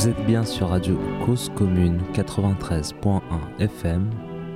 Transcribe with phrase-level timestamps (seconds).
[0.00, 3.20] Vous êtes bien sur Radio Cause Commune 93.1
[3.58, 4.08] FM.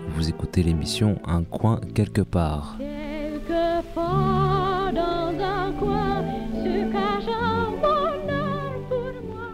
[0.08, 2.76] Vous écoutez l'émission Un coin quelque part.
[2.78, 6.24] Quelquefois dans un coin
[6.54, 9.50] se cache un bonheur pour moi.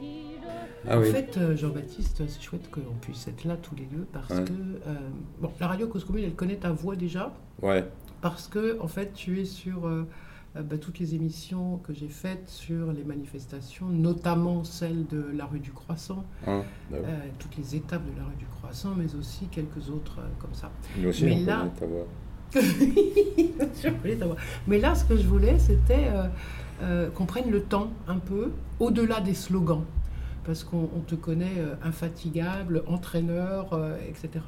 [0.00, 0.48] Si je
[0.90, 1.12] Ah en oui.
[1.12, 4.42] fait, euh, Jean-Baptiste, c'est chouette qu'on puisse être là tous les deux parce Ouais.
[4.44, 4.50] que
[4.88, 4.94] euh,
[5.40, 7.32] bon, la radio Cause Commune, elle connaît ta voix déjà
[7.62, 7.84] Ouais,
[8.20, 10.04] parce que en fait, tu es sur euh,
[10.54, 15.60] bah, toutes les émissions que j'ai faites sur les manifestations, notamment celle de la rue
[15.60, 16.98] du Croissant, bah oui.
[17.04, 20.54] euh, toutes les étapes de la rue du Croissant, mais aussi quelques autres euh, comme
[20.54, 20.70] ça.
[20.98, 21.68] Nous aussi, mais on là-.
[24.66, 26.26] Mais là, ce que je voulais, c'était euh,
[26.82, 29.84] euh, qu'on prenne le temps un peu, au-delà des slogans,
[30.44, 34.44] parce qu'on on te connaît euh, infatigable, entraîneur, euh, etc.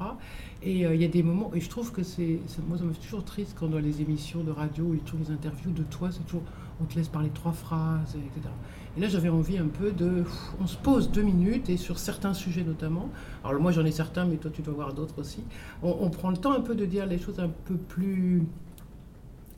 [0.61, 2.93] Et euh, il y a des moments, et je trouve que c'est, moi, ça me
[2.93, 6.09] fait toujours triste quand dans les émissions de radio et toutes les interviews de toi,
[6.11, 6.43] c'est toujours,
[6.81, 8.49] on te laisse parler trois phrases, etc.
[8.97, 10.23] Et là, j'avais envie un peu de,
[10.59, 13.09] on se pose deux minutes, et sur certains sujets notamment,
[13.43, 15.43] alors moi j'en ai certains, mais toi tu dois voir d'autres aussi,
[15.83, 18.43] on, on prend le temps un peu de dire les choses un peu plus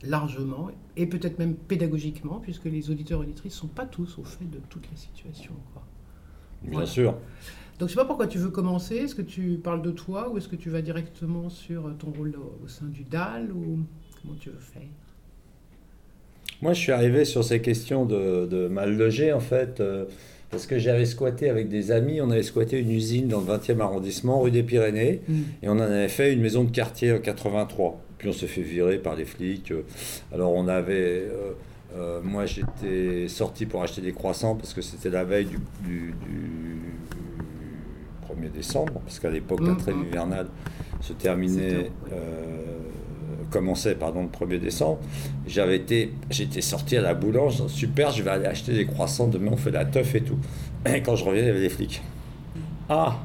[0.02, 4.24] largement et peut-être même pédagogiquement, puisque les auditeurs et auditrices ne sont pas tous au
[4.24, 5.54] fait de toutes les situations.
[5.72, 5.87] quoi.
[6.62, 6.86] Bien Voilà.
[6.86, 7.12] sûr.
[7.12, 7.20] Donc
[7.80, 8.96] je ne sais pas pourquoi tu veux commencer.
[8.96, 12.34] Est-ce que tu parles de toi ou est-ce que tu vas directement sur ton rôle
[12.64, 13.78] au, sein du DAL ou
[14.20, 14.82] comment tu veux faire?
[16.60, 20.06] Moi, je suis arrivé sur ces questions de, de mal logé, en fait, euh,
[20.50, 23.78] parce que j'avais squatté avec des amis, on avait squatté une usine dans le 20e
[23.80, 25.20] arrondissement, rue des Pyrénées,
[25.62, 28.00] et on en avait fait une maison de quartier en 83.
[28.18, 29.70] Puis on s'est fait virer par les flics.
[29.70, 29.82] euh,
[30.34, 31.28] Alors on avait...
[31.30, 31.52] euh,
[31.96, 36.12] euh, moi, j'étais sorti pour acheter des croissants parce que c'était la veille du, du-
[36.12, 36.80] du
[38.26, 39.76] 1er décembre, parce qu'à l'époque, la Mhm.
[39.78, 40.48] trêve hivernale
[41.00, 42.64] se terminait, euh,
[43.50, 44.98] commençait pardon, le 1er décembre.
[45.46, 49.52] J'avais été, j'étais sorti à la boulange, super, je vais aller acheter des croissants, demain
[49.52, 50.38] on fait la teuf et tout.
[50.86, 52.02] Et quand je reviens, il y avait des flics.
[52.88, 53.16] Ah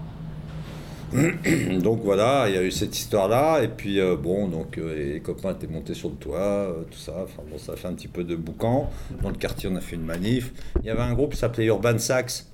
[1.81, 5.19] donc voilà, il y a eu cette histoire-là, et puis euh, bon, donc euh, les
[5.19, 8.07] copains étaient montés sur le toit, euh, tout ça, enfin bon, ça fait un petit
[8.07, 8.89] peu de boucan.
[9.21, 10.51] Dans le quartier, on a fait une manif.
[10.79, 12.49] Il y avait un groupe qui s'appelait Urban Sax,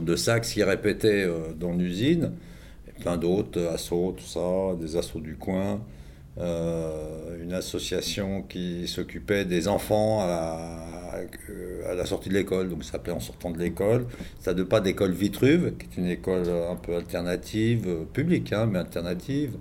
[0.00, 2.32] de sax qui répétait euh, dans l'usine,
[2.88, 5.80] et plein d'autres, assos, tout ça, des assos du coin,
[6.38, 10.86] une association qui s'occupait des enfants à la,
[11.50, 14.06] euh, à la sortie de l'école, donc ça s'appelait En sortant de l'école.
[14.40, 18.52] Ça de pas d'école Vitruve, qui est une école euh, un peu alternative, euh, publique,
[18.52, 19.56] hein, mais alternative.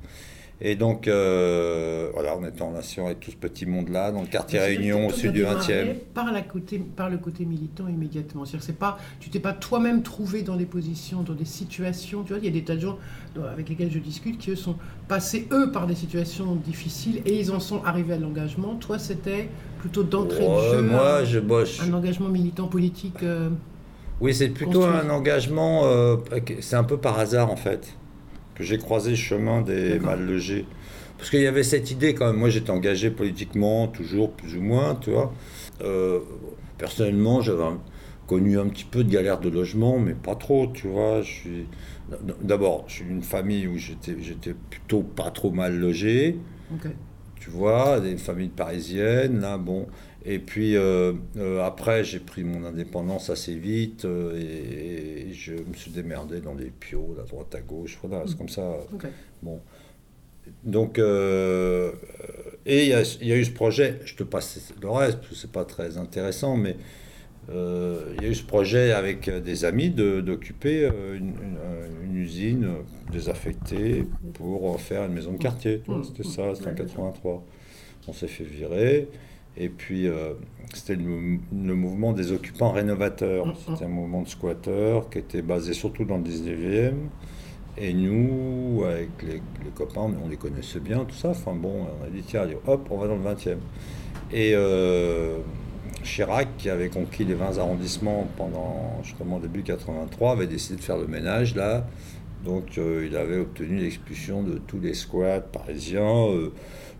[0.61, 4.27] Et donc, euh, voilà, on était en relation avec tout ce petit monde-là, dans le
[4.27, 5.67] quartier Réunion, au sud du as 20e.
[5.67, 8.45] démarré Par, la côté, par le côté militant immédiatement.
[8.45, 12.23] C'est-à-dire c'est pas, tu t'es pas toi-même trouvé dans des positions, dans des situations.
[12.23, 12.97] Tu vois, il y a des tas de gens
[13.37, 14.75] euh, avec lesquels je discute qui eux sont
[15.09, 18.75] passés eux par des situations difficiles et ils en sont arrivés à l'engagement.
[18.75, 19.49] Toi, c'était
[19.79, 20.81] plutôt d'entrée de jeu.
[20.83, 23.23] moi, un- je, je- un engagement militant politique.
[23.23, 23.49] euh,
[24.21, 24.99] Oui, c'est plutôt construit.
[25.05, 26.15] un engagement, euh,
[26.61, 27.93] c'est un peu par hasard en fait,
[28.55, 30.65] que j'ai croisé le chemin des mal logés.
[31.17, 34.61] Parce qu'il y avait cette idée quand même, moi j'étais engagé politiquement, toujours plus ou
[34.61, 35.33] moins, tu vois.
[35.81, 36.19] Euh,
[36.77, 37.63] personnellement, j'avais
[38.27, 41.21] connu un petit peu de galère de logement, mais pas trop, tu vois.
[41.21, 41.67] Je suis...
[42.41, 46.37] D'abord, je suis d'une famille où j'étais j'étais plutôt pas trop mal logé
[47.45, 49.85] tu vois, des familles parisiennes, là, bon.
[50.27, 55.53] Et puis euh, euh, après, j'ai pris mon indépendance assez vite euh, et, et je
[55.53, 58.75] me suis démerdé dans les piots, à droite à gauche, voilà, c'est comme ça.
[59.43, 59.59] Bon.
[60.63, 60.97] Donc,
[62.67, 65.17] et il y, a- il y a eu ce projet, je te passe le reste,
[65.17, 66.75] parce que c'est pas très intéressant, mais
[67.49, 72.17] il y a eu ce projet avec des amis de- d'occuper euh, une, une- une
[72.17, 72.67] usine
[73.11, 75.83] désaffectée pour faire une maison de quartier.
[75.87, 76.03] Mmh.
[76.05, 77.43] C'était ça, c'était en 83.
[78.07, 79.07] On s'est fait virer.
[79.57, 80.33] Et puis, euh,
[80.73, 83.47] c'était le, le mouvement des occupants rénovateurs.
[83.47, 86.93] Mmh, C'était un mouvement de squatteurs qui était basé surtout dans le 19e.
[87.77, 89.33] Et nous, avec les,
[89.63, 91.29] les copains, on les connaissait bien, tout ça.
[91.29, 93.57] Enfin bon, on a dit, tiens, allez, hop, on va dans le 20e.
[94.31, 95.39] Et euh,
[96.03, 100.97] Chirac, qui avait conquis les 20 arrondissements pendant justement début 83, avait décidé de faire
[100.97, 101.85] le ménage là.
[102.43, 106.27] Donc euh, il avait obtenu l'expulsion de tous les squats parisiens.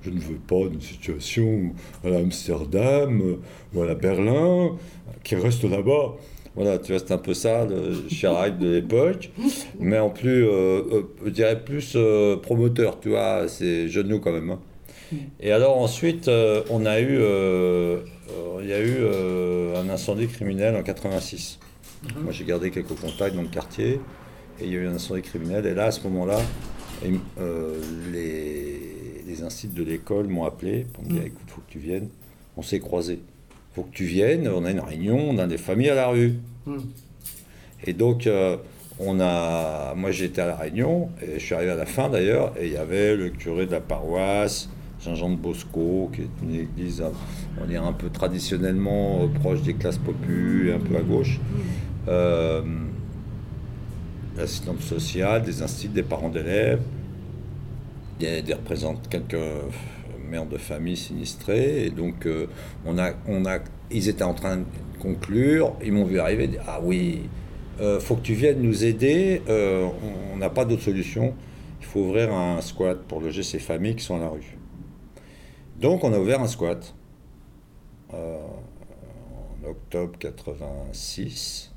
[0.06, 1.74] Je ne veux pas d'une situation
[2.04, 3.38] à Amsterdam
[3.74, 4.76] ou à la Berlin
[5.24, 6.16] qui reste là-bas.
[6.56, 9.32] Voilà, tu vois, c'est un peu ça, le de l'époque.
[9.80, 10.50] Mais en plus, euh,
[10.92, 14.52] euh, je dirais plus euh, promoteur, tu vois, c'est genou quand même.
[14.52, 14.60] hein.
[15.40, 17.20] Et alors ensuite, euh, on a eu,
[18.62, 18.98] il y a eu
[19.76, 21.60] un incendie criminel en 86.
[22.22, 24.00] Moi, j'ai gardé quelques contacts dans le quartier,
[24.62, 25.66] et il y a eu un incendie criminel.
[25.66, 26.40] Et là, à ce moment-là,
[27.04, 28.85] les,
[29.36, 31.28] les instituts de l'école m'ont appelé pour me dire, Mm.
[31.28, 32.10] écoute, faut que tu viennes.
[32.58, 33.20] On s'est croisés.
[33.74, 34.48] Faut que tu viennes.
[34.48, 36.36] On a une réunion, on a des familles à la rue.
[36.66, 36.80] Hmm.
[37.86, 38.58] Et donc, euh,
[39.00, 42.54] on a, moi j'étais à La Réunion, et je suis arrivé à la fin d'ailleurs,
[42.58, 46.56] et il y avait le curé de la paroisse, Saint-Jean de Bosco, qui est une
[46.56, 47.10] église, euh,
[47.62, 51.40] on dirait un peu traditionnellement euh, proche des classes populaires, un peu à gauche.
[52.08, 52.62] Euh,
[54.38, 56.82] l'assistante sociale, des instituts, des parents d'élèves,
[58.20, 59.38] des, représentants, quelques
[60.30, 61.86] mères de famille sinistrées.
[61.86, 62.48] Et donc, euh,
[62.86, 63.60] on a, on a,
[63.92, 64.64] ils étaient en train de
[65.00, 65.74] conclure.
[65.84, 66.48] Ils m'ont vu arriver.
[66.48, 67.30] Dire, ah oui,
[67.82, 69.42] euh, faut que tu viennes nous aider.
[69.50, 69.88] euh,
[70.34, 71.34] on- n'a pas d'autre solution.
[71.80, 74.58] Il faut ouvrir un squat pour loger ces familles qui sont à la rue.
[75.80, 76.94] Donc, on a ouvert un squat
[78.14, 78.38] euh,
[79.64, 81.72] en octobre 86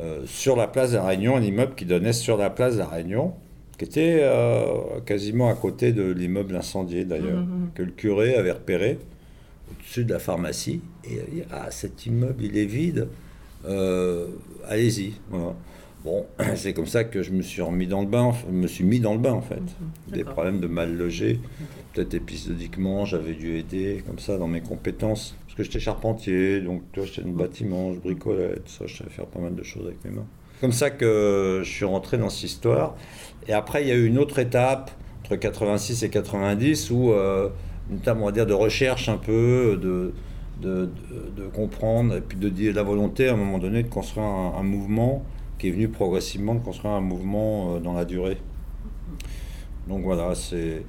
[0.00, 2.78] euh, sur la place de la Réunion, un immeuble qui donnait sur la place de
[2.80, 3.34] la Réunion,
[3.78, 7.70] qui était euh, quasiment à côté de l'immeuble incendié d'ailleurs, Mhm.
[7.74, 8.98] que le curé avait repéré
[9.70, 10.80] au-dessus de la pharmacie.
[11.04, 13.08] Et il a dit Ah, cet immeuble, il est vide,
[13.64, 14.28] Euh,
[14.68, 15.14] allez-y.
[15.30, 15.54] Voilà.
[16.04, 16.24] Bon,
[16.54, 19.00] c'est comme ça que je me suis remis dans le bain, je me suis mis
[19.00, 19.60] dans le bain en fait.
[20.08, 21.40] Des problèmes de mal logé,
[21.92, 25.34] peut-être épisodiquement, j'avais dû aider comme ça dans mes compétences.
[25.46, 28.86] Parce que j'étais charpentier, donc tu vois, j'étais dans le bâtiment, je bricolais, tout ça,
[28.86, 30.26] je savais faire pas mal de choses avec mes mains.
[30.60, 32.94] Comme ça que je suis rentré dans cette histoire.
[33.46, 34.90] Et après, il y a eu une autre étape,
[35.24, 37.50] entre 86 et 90, où, euh,
[37.90, 40.12] une étape, on va dire, de recherche un peu, de,
[40.60, 40.88] de,
[41.52, 45.24] comprendre, et puis de dire la volonté, à un moment donné, de construire un, mouvement
[45.58, 48.38] qui est venu progressivement, de construire un mouvement euh, dans la durée.
[49.88, 50.82] Donc voilà, c'est-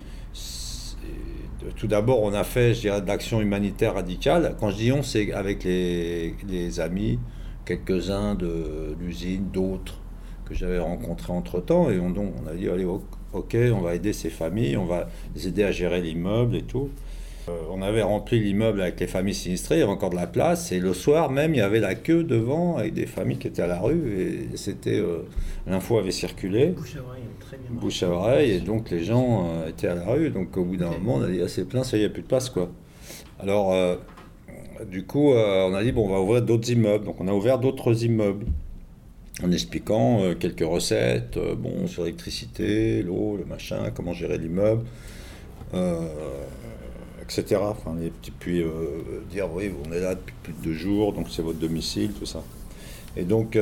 [1.75, 4.55] Tout d'abord, on a fait, je dirais, de l'action humanitaire radicale.
[4.59, 7.19] Quand je dis on, c'est avec les, les amis,
[7.67, 9.99] quelques-uns de l'usine, d'autres
[10.45, 11.89] que j'avais rencontrés entre-temps.
[11.91, 15.07] Et on, donc, on a dit, allez, ok, on va aider ces familles, on va
[15.35, 16.89] les aider à gérer l'immeuble et tout.
[17.49, 20.27] Euh, on avait rempli l'immeuble avec les familles sinistrées, il y avait encore de la
[20.27, 20.71] place.
[20.71, 23.61] Et le soir même, il y avait la queue devant avec des familles qui étaient
[23.61, 24.49] à la rue.
[24.53, 24.99] Et c'était.
[24.99, 25.19] euh,
[25.65, 27.67] L'info avait circulé Bouche à oreille, très bien.
[27.81, 30.29] bouche à oreille, et donc les gens euh, étaient à la rue.
[30.29, 30.99] Donc au bout d'un Ok.
[30.99, 32.27] moment, on a dit, ah, c'est plein, ça y est, il n'y a plus de
[32.27, 32.69] place, quoi.
[33.39, 33.71] Alors,
[34.85, 37.05] du coup, euh, on a dit, bon, on va ouvrir d'autres immeubles.
[37.05, 38.45] Donc on a ouvert d'autres immeubles,
[39.43, 44.83] en expliquant euh, quelques recettes, euh, bon, sur l'électricité, l'eau, le machin, comment gérer l'immeuble,
[47.21, 47.57] etc.
[47.61, 48.63] Enfin, les puis
[49.29, 52.25] dire, oui, on est là depuis plus de deux jours, donc c'est votre domicile, tout
[52.25, 52.43] ça.
[53.15, 53.57] Et donc,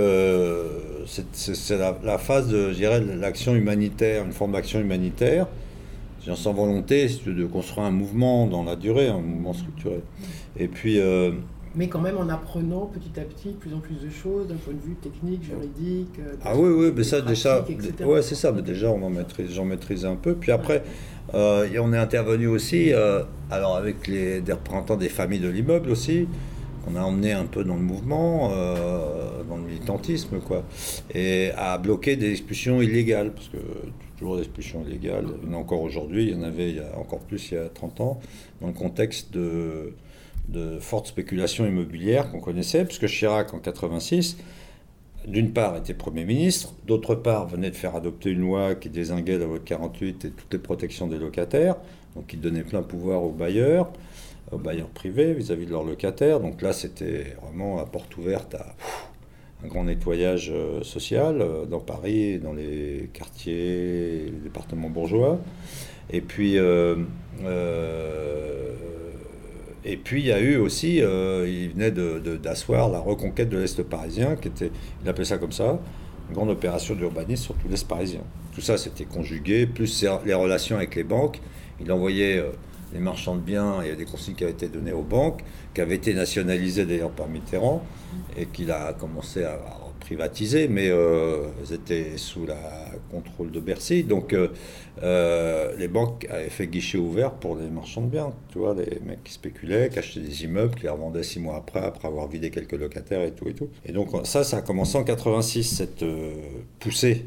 [1.06, 5.47] c'est- la, phase de, je dirais, l'action humanitaire, une forme d'action humanitaire,
[6.35, 10.01] sans volonté de construire un mouvement dans la durée, un mouvement structuré.
[10.57, 11.31] Et puis, euh,
[11.75, 14.55] Mais quand même en apprenant petit à petit de plus en plus de choses d'un
[14.55, 16.19] point de vue technique, juridique.
[16.19, 17.65] euh, ah oui, oui, mais ça déjà,
[18.05, 20.35] ouais, c'est ça, mais déjà on en maîtrise, j'en maîtrise un peu.
[20.35, 20.83] Puis après,
[21.33, 25.49] euh, et on est intervenu aussi, euh, alors avec les, des représentants des familles de
[25.49, 26.27] l'immeuble aussi,
[26.85, 30.63] qu'on a emmené un peu dans le mouvement, euh, dans le militantisme, quoi,
[31.13, 33.57] et à bloquer des expulsions illégales, parce que
[34.17, 36.75] toujours des expulsions illégales, il y en a encore aujourd'hui, il y en avait il
[36.75, 38.19] y a encore plus il y a 30 ans,
[38.61, 39.93] dans le contexte de,
[40.47, 44.38] de forte spéculation immobilière qu'on connaissait, puisque Chirac en 86
[45.27, 49.38] d'une part, était Premier ministre, d'autre part, venait de faire adopter une loi qui désinguait
[49.38, 51.75] la loi de 48 et toutes les protections des locataires,
[52.15, 53.91] donc qui donnait plein pouvoir aux bailleurs,
[54.51, 56.39] aux bailleurs privés vis-à-vis de leurs locataires.
[56.39, 58.75] Donc là, c'était vraiment la porte ouverte à
[59.63, 65.39] un grand nettoyage euh, social euh, dans Paris, dans les quartiers, les départements bourgeois.
[66.12, 66.96] Et puis, euh,
[69.86, 73.50] et puis il y a eu aussi, euh, il venait de- de- d'asseoir la reconquête
[73.50, 74.72] de l'Est parisien, qui était,
[75.04, 75.80] il appelait ça comme ça,
[76.30, 78.22] une grande opération d'urbanisme sur tout l'Est parisien.
[78.54, 81.39] Tout ça, c'était conjugué, plus les relations avec les banques.
[81.80, 82.51] Il envoyait euh,
[82.94, 85.42] les marchands de biens, il y a des consignes qui avaient été données aux banques,
[85.74, 87.84] qui avaient été nationalisées d'ailleurs par Mitterrand,
[88.38, 89.60] et qu'il a commencé à
[90.05, 94.03] privatiser, mais euh, elles étaient sous la contrôle de Bercy.
[94.03, 94.50] Donc euh,
[95.01, 99.00] euh, les banques avaient fait guichet ouvert pour les marchands de biens, tu vois, les
[99.03, 102.27] mecs qui spéculaient, qui achetaient des immeubles, qui les revendaient six mois après, après avoir
[102.27, 103.69] vidé quelques locataires et tout et tout.
[103.85, 106.05] Et donc ça, ça a commencé en 86, cette
[106.79, 107.25] poussée,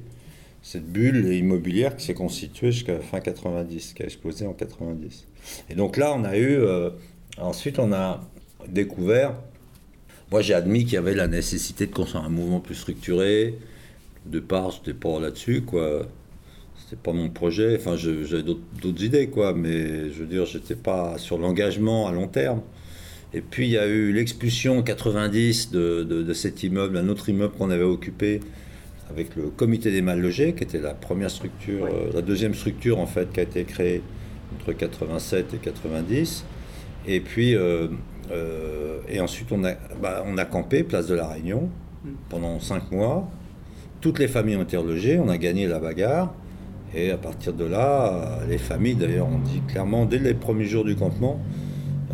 [0.63, 5.27] cette bulle immobilière qui s'est constituée jusqu'à fin 90, qui a explosé en 90.
[5.69, 6.61] Et donc là, on a eu,
[7.39, 8.21] ensuite on a
[8.69, 9.35] découvert,
[10.31, 13.55] moi j'ai admis qu'il y avait la nécessité de construire un mouvement plus structuré.
[14.27, 16.07] Au départ, c'était pas là-dessus, quoi.
[16.77, 17.77] C'était pas mon projet.
[17.81, 19.55] Enfin, j'avais d'autres idées, quoi.
[19.55, 22.61] Mais je veux dire, j'étais pas sur l'engagement à long terme.
[23.35, 27.09] Et puis, il y a eu l'expulsion en 90 de, de- de cet immeuble, un
[27.09, 28.41] autre immeuble qu'on avait occupé
[29.11, 32.99] avec le comité des mal logés, qui était la première structure, euh, la deuxième structure,
[32.99, 34.03] en fait, qui a été créée
[34.55, 36.45] entre 87 et 90.
[37.07, 37.89] Et puis, euh,
[38.31, 41.69] euh, et ensuite, on a, bah, on a campé, place de la Réunion,
[42.05, 42.09] Mm.
[42.29, 43.29] pendant cinq mois.
[44.01, 46.33] toutes les familles ont été relogées, on a gagné la bagarre.
[46.95, 50.85] Et à partir de là, les familles, d'ailleurs, on dit clairement, dès les premiers jours
[50.85, 51.41] du campement,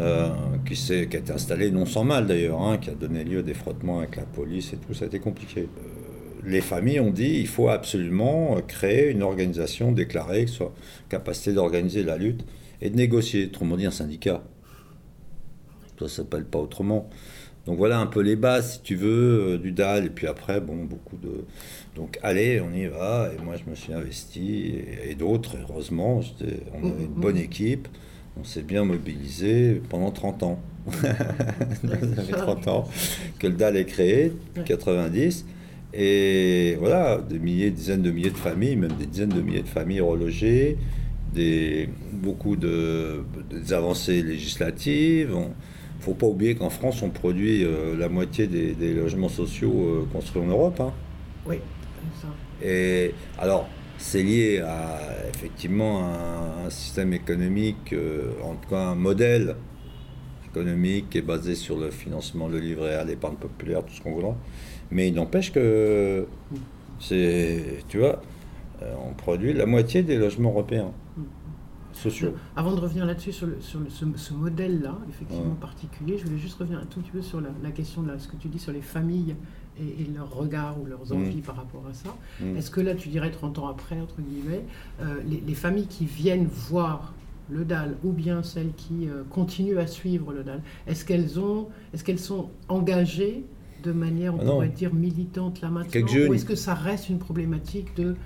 [0.00, 0.30] euh,
[0.64, 3.42] qui, qui a été installé non sans mal d'ailleurs, hein, qui a donné lieu à
[3.42, 5.60] des frottements avec la police et tout, ça a été compliqué.
[5.60, 10.72] Euh, les familles ont dit il faut absolument créer une organisation déclarée, qui soit
[11.10, 12.46] capacité d'organiser la lutte
[12.80, 14.42] et de négocier, autrement dit un syndicat.
[15.98, 17.08] Ça s'appelle pas autrement.
[17.66, 20.06] Donc voilà un peu les bases, si tu veux, euh, du DAL.
[20.06, 21.44] Et puis après, bon, beaucoup de.
[21.96, 23.30] Donc allez, on y va.
[23.32, 24.66] Et moi, je me suis investi.
[24.66, 26.20] Et, et d'autres, heureusement,
[26.74, 27.88] on avait une bonne équipe.
[28.38, 30.60] On s'est bien mobilisé pendant 30 ans.
[30.92, 32.88] Ça fait 30 ans
[33.38, 34.64] que le DAL est créé, Ouais.
[34.64, 35.46] 90.
[35.96, 39.68] Et voilà, des milliers, dizaines de milliers de familles, même des dizaines de milliers de
[39.68, 40.76] familles relogées,
[41.32, 45.36] des, beaucoup de, des avancées législatives.
[46.04, 50.08] Faut pas oublier qu'en France, on produit euh, la moitié des, des logements sociaux euh,
[50.12, 50.78] construits en Europe.
[50.80, 50.92] hein.
[51.46, 51.56] Oui,
[52.20, 52.28] ça.
[52.62, 53.68] Et alors,
[53.98, 55.00] c'est lié à
[55.32, 59.56] effectivement un, un système économique, euh, en tout cas un modèle
[60.50, 64.12] économique qui est basé sur le financement, le livret A, l'épargne populaire, tout ce qu'on
[64.12, 64.36] voudra.
[64.90, 66.26] Mais il n'empêche que
[67.00, 68.22] c'est, tu vois,
[69.08, 70.92] on produit la moitié des logements européens
[71.96, 72.34] sociaux.
[72.56, 75.60] Avant de revenir là-dessus, sur, le- sur le- ce, ce modèle-là, effectivement Ouais.
[75.60, 78.18] particulier, je voulais juste revenir un tout petit peu sur la, la question de la-
[78.18, 79.34] ce que tu dis sur les familles
[79.78, 81.16] et, et leurs regards ou leurs Mm.
[81.16, 82.14] envies par rapport à ça.
[82.40, 82.56] Mm.
[82.56, 84.64] Est-ce que là, tu dirais 30 ans après, entre guillemets,
[85.02, 87.12] euh, les, les familles qui viennent voir
[87.50, 91.68] le DAL ou bien celles qui euh, continuent à suivre le DAL, est-ce qu'elles ont,
[91.92, 93.44] est-ce qu'elles sont engagées
[93.82, 96.00] de manière, on Ah pourrait dire, militante là maintenant.
[96.28, 98.16] Ou est-ce que ça reste une problématique de...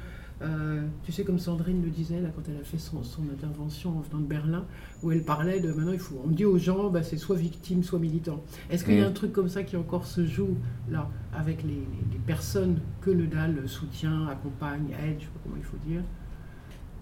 [0.43, 3.91] euh, tu sais, comme Sandrine le disait là, quand elle a fait son, son intervention
[3.99, 4.65] en venant de Berlin,
[5.03, 7.83] où elle parlait de maintenant, il faut, on dit aux gens, bah, c'est soit victime,
[7.83, 8.41] soit militant.
[8.71, 9.09] Est-ce qu'il y a Mm.
[9.09, 10.57] un truc comme ça qui encore se joue
[10.91, 11.75] là, avec les, les-
[12.13, 16.03] les personnes que le DAL soutient, accompagne, aide, je sais pas comment il faut dire?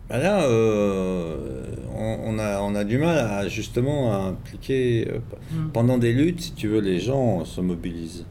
[0.08, 1.64] Ben là, euh,
[1.94, 5.08] on, on a, on a du mal à justement à impliquer.
[5.10, 5.18] euh,
[5.52, 5.68] Mm.
[5.72, 8.24] pendant des luttes, si tu veux, les gens se mobilisent.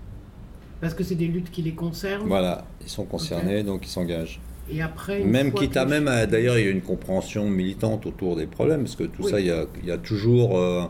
[0.82, 2.28] Parce que c'est des luttes qui les concernent.
[2.28, 4.40] Voilà, ils sont concernés, donc ils s'engagent.
[4.72, 8.06] Et après, une Même quitte à même, à- d'ailleurs, il y a une compréhension militante
[8.06, 9.32] autour des problèmes, parce que tout Oui.
[9.32, 10.82] ça, il y a, il y a toujours, euh,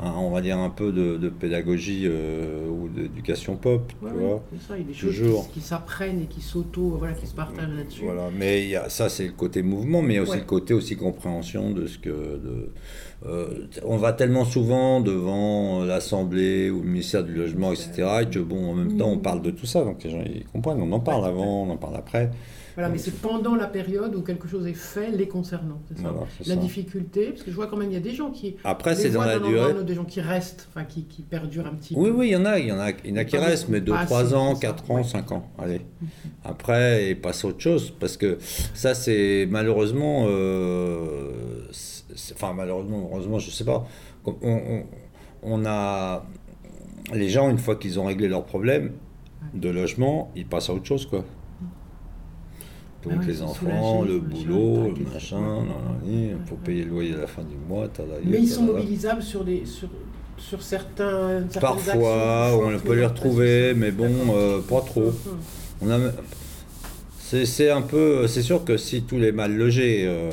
[0.00, 4.16] un- on va dire, un peu de, de pédagogie euh, ou d'éducation pop, Ouais, tu
[4.18, 4.42] vois.
[4.66, 5.46] ça, il y a des choses Toujours.
[5.48, 8.04] qui, qui s'apprennent et qui s'auto, voilà, qui se partagent là-dessus.
[8.04, 10.32] Voilà, mais il y a, ça c'est le côté mouvement, mais il y a aussi
[10.32, 10.38] Ouais.
[10.38, 12.08] le côté aussi compréhension de ce que.
[12.08, 12.70] De,
[13.26, 18.38] euh, on va tellement souvent devant l'Assemblée ou le ministère du Logement, etc., et que
[18.38, 20.80] bon, en même temps, on parle de tout ça, donc les gens ils comprennent.
[20.80, 21.28] On en parle Ouais.
[21.28, 22.30] avant, on en parle après.
[22.78, 26.10] Voilà, mais c'est pendant la période où quelque chose est fait les concernant, c'est ça
[26.12, 26.60] Voilà, La ça.
[26.60, 28.54] difficulté, parce que je vois quand même, il y a des gens qui...
[28.62, 29.74] Après, c'est dans la durée.
[29.82, 32.16] Des gens qui restent, enfin qui, qui perdurent un petit Oui, peu.
[32.16, 33.68] oui, il y en a, il y en a, il y en a qui restent,
[33.68, 34.72] mais 2, beaucoup, pas 3 assez, ans, c'est ça.
[34.74, 35.02] 4 ans, Ouais.
[35.02, 35.50] 5 ans.
[35.58, 35.80] Allez.
[36.44, 38.38] Après, et passe à autre chose, parce que
[38.74, 40.26] ça, c'est malheureusement.
[40.28, 41.66] euh,
[42.34, 43.88] enfin, malheureusement, heureusement, je sais pas.
[44.24, 44.82] On, on-
[45.42, 46.24] on a.
[47.12, 48.92] Les gens, une fois qu'ils ont réglé leurs problèmes
[49.54, 51.24] de logement, ils passent à autre chose, quoi.
[53.08, 55.64] Donc Ah les enfants, le boulot, le machin,
[56.06, 56.34] ouais.
[56.64, 57.88] payer le loyer à la fin du mois.
[58.24, 59.88] Mais ils sont mobilisables sur, des, sur,
[60.36, 65.02] sur certains, Parfois, actions, on peut les retrouver, mais bon, euh, pas trop.
[65.02, 65.38] Hum, hum.
[65.80, 65.98] On a,
[67.18, 70.30] c'est, un peu, c'est sûr que si tous les mal logés, euh,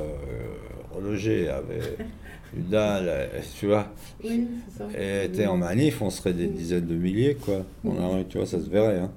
[0.96, 1.98] relogés avaient
[2.58, 3.28] eu dalle, euh,
[3.60, 3.88] tu vois,
[4.24, 4.88] Oui, c'est ça.
[4.98, 7.66] et étaient en manif, on serait des dizaines de milliers, quoi.
[7.84, 9.12] La rue, tu vois, ça se verrait, hein.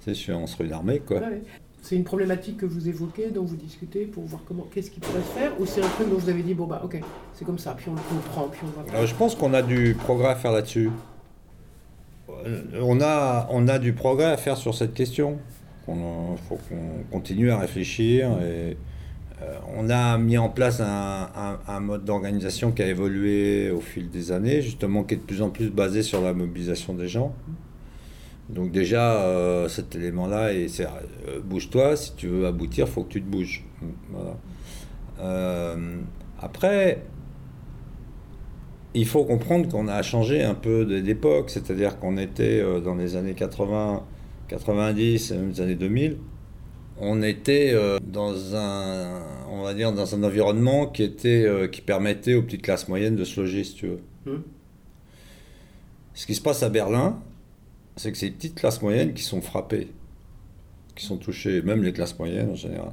[0.00, 1.18] C'est sûr, on serait une armée, quoi.
[1.18, 1.42] Ouais.
[1.82, 5.20] C'est une problématique que vous évoquez, dont vous discutez pour voir comment, qu'est-ce qui pourrait
[5.22, 7.00] se faire, ou c'est un truc dont vous avez dit bon bah ok,
[7.34, 8.90] c'est comme ça, puis on le comprend, puis on va.
[8.92, 10.90] Alors, je pense qu'on a du progrès à faire là-dessus.
[12.46, 15.38] Euh, On a, on a du progrès à faire sur cette question.
[15.88, 15.94] Il
[16.48, 18.30] faut qu'on continue à réfléchir.
[18.42, 18.76] Et,
[19.40, 24.10] euh, on a mis en place un- un mode d'organisation qui a évolué au fil
[24.10, 27.34] des années, justement, qui est de plus en plus basé sur la mobilisation des gens.
[28.48, 33.02] Donc déjà, euh, cet élément-là, et c'est euh, bouge-toi, si tu veux aboutir, il faut
[33.02, 33.64] que tu te bouges.
[34.10, 34.36] Voilà.
[35.20, 35.98] Euh,
[36.40, 37.02] après,
[38.94, 43.34] il faut comprendre qu'on a changé un peu d'époque, c'est-à-dire qu'on était dans les années
[43.34, 44.02] 80,
[44.48, 46.16] 90, et même les années 2000,
[47.00, 52.42] on était dans un, on va dire, dans un environnement qui était, qui permettait aux
[52.42, 54.00] petites classes moyennes de se loger, si tu veux.
[54.26, 54.42] Hum.
[56.14, 57.20] Ce qui se passe à Berlin,
[57.98, 59.88] c'est que c'est les petites classes moyennes qui sont frappées,
[60.94, 62.92] qui sont touchées, même les classes moyennes en général.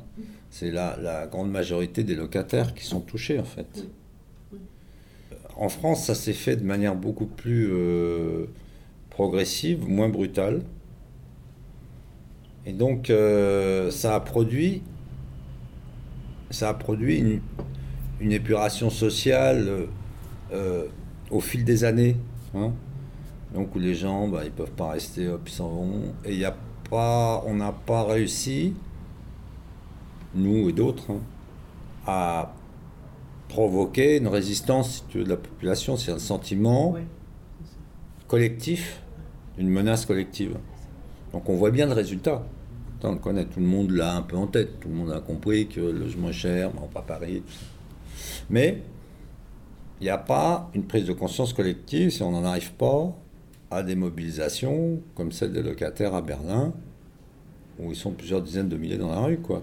[0.49, 3.85] C'est la, la grande majorité des locataires qui sont touchés en fait.
[5.57, 8.47] En France, ça s'est fait de manière beaucoup plus euh,
[9.09, 10.63] progressive, moins brutale.
[12.65, 14.81] Et donc, euh, ça a produit,
[16.49, 17.41] ça a produit une,
[18.19, 19.85] une épuration sociale euh,
[20.51, 20.85] euh,
[21.29, 22.17] au fil des années.
[22.55, 22.73] hein.
[23.55, 26.13] Donc, où les gens, bah, ils peuvent pas rester, hop, ils s'en vont.
[26.25, 26.55] Et il a
[26.89, 28.73] pas, on n'a pas réussi,
[30.35, 31.19] nous et d'autres, hein,
[32.05, 32.53] à
[33.47, 35.95] provoquer une résistance de la population.
[35.97, 37.05] C'est un sentiment Ouais.
[38.27, 39.01] collectif,
[39.57, 40.57] une menace collective.
[41.31, 42.43] Donc on voit bien le résultat.
[42.99, 45.11] Attends, on le connaît, tout le monde l'a un peu en tête, tout le monde
[45.11, 47.65] a compris que le logement est cher, bon, pas Paris, tout ça.
[48.49, 48.83] Mais
[50.01, 53.15] il n'y a pas une prise de conscience collective si on n'en arrive pas
[53.75, 56.73] à des mobilisations comme celle des locataires à Berlin,
[57.79, 59.61] où ils sont plusieurs dizaines de milliers dans la rue, quoi.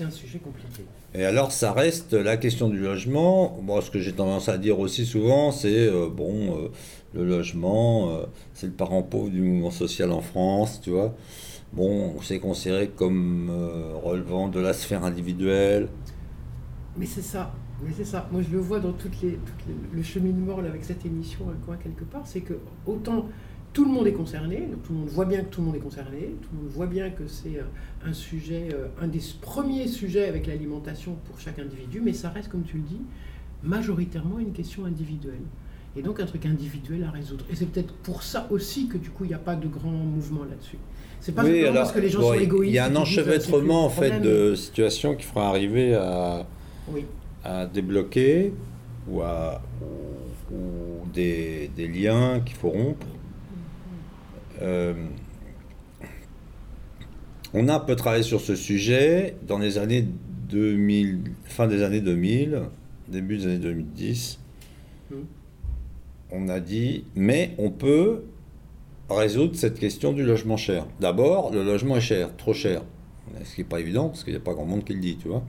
[0.00, 0.84] C'est un sujet compliqué.
[1.14, 3.58] Et alors, ça reste la question du logement.
[3.62, 6.68] Moi, ce que j'ai tendance à dire aussi souvent, c'est euh, bon, euh,
[7.12, 8.22] le logement, euh,
[8.54, 11.14] c'est le parent pauvre du mouvement social en France, tu vois.
[11.74, 15.88] Bon, c'est considéré comme euh, relevant de la sphère individuelle.
[16.96, 17.52] Mais c'est ça,
[17.84, 18.26] mais c'est ça.
[18.32, 21.44] Moi, je le vois dans toutes les, toutes les- le cheminement là, avec cette émission,
[21.66, 22.54] coin quelque part, c'est que
[22.86, 23.26] autant
[23.72, 25.76] tout le monde est concerné, donc tout le monde voit bien que tout le monde
[25.76, 27.62] est concerné, tout le monde voit bien que c'est euh,
[28.08, 32.48] un sujet, euh, un des premiers sujets avec l'alimentation pour chaque individu, mais ça reste,
[32.48, 33.00] comme tu le dis,
[33.62, 35.42] majoritairement une question individuelle.
[35.96, 37.44] Et donc un truc individuel à résoudre.
[37.50, 39.90] Et c'est peut-être pour ça aussi que du coup, il n'y a pas de grand
[39.90, 40.78] mouvement là-dessus.
[41.20, 42.72] C'est pas oui, alors, parce que les gens bon, sont égoïstes.
[42.72, 46.46] il y a un enchevêtrement en fait de situations qui fera arriver à,
[46.92, 47.04] Oui.
[47.44, 48.52] à débloquer
[49.08, 53.06] ou, à, ou, ou des, des liens qu'il faut rompre.
[54.62, 54.94] Euh,
[57.52, 60.06] On a un peu travaillé sur ce sujet dans les années
[60.50, 62.62] 2000, fin des années 2000,
[63.08, 64.38] début des années 2010.
[65.10, 65.14] Hmm.
[66.32, 68.22] On a dit, mais on peut
[69.08, 70.86] résoudre cette question du logement cher.
[71.00, 72.82] D'abord, le logement est cher, trop cher.
[73.44, 75.16] Ce qui n'est pas évident, parce qu'il n'y a pas grand monde qui le dit,
[75.16, 75.42] tu vois.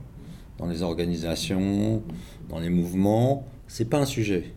[0.58, 2.02] Dans les organisations,
[2.48, 4.52] dans les mouvements, c'est pas un sujet.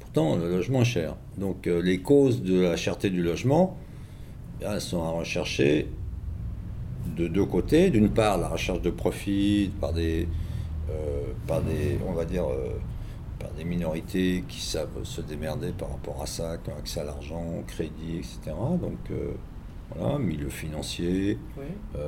[0.00, 1.16] Pourtant, le logement est cher.
[1.36, 3.76] Donc, euh, les causes de la cherté du logement,
[4.60, 5.88] elles sont à rechercher
[7.16, 7.90] de deux côtés.
[7.90, 10.28] D'une part, la recherche de profit par des,
[10.90, 12.70] euh, par des on va dire, euh,
[13.38, 17.04] par des minorités qui savent se démerder par rapport à ça, qui ont accès à
[17.04, 18.38] l'argent, au crédit, etc.
[18.80, 19.32] Donc, euh,
[19.94, 21.38] voilà, milieu financier.
[21.56, 22.00] Ouais.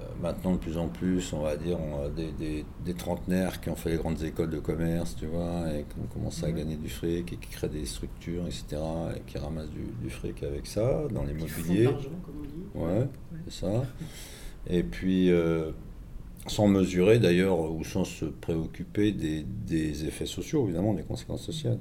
[0.00, 3.60] Euh, maintenant, de plus en plus, on va dire, on a des, des- des trentenaires
[3.60, 6.52] qui ont fait les grandes écoles de commerce, tu vois, et qui ont commencé à
[6.52, 8.64] gagner du fric et qui créent des structures, etc.,
[9.16, 11.22] et qui ramassent du, du fric avec ça, dans
[12.24, 12.64] comme on dit.
[12.74, 13.08] Ouais,
[13.48, 13.84] c'est ça.
[14.68, 15.72] Et puis, euh,
[16.46, 21.78] sans mesurer d'ailleurs, ou sans se préoccuper des, des effets sociaux, évidemment, des conséquences sociales.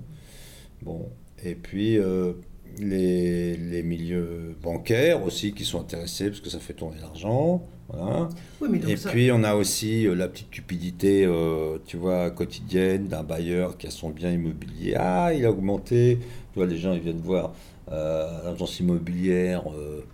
[0.82, 1.10] Bon,
[1.43, 2.34] et puis euh,
[2.79, 7.63] les, les milieux bancaires aussi qui sont intéressés parce que ça fait tourner l'argent.
[7.91, 8.29] Voilà.
[8.62, 13.08] Oui, Et ça- puis on a aussi euh, la petite cupidité, euh, tu vois, quotidienne
[13.08, 14.93] d'un bailleur qui a son bien immobilier.
[14.97, 16.19] Ah, il a augmenté.
[16.53, 17.53] Tu vois, les gens ils viennent voir
[17.91, 19.63] euh, l'agence immobilière.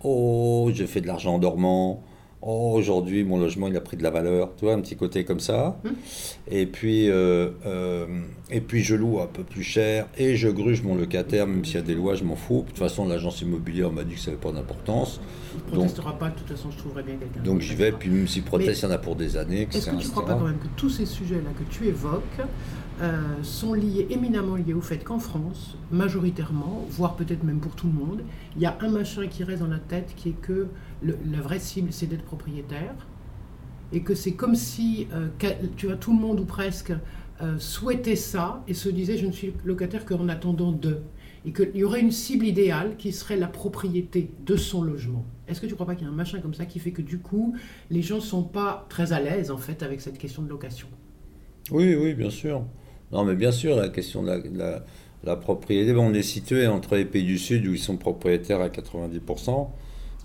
[0.02, 2.02] oh, j'ai fait de l'argent en dormant.
[2.48, 4.54] Oh, aujourd'hui mon logement il a pris de la valeur.
[4.56, 5.80] Tu vois, un petit côté comme ça.
[5.84, 5.92] Hum.
[6.48, 8.06] Et puis euh, euh,
[8.50, 11.74] et puis je loue un peu plus cher et je gruge mon locataire même s'il
[11.74, 12.62] y a des lois, je m'en fous.
[12.62, 15.20] De toute façon, l'agence immobilière m'a dit que ça n'avait pas d'importance.
[15.54, 17.40] Il ne protestera pas, de toute façon, je trouverai bien quelqu'un.
[17.42, 19.66] Donc j'y vais, puis même s'il proteste, il y en a pour des années.
[19.72, 22.22] Est-ce que tu ne crois pas quand même que tous ces sujets-là que tu évoques
[23.02, 27.86] euh, sont liés, éminemment liés au fait qu'en France, majoritairement, voire peut-être même pour tout
[27.86, 28.22] le monde,
[28.56, 30.68] il y a un machin qui reste dans la tête qui est que
[31.02, 32.94] la vraie cible, c'est d'être propriétaire.
[33.92, 35.28] Et que c'est comme si, euh,
[35.76, 36.92] tu vois, tout le monde ou presque
[37.42, 41.02] euh, souhaitait ça et se disait je ne suis locataire qu'en attendant de.
[41.44, 45.24] Et qu'il y aurait une cible idéale qui serait la propriété de son logement.
[45.46, 46.90] Est-ce que tu ne crois pas qu'il y a un machin comme ça qui fait
[46.90, 47.54] que du coup,
[47.90, 50.88] les gens ne sont pas très à l'aise en fait avec cette question de location?
[51.70, 52.64] Oui, oui, bien sûr.
[53.12, 54.84] Non, mais bien sûr, la question de la, de la-
[55.24, 58.60] la propriété, bon, on est situé entre les pays du Sud où ils sont propriétaires
[58.60, 59.70] à 90%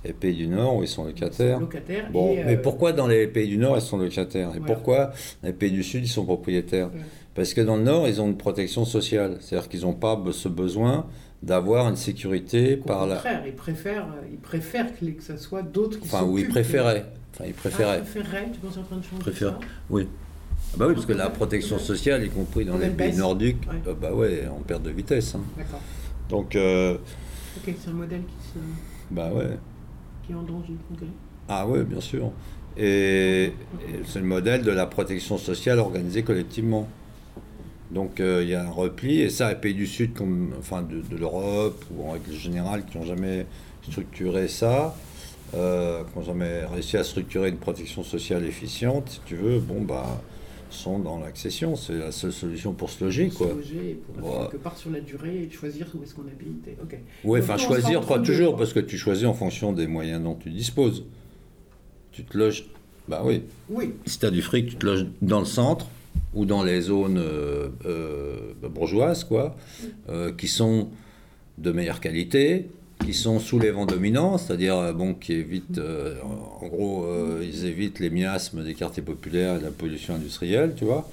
[0.04, 1.60] et les pays du Nord où ils sont locataires.
[1.60, 4.50] Locataire Bon, et, mais euh, pourquoi dans les pays du Nord ils sont locataires?
[4.56, 4.74] Et Voilà.
[4.74, 5.06] pourquoi
[5.42, 6.88] dans les pays du Sud ils sont propriétaires?
[6.94, 7.02] Ouais.
[7.36, 10.48] Parce que dans le Nord ils ont une protection sociale, c'est-à-dire qu'ils n'ont pas ce
[10.50, 11.08] besoin
[11.44, 13.16] d'avoir une sécurité Au par la.
[13.16, 16.38] contraire, ils préfèrent, euh, ils préfèrent que, les- que ce soit d'autres qui Enfin, où
[16.38, 17.06] ils préféraient.
[17.34, 18.02] Enfin, ils Ah, préféraient.
[18.02, 19.50] préféraient, tu penses en train de changer Préfère.
[19.54, 19.60] ça?
[19.90, 20.08] Oui.
[20.74, 23.82] Ah bah oui, parce que la protection sociale, y compris dans les pays nordiques, Ouais.
[23.88, 25.36] euh, bah ouais, on perd de vitesse.
[25.36, 25.42] hein.
[25.58, 25.82] D'accord.
[26.30, 26.96] Donc, euh,
[27.58, 28.60] Ok, c'est un modèle qui, se,
[29.14, 29.58] bah ouais.
[30.26, 30.74] qui est en danger.
[30.94, 31.08] ok.
[31.50, 32.32] Ah ouais, bien sûr.
[32.78, 32.84] Et,
[33.48, 33.54] et
[34.08, 36.88] c'est le modèle de la protection sociale organisée collectivement.
[37.92, 40.82] Donc euh, il y a un repli, et ça, les pays du Sud, comme, enfin
[40.82, 43.46] de, de l'Europe, ou en règle générale, qui n'ont jamais
[43.90, 44.96] structuré ça,
[45.52, 50.22] qui n'ont jamais réussi à structurer une protection sociale efficiente, si tu veux, bon, bah,
[50.74, 51.76] sont dans l'accession.
[51.76, 53.48] C'est la seule solution pour se loger, Pour quoi.
[53.50, 54.48] se loger et pour Ouais.
[54.50, 56.68] quelque part sur la durée et de choisir où est-ce qu'on habite.
[56.68, 56.98] et- ok.
[57.24, 60.50] Oui, enfin choisir, pas toujours, parce que tu choisis en fonction des moyens dont tu
[60.50, 61.04] disposes.
[62.12, 62.66] Tu te loges,
[63.08, 65.88] bah oui, Oui, si tu as du fric, tu te loges dans le centre
[66.34, 69.56] ou dans les zones euh, euh, bourgeoises, quoi,
[70.10, 70.90] euh, qui sont
[71.58, 72.70] de meilleure qualité,
[73.04, 76.16] qui sont sous les vents dominants, c'est-à-dire euh, bon, qui évitent, euh,
[76.62, 80.86] en gros, euh, ils évitent les miasmes des quartiers populaires et la pollution industrielle, tu
[80.86, 81.10] vois.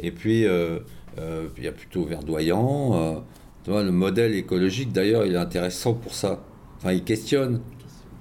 [0.00, 3.24] Et puis, il y a plutôt verdoyant.
[3.64, 6.44] tu le modèle écologique, d'ailleurs, il est intéressant pour ça.
[6.78, 7.60] Enfin, il questionne.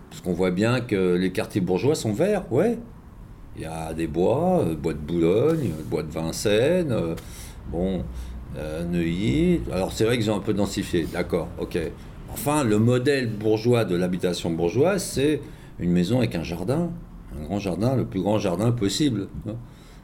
[0.10, 2.78] Parce qu'on voit bien que les quartiers bourgeois sont verts, ouais.
[3.56, 6.96] Il y a des bois, bois de Boulogne, bois de Vincennes,
[7.72, 8.04] bon,
[8.90, 9.62] Neuilly.
[9.72, 11.78] Alors c'est vrai qu'ils ont un peu densifié, d'accord, ok.
[12.38, 15.41] Enfin, le modèle bourgeois de l'habitation bourgeoise, c'est
[15.80, 16.91] une maison avec un jardin,
[17.38, 19.28] un grand jardin, le plus grand jardin possible.
[19.47, 19.56] hein.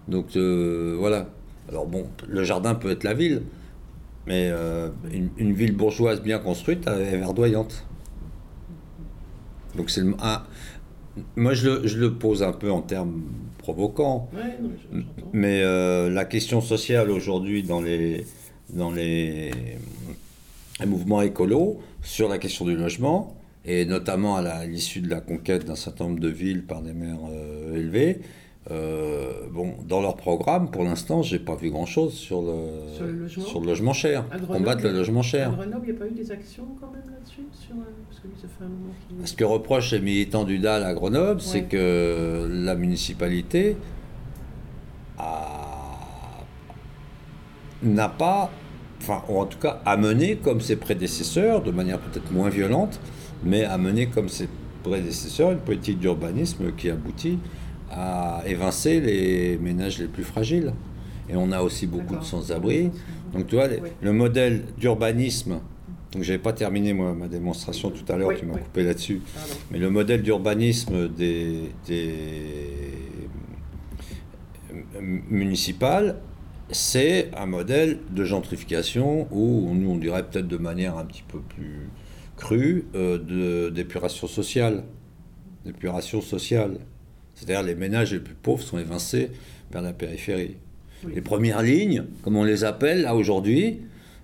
[0.08, 1.30] Donc euh, voilà.
[1.70, 3.44] Alors bon, le jardin peut être la ville,
[4.28, 7.86] mais euh, une, une ville bourgeoise bien construite, elle est verdoyante.
[9.78, 10.16] Donc c'est le-
[11.36, 13.22] moi je le, je le pose un peu en termes
[13.60, 14.58] provoquants, ouais,
[15.32, 18.26] mais euh, la question sociale aujourd'hui dans les,
[18.74, 19.52] dans les,
[20.80, 25.22] les mouvements écolos sur la question du logement, et notamment à à l'issue de la
[25.22, 28.22] conquête d'un certain nombre de villes par des maires euh, élevés,
[28.72, 33.12] euh, bon, dans leur programme, pour l'instant, j'ai pas vu grand-chose sur le, Sur le
[33.12, 34.26] logement sur le logement cher.
[34.32, 35.52] À Grenoble, Combattre le logement À cher.
[35.52, 38.28] Grenoble, il n'y a pas eu des actions quand même là-dessus sur, euh, Parce que
[38.42, 39.26] ça fait un moment.
[39.26, 43.76] Ce que reprochent les militants du DAL à Grenoble, c'est que la municipalité
[47.84, 48.50] n'a pas,
[49.04, 53.00] enfin, ou en tout cas, a mené comme ses prédécesseurs, de manière peut-être moins violente,
[53.44, 54.48] mais a mené comme ses
[54.84, 57.38] prédécesseurs une politique d'urbanisme qui aboutit
[57.92, 60.74] à évincer les ménages les plus fragiles.
[61.30, 62.92] Et on a aussi beaucoup de sans-abri.
[63.34, 63.90] Donc tu vois, les- Oui.
[64.02, 65.60] le modèle d'urbanisme,
[66.12, 68.62] donc j'avais pas terminé moi ma démonstration tout à l'heure, Oui, tu m'as oui.
[68.62, 69.22] coupé là-dessus,
[69.72, 72.14] mais le modèle d'urbanisme des, des
[74.74, 76.18] euh, municipales,
[76.72, 81.40] c'est un modèle de gentrification où nous on dirait peut-être de manière un petit peu
[81.40, 81.90] plus
[82.38, 84.84] crue euh, de d'épuration sociale,
[85.66, 86.78] d'épuration sociale.
[87.36, 89.32] C'est-à-dire les ménages les plus pauvres sont évincés
[89.72, 90.58] vers la périphérie.
[91.06, 91.14] Oui.
[91.16, 93.82] Les premières lignes, comme on les appelle là aujourd'hui,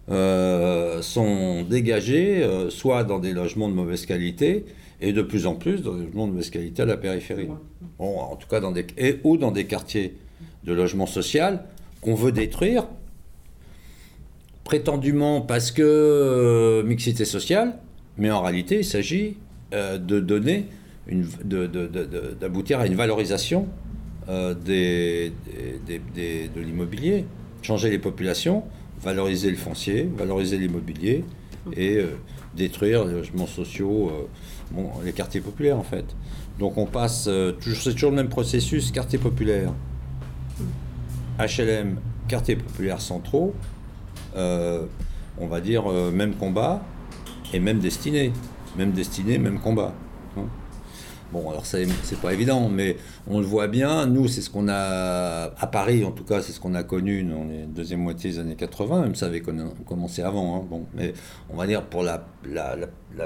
[0.10, 4.66] euh, sont dégagées euh, soit dans des logements de mauvaise qualité
[5.02, 7.48] et de plus en plus dans des logements de mauvaise qualité à la périphérie.
[8.00, 10.16] Bon, en tout cas, dans des, et, ou dans des quartiers
[10.64, 11.66] de logement social
[12.02, 12.88] qu'on veut détruire,
[14.64, 17.80] prétendument parce que euh, mixité sociale,
[18.18, 19.38] mais en réalité, il s'agit
[19.74, 20.68] euh, de donner,
[22.40, 23.68] d'aboutir à une valorisation
[24.30, 25.32] euh, de
[26.60, 27.26] l'immobilier,
[27.62, 28.64] changer les populations,
[29.02, 31.26] valoriser le foncier, valoriser l'immobilier
[31.76, 32.00] et
[32.56, 34.12] détruire les logements sociaux,
[35.04, 36.06] les quartiers populaires en fait.
[36.60, 39.74] Donc on passe, c'est toujours le même processus, quartier populaire,
[41.40, 41.98] HLM,
[42.28, 43.54] quartier populaire centraux,
[44.36, 44.86] euh,
[45.40, 46.82] on va dire euh, même combat
[47.54, 48.32] et même destinée.
[48.78, 49.94] Même destinée, même combat.
[50.38, 50.44] hein.
[51.32, 51.88] Bon, alors c'est
[52.22, 52.98] pas évident, mais
[53.28, 54.08] on le voit bien.
[54.08, 57.24] Nous, c'est ce qu'on a à Paris, en tout cas, c'est ce qu'on a connu
[57.24, 59.02] dans les deuxième moitié des années 80.
[59.02, 60.68] Même ça avait commencé avant.
[60.72, 61.14] hein, mais
[61.52, 62.26] on va dire pour la,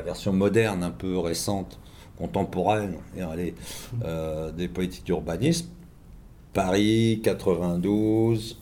[0.06, 1.80] version moderne, un peu récente,
[2.18, 2.96] contemporaine,
[3.32, 3.56] allez,
[4.04, 5.68] euh, des politiques d'urbanisme.
[6.54, 8.60] Paris, 92,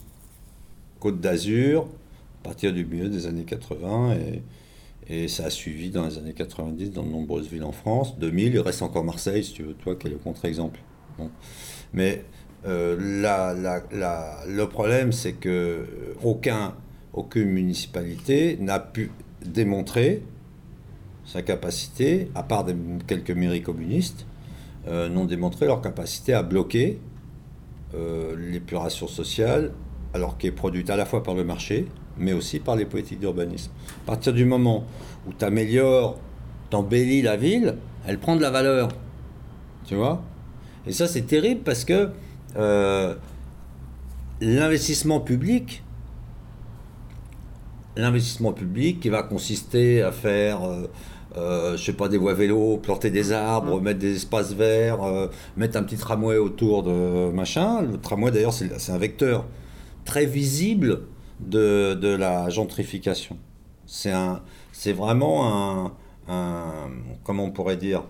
[1.00, 1.88] Côte d'Azur,
[2.42, 4.16] à partir du milieu des années 80,
[5.10, 8.18] et, ça a suivi dans les années 90 dans de nombreuses villes en France.
[8.18, 10.80] 2000, il reste encore Marseille, si tu veux, toi, qui est le contre-exemple?
[11.94, 12.24] Mais
[12.66, 12.96] euh,
[14.48, 15.86] le problème, c'est que euh,
[16.24, 16.76] aucun,
[17.12, 19.12] aucune municipalité n'a pu
[19.46, 20.24] démontrer
[21.26, 22.66] sa capacité, à part
[23.06, 24.26] quelques mairies communistes,
[24.88, 27.00] euh, n'ont démontré leur capacité à bloquer
[27.94, 29.72] l'épuration sociale,
[30.14, 33.20] alors qui est produite à la fois par le marché, mais aussi par les politiques
[33.20, 33.72] d'urbanisme.
[34.04, 34.86] À partir du moment
[35.28, 36.20] où tu améliores,
[36.70, 37.76] t'embellis la ville,
[38.06, 38.90] elle prend de la valeur.
[39.86, 40.24] Tu vois?
[40.88, 42.10] Et ça, c'est terrible parce que
[42.56, 43.16] euh,
[44.40, 45.84] l'investissement public,
[47.96, 50.88] l'investissement public qui va consister à faire, euh,
[51.38, 55.28] euh, je sais pas, des voies vélos, planter des arbres, mettre des espaces verts, euh,
[55.58, 57.82] mettre un petit tramway autour de machin.
[57.82, 59.46] Le tramway, d'ailleurs, c'est un vecteur
[60.06, 61.04] très visible
[61.40, 63.38] de, de la gentrification.
[63.86, 65.92] C'est vraiment un,
[66.28, 66.90] un,
[67.24, 68.04] comment on pourrait dire,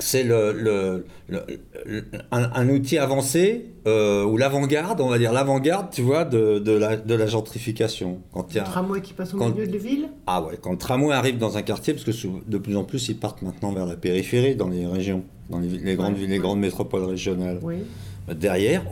[0.00, 1.42] c'est le, le- le-
[1.86, 6.58] le- un, un outil avancé euh, ou l'avant-garde, on va dire l'avant-garde, tu vois, de,
[6.58, 8.18] de la, de la gentrification.
[8.32, 10.42] Quand il y Le a, tramway qui passe au quand- milieu de la ville ah
[10.42, 12.10] ouais, quand le tramway arrive dans un quartier, parce que
[12.50, 15.68] de plus en plus ils partent maintenant vers la périphérie, dans les régions, dans les,
[15.68, 17.60] les grandes villes, les grandes métropoles régionales.
[17.62, 17.76] Oui.
[18.34, 18.82] Derrière,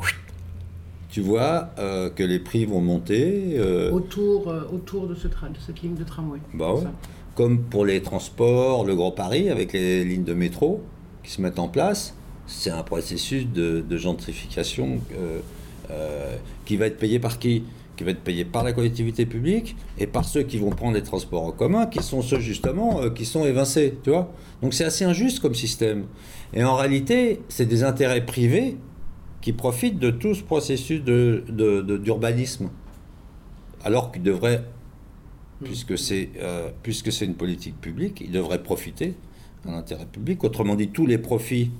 [1.10, 3.54] tu vois euh, que les prix vont monter.
[3.58, 6.38] euh, Autour, autour de, ce tra- de cette ligne de tramway.
[6.54, 6.82] Bah ouais.
[6.82, 6.92] ça.
[7.34, 10.82] Comme pour les transports, le Grand Paris, avec les lignes de métro
[11.22, 12.14] qui se mettent en place,
[12.46, 15.40] c'est un processus de, gentrification euh,
[15.90, 17.64] euh, qui va être payé par qui?
[17.96, 21.02] Qui va être payé par la collectivité publique et par ceux qui vont prendre les
[21.02, 24.32] transports en commun, qui sont ceux justement euh, qui sont évincés, tu vois?
[24.62, 26.06] Donc c'est assez injuste comme système.
[26.52, 28.76] Et en réalité, c'est des intérêts privés
[29.40, 32.70] qui profitent de tout ce processus de- de- d'urbanisme.
[33.84, 34.64] Alors qu'ils devraient
[35.64, 39.14] puisque c'est euh, puisque c'est une politique publique, il devrait profiter
[39.64, 40.44] d'un intérêt public.
[40.44, 41.70] Autrement dit, tous les profits,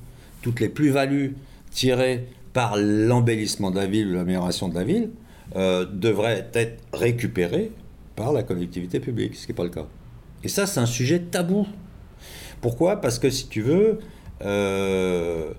[0.43, 1.37] toutes les plus-values
[1.71, 5.11] tirées par l'embellissement de la ville ou l'amélioration de la ville
[5.57, 7.71] euh, devraient être récupérés
[8.17, 9.87] par la collectivité publique, ce qui n'est pas le cas.
[10.43, 11.67] Et ça, c'est un sujet tabou.
[12.61, 13.01] Pourquoi?
[13.01, 13.99] Parce que si tu veux,
[14.43, 15.53] euh,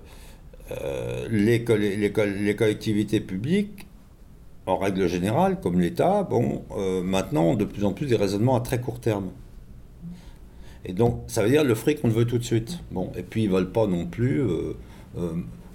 [1.30, 3.85] les collectivités publiques
[4.66, 8.60] en règle générale, comme l'État, bon, euh, maintenant de plus en plus des raisonnements à
[8.60, 9.30] très court terme.
[10.84, 12.80] Et donc, ça veut dire le fric, on le veut tout de suite.
[12.90, 14.74] Bon, et puis ils veulent pas non plus euh,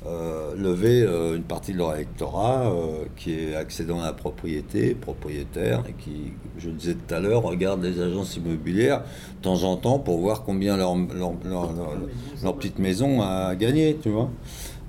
[0.05, 1.01] euh, lever
[1.35, 2.73] une partie de leur électorat
[3.15, 7.43] qui est accédant à la propriété, propriétaire, et qui, je le disais tout à l'heure,
[7.43, 13.21] regarde les agences immobilières de temps en temps pour voir combien leur, leur, petite maison
[13.21, 14.29] a gagné, tu vois.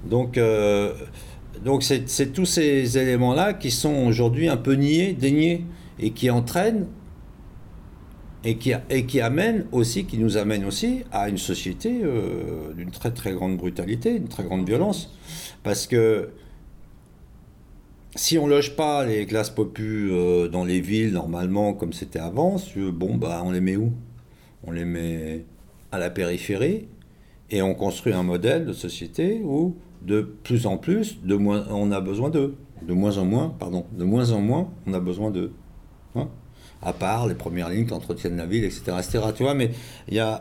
[0.04, 0.38] Donc,
[1.64, 5.64] donc c'est tous ces éléments-là qui sont aujourd'hui un peu niés, déniés,
[5.98, 6.86] et qui entraînent
[8.44, 8.72] et qui,
[9.70, 14.28] aussi, qui nous amènent aussi à une société euh, d'une très très grande brutalité, d'une
[14.28, 15.16] très grande violence.
[15.62, 16.30] Parce que
[18.16, 22.56] si on loge pas les classes populaires euh, dans les villes normalement comme c'était avant,
[22.76, 23.92] bon bah on les met où?
[24.64, 25.44] On les met
[25.92, 26.88] à la périphérie
[27.50, 32.30] et on construit un modèle de société où de plus en plus, on a besoin
[32.30, 32.54] d'eux.
[32.86, 35.52] De moins en moins, pardon, de moins en moins, on a besoin d'eux.
[36.16, 36.28] Hein?
[36.82, 38.82] À part les premières lignes qui entretiennent la ville, etc.
[38.98, 39.20] etc.
[39.36, 39.70] tu vois, mais
[40.10, 40.38] euh,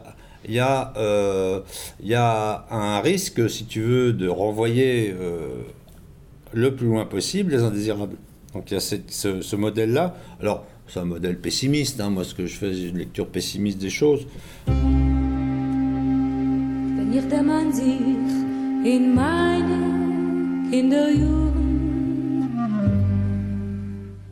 [2.00, 5.50] il y a un risque, si tu veux, de renvoyer euh,
[6.52, 8.18] le plus loin possible les indésirables.
[8.54, 10.16] Donc il y a ce modèle-là.
[10.42, 12.02] Alors, c'est un modèle pessimiste.
[12.02, 12.10] hein.
[12.10, 14.26] Moi, ce que je fais, c'est une lecture pessimiste des choses.
[18.84, 21.42] in meine Kinderjugend.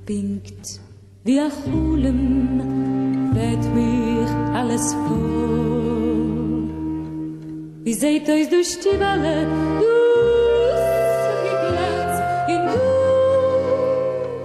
[0.05, 0.79] Pinkt
[1.23, 5.29] wie ein Hulem wird mir alles vor.
[7.83, 9.47] Wie seht euch durch die Welle
[9.79, 9.99] du
[12.53, 12.79] in du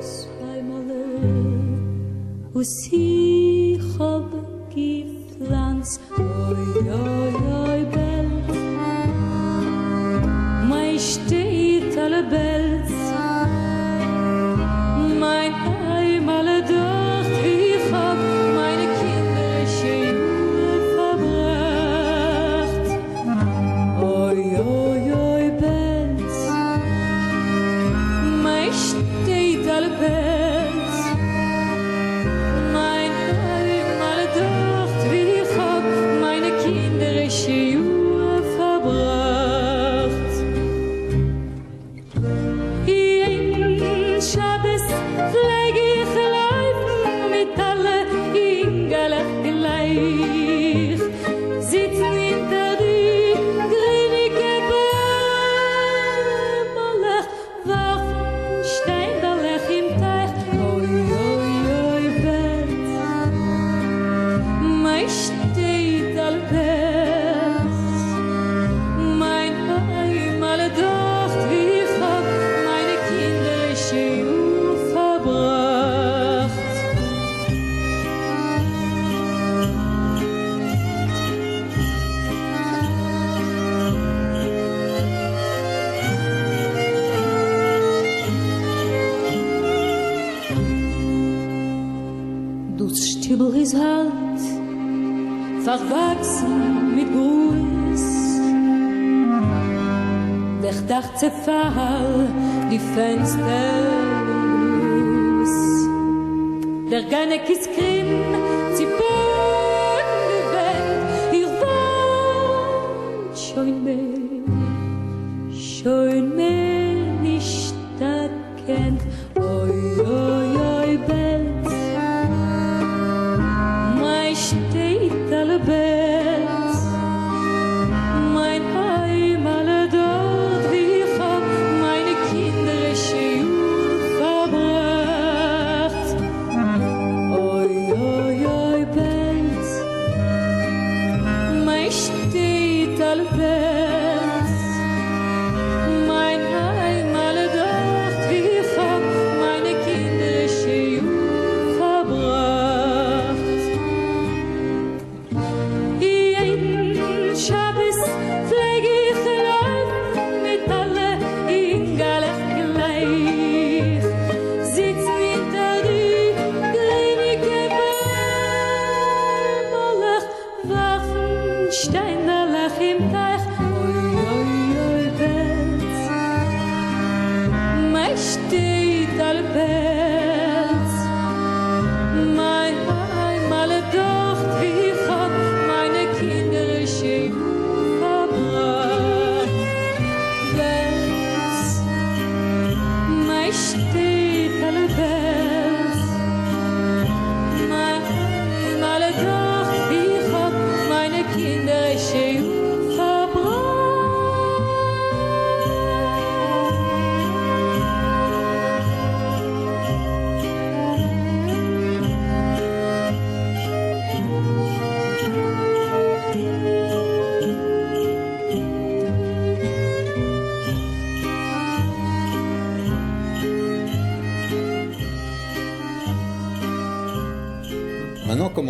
[0.00, 0.88] zweimal
[2.52, 4.30] wo sie hab
[4.74, 6.00] gepflanzt.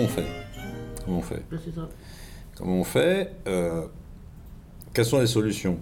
[0.05, 0.25] On fait?
[1.05, 1.43] Comment on fait?
[1.65, 1.89] C'est ça.
[2.57, 3.87] Comment on fait Euh,
[4.93, 5.79] Quelles sont les solutions?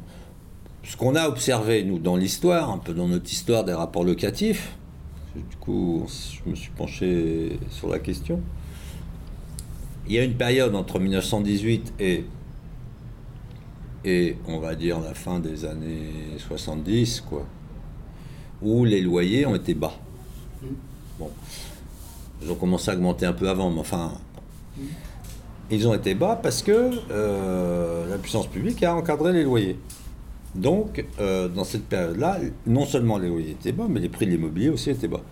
[0.85, 4.77] Ce qu'on a observé, nous, dans l'histoire, un peu dans notre histoire des rapports locatifs,
[5.37, 6.07] du coup,
[6.45, 8.41] je me suis penché sur la question.
[10.07, 12.25] Il y a une période entre 1918 et,
[14.05, 17.47] et on va dire la fin des années 70, quoi,
[18.61, 19.95] où les loyers ont été bas.
[22.63, 24.13] Commencé à augmenter un peu avant, mais enfin,
[25.69, 29.77] ils ont été bas parce que euh, la puissance publique a encadré les loyers.
[30.55, 32.39] Donc, euh, dans cette période-là,
[32.69, 35.23] non seulement les loyers étaient bas, mais les prix de l'immobilier aussi étaient bas.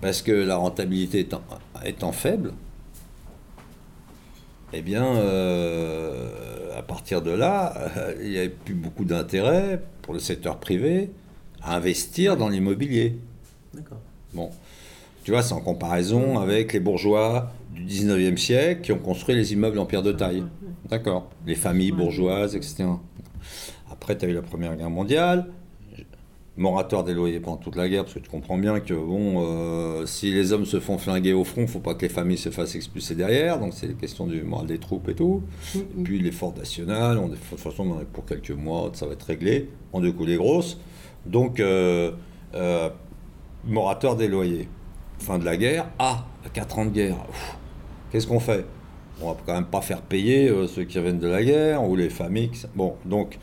[0.00, 1.42] Parce que la rentabilité étant,
[1.84, 2.52] étant faible,
[4.72, 7.74] eh bien, euh, à partir de là,
[8.20, 11.12] il n'y avait plus beaucoup d'intérêt pour le secteur privé
[11.62, 13.16] à investir dans l'immobilier.
[13.72, 14.00] D'accord.
[14.34, 14.50] Bon,
[15.24, 19.52] tu vois, c'est en comparaison avec les bourgeois du 19e siècle qui ont construit les
[19.52, 20.44] immeubles en pierre de taille.
[20.88, 21.30] D'accord.
[21.46, 22.84] Les familles bourgeoises, etc.
[23.90, 25.46] Après, tu as eu la Première Guerre mondiale,
[26.56, 30.06] moratoire des loyers pendant toute la guerre, parce que tu comprends bien que, bon, euh,
[30.06, 32.74] si les hommes se font flinguer au front, faut pas que les familles se fassent
[32.74, 35.42] expulser derrière, donc c'est la question du moral des troupes et tout.
[35.74, 39.06] Et puis l'effort national, on de toute façon, on en est pour quelques mois, ça
[39.06, 40.78] va être réglé, on deux coulées grosses.
[41.26, 42.12] Donc, euh,
[42.54, 42.88] euh,
[43.64, 44.68] moratoire des loyers.
[45.20, 47.16] Fin de la guerre, ah, 4 ans de guerre.
[48.10, 48.64] Qu'est-ce qu'on fait?
[49.20, 51.94] On va quand même pas faire payer euh, ceux qui reviennent de la guerre ou
[51.94, 52.50] les familles.
[52.74, 53.38] Bon, donc,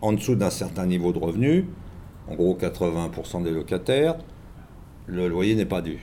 [0.00, 1.66] en dessous d'un certain niveau de revenu,
[2.26, 4.16] en gros 80% des locataires,
[5.06, 5.98] le loyer n'est pas dû.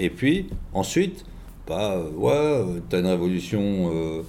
[0.00, 1.24] Et puis, ensuite,
[1.68, 4.24] bah, euh, ouais, euh, t'as une révolution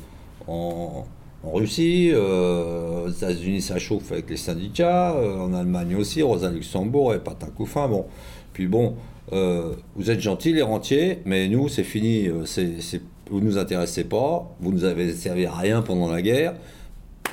[0.48, 1.06] en,
[1.44, 7.48] Russie, aux États-Unis ça chauffe avec les syndicats, en Allemagne aussi, Rosa Luxembourg et Patin
[7.48, 8.06] Couffin, bon.
[8.54, 8.96] Puis bon,
[9.34, 13.58] euh, vous êtes gentils les rentiers, mais nous c'est fini, euh, c'est, c'est- vous nous
[13.58, 16.54] intéressez pas, vous nous avez servi à rien pendant la guerre.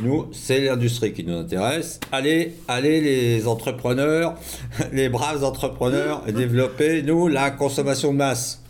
[0.00, 2.00] Nous, c'est l'industrie qui nous intéresse.
[2.10, 4.34] Allez, allez les entrepreneurs,
[4.92, 8.62] les braves entrepreneurs, développer, nous, la consommation de masse.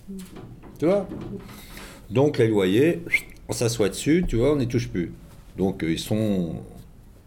[0.81, 1.07] Tu vois?
[2.11, 3.03] Donc les loyers,
[3.49, 5.13] on s'assoit dessus, tu vois, on n'y touche plus.
[5.57, 6.55] Donc euh, ils sont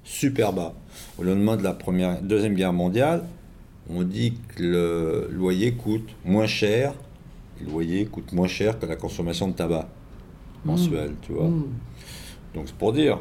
[0.03, 0.73] super bas.
[1.17, 3.23] Au lendemain de la première, deuxième guerre mondiale,
[3.89, 6.93] on dit que le loyer coûte moins cher,
[7.61, 9.89] le loyer coûte moins cher que la consommation de tabac
[10.65, 11.47] mensuelle, tu vois.
[11.47, 11.65] Mmh.
[12.55, 13.19] Donc c'est pour dire.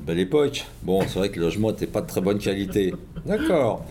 [0.00, 0.66] Belle époque.
[0.82, 2.92] Bon, c'est vrai que le logement n'était pas de très bonne qualité.
[3.24, 3.84] D'accord.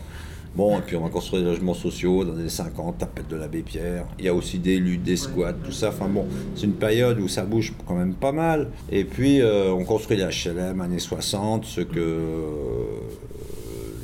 [0.54, 3.38] Bon, et puis on va construire des logements sociaux dans les années 50, tapette de
[3.38, 4.06] l'abbé Pierre.
[4.20, 5.90] Il y a aussi des luttes, des squats, tout ça.
[5.90, 6.26] Enfin bon,
[6.56, 8.70] c'est une période où ça bouge quand même pas mal.
[8.92, 12.84] Et puis euh, on construit les HLM années 60, ce que euh,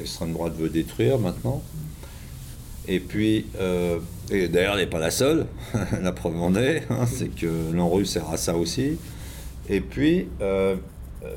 [0.08, 1.62] l'extrême droite veut détruire maintenant.
[2.88, 4.00] Et puis, euh,
[4.32, 5.46] et d'ailleurs, elle n'est pas la seule.
[6.02, 8.98] la preuve en est, hein, c'est que l'ANRU sert à ça aussi.
[9.70, 10.78] Et puis, euh,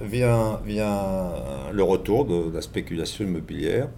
[0.03, 1.33] vient, vient
[1.73, 3.89] le retour de la spéculation immobilière.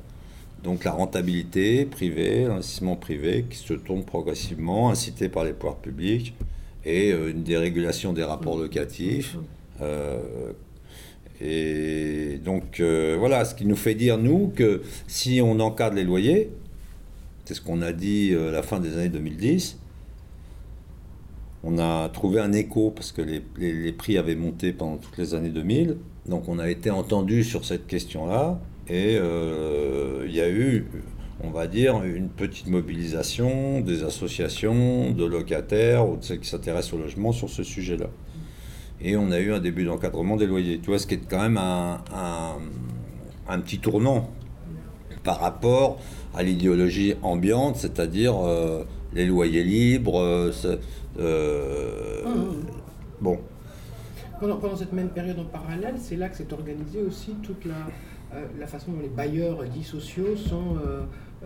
[0.62, 6.34] Donc la rentabilité privée, l'investissement privé qui se tourne progressivement, incité par les pouvoirs publics,
[6.84, 9.36] et euh, une dérégulation des rapports locatifs.
[9.80, 10.52] Euh,
[11.44, 16.04] et donc euh, voilà, ce qui nous fait dire, nous, que si on encadre les
[16.04, 16.50] loyers,
[17.44, 19.78] c'est ce qu'on a dit euh, à la fin des années 2010,
[21.64, 25.50] on a trouvé un écho parce que les, prix avaient monté pendant toutes les années
[25.50, 25.96] 2000.
[26.26, 30.86] Donc on a été entendu sur cette question-là et euh, il y a eu,
[31.42, 36.94] on va dire, une petite mobilisation des associations, de locataires ou de ceux qui s'intéressent
[36.94, 38.06] au logement sur ce sujet-là.
[39.02, 40.78] Et on a eu un début d'encadrement des loyers.
[40.78, 42.58] Tu vois, ce qui est quand même un, un-
[43.48, 44.30] un petit tournant
[45.24, 45.98] par rapport
[46.34, 50.20] à l'idéologie ambiante, c'est-à-dire euh, les loyers libres.
[50.20, 50.52] euh,
[51.18, 52.22] euh,
[53.20, 53.38] Bon,
[54.40, 57.74] Pendant, pendant cette même période en parallèle, c'est là que s'est organisée aussi toute la,
[58.58, 60.76] la façon dont les bailleurs dits sociaux sont,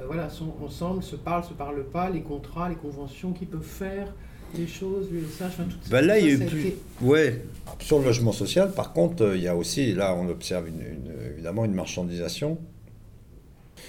[0.07, 4.15] voilà, sont ensemble, se parlent, se parlent pas, les contrats, les conventions, qui peuvent faire
[4.59, 6.61] les choses, l'USH, enfin tout Ben là, il y a eu plus.
[6.61, 7.43] été- Ouais,
[7.81, 10.81] sur le logement social, par contre, euh, il y a aussi, là, on observe une-
[10.81, 12.59] une- évidemment une marchandisation.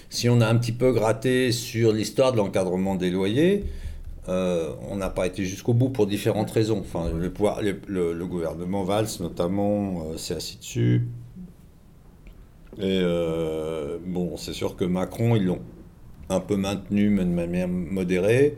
[0.10, 3.64] Si on a un petit peu gratté sur l'histoire de l'encadrement des loyers,
[4.30, 6.80] euh, on n'a pas été jusqu'au bout pour différentes raisons.
[6.80, 11.08] Enfin, le, pouvoir, le, le- le gouvernement Valls, notamment, euh, s'est assis dessus.
[12.80, 15.62] Et euh, bon, c'est sûr que Macron, ils l'ont
[16.30, 18.56] un peu maintenu, mais de manière modérée.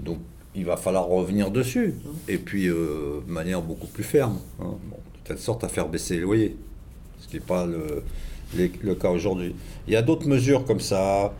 [0.00, 0.18] Donc,
[0.54, 1.94] il va falloir revenir dessus.
[2.28, 4.38] Et puis, euh, de manière beaucoup plus ferme.
[4.60, 4.74] hein.
[4.92, 6.56] De telle sorte à faire baisser les loyers.
[7.18, 9.54] Ce qui n'est pas le, cas aujourd'hui.
[9.86, 11.32] Il y a d'autres mesures comme ça.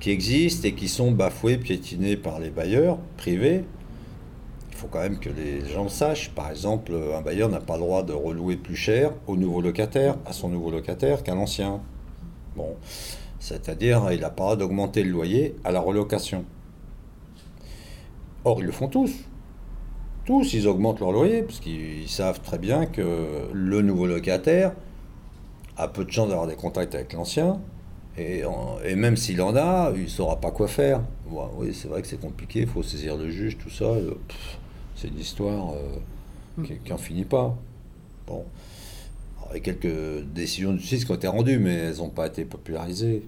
[0.00, 3.64] qui existent et qui sont bafoués, piétinés par les bailleurs privés.
[4.70, 6.30] Il faut quand même que les gens sachent.
[6.30, 10.16] Par exemple, un bailleur n'a pas le droit de relouer plus cher au nouveau locataire,
[10.24, 11.80] à son nouveau locataire qu'à l'ancien.
[12.54, 12.76] Bon,
[13.40, 16.44] c'est-à-dire, il n'a pas d'augmenter le loyer à la relocation.
[18.48, 19.12] Or, ils le font tous.
[20.24, 24.72] Tous, ils augmentent leur loyer, parce qu'ils savent très bien que le nouveau locataire
[25.76, 27.60] a peu de chances d'avoir des contacts avec l'ancien.
[28.16, 28.42] Et,
[28.96, 31.02] même s'il en a, il ne saura pas quoi faire.
[31.30, 33.84] Ouais, oui, c'est vrai que c'est compliqué, il faut saisir le juge, tout ça.
[33.84, 34.14] euh,
[34.96, 37.54] c'est une histoire euh, qui, qui en finit pas.
[38.26, 38.46] Bon.
[39.36, 42.08] Alors, il y a quelques décisions de justice qui ont été rendues, mais elles n'ont
[42.08, 43.24] pas été popularisées.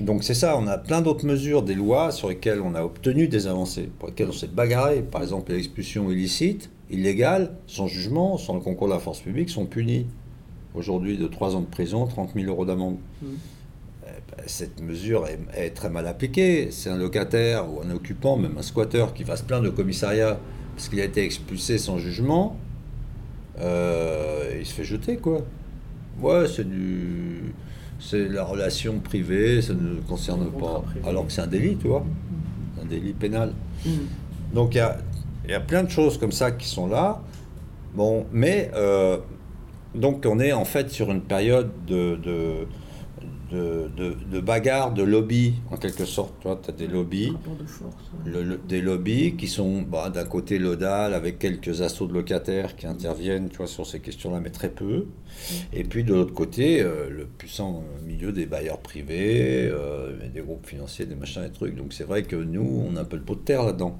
[0.00, 3.28] Donc c'est ça, on a plein d'autres mesures, des lois sur lesquelles on a obtenu
[3.28, 5.00] des avancées, pour lesquelles on s'est bagarré.
[5.02, 9.48] Par exemple, les expulsions illicites, illégales, sans jugement, sans le concours de la force publique,
[9.48, 10.06] sont punies.
[10.74, 12.98] Aujourd'hui, de 3 ans de prison, 30 000 euros d'amende.
[13.22, 13.38] Mhm.
[14.04, 16.68] Eh ben, cette mesure est, est très mal appliquée.
[16.70, 20.38] C'est un locataire ou un occupant, même un squatteur, qui va se plaindre au commissariat
[20.76, 22.58] parce qu'il a été expulsé sans jugement.
[23.60, 25.40] euh, il se fait jeter, quoi.
[26.20, 27.54] Ouais, c'est du.
[27.98, 30.82] C'est la relation privée, ça ne concerne pas.
[30.86, 31.08] privé.
[31.08, 32.04] Alors que c'est un délit, tu vois.
[32.82, 33.52] Un délit pénal.
[33.84, 33.90] Mm.
[34.54, 34.98] Donc il y a,
[35.48, 37.22] y a plein de choses comme ça qui sont là.
[37.94, 39.18] Bon, mais euh,
[39.94, 42.66] donc on est en fait sur une période de, de,
[43.50, 46.34] de, de- de bagarre, de lobby en quelque sorte.
[46.40, 47.30] Tu vois, as des lobbies.
[47.32, 47.94] Rapport de force.
[48.24, 48.30] ouais.
[48.32, 52.74] Le- le- des lobbies qui sont bah, d'un côté l'ODAL avec quelques assauts de locataires
[52.76, 55.06] qui interviennent tu vois, sur ces questions-là, mais très peu.
[55.72, 60.40] Et puis de l'autre côté, euh, le puissant euh, milieu des bailleurs privés, euh, des
[60.40, 61.76] groupes financiers, des machins et trucs.
[61.76, 63.98] Donc c'est vrai que nous, on a un peu le pot de terre là-dedans.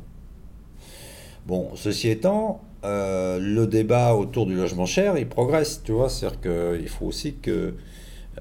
[1.47, 6.09] Bon, ceci étant, euh, le débat autour du logement cher, il progresse, tu vois.
[6.09, 7.75] C'est-à-dire qu'il faut aussi que.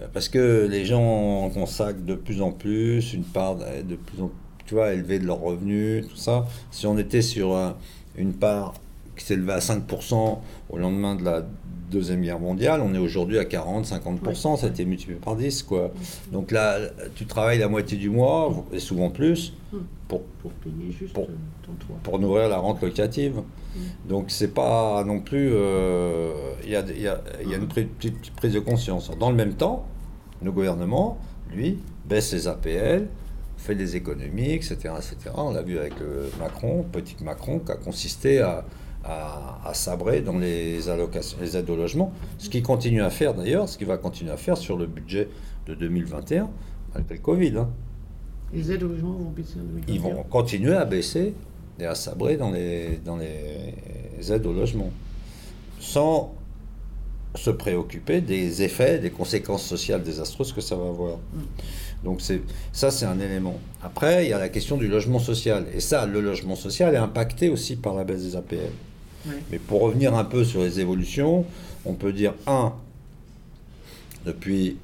[0.02, 4.30] Euh, Parce que les gens consacrent de plus en plus une part de plus en
[4.74, 6.46] vois, élevée de leurs revenus, tout ça.
[6.72, 7.76] Si on était sur un-
[8.18, 8.74] une part
[9.16, 10.40] qui s'élevait à 5%
[10.70, 11.46] au lendemain de la
[11.92, 15.92] Deuxième Guerre mondiale, on est aujourd'hui à 40-50%, ça a été multiplié par 10, quoi.
[16.32, 16.80] Donc là,
[17.16, 19.54] tu travailles la moitié du mois, et souvent plus,
[20.08, 21.28] pour Pour payer juste Pour-
[21.64, 21.96] ton toit.
[22.04, 23.42] pour nourrir la rente locative.
[24.08, 25.52] Donc c'est pas non plus.
[25.54, 26.32] euh,
[26.64, 29.12] Il y, a, y a- y a une petite, prise de conscience.
[29.20, 29.86] Dans le même temps,
[30.44, 31.18] le gouvernement,
[31.52, 33.08] lui, baisse les APL,
[33.58, 34.76] fait des économies, etc.
[34.98, 35.16] etc.
[35.38, 35.94] On l'a vu avec
[36.40, 38.66] Macron, petit Macron, qui a consisté à,
[39.06, 42.12] à, à sabrer dans les allocations, les aides au logement.
[42.38, 45.30] Ce qu'il continue à faire d'ailleurs, ce qu'il va continuer à faire sur le budget
[45.68, 46.50] de 2021,
[46.94, 47.58] malgré le Covid.
[47.58, 47.70] hein.
[48.54, 49.94] Les aides au logement vont baisser en 2021.
[49.94, 51.34] Ils vont continuer à baisser
[51.80, 54.90] et à sabrer dans les, dans les aides au logement,
[55.80, 56.34] sans
[57.36, 61.18] se préoccuper des effets, des conséquences sociales désastreuses que ça va avoir.
[62.04, 62.42] Donc c'est
[62.72, 63.58] ça, c'est un élément.
[63.84, 65.66] Après, il y a la question du logement social.
[65.74, 68.60] Et ça, le logement social est impacté aussi par la baisse des APL.
[69.28, 69.34] Ouais.
[69.52, 71.46] Mais pour revenir un peu sur les évolutions,
[71.86, 72.74] on peut dire, un,
[74.26, 74.78] depuis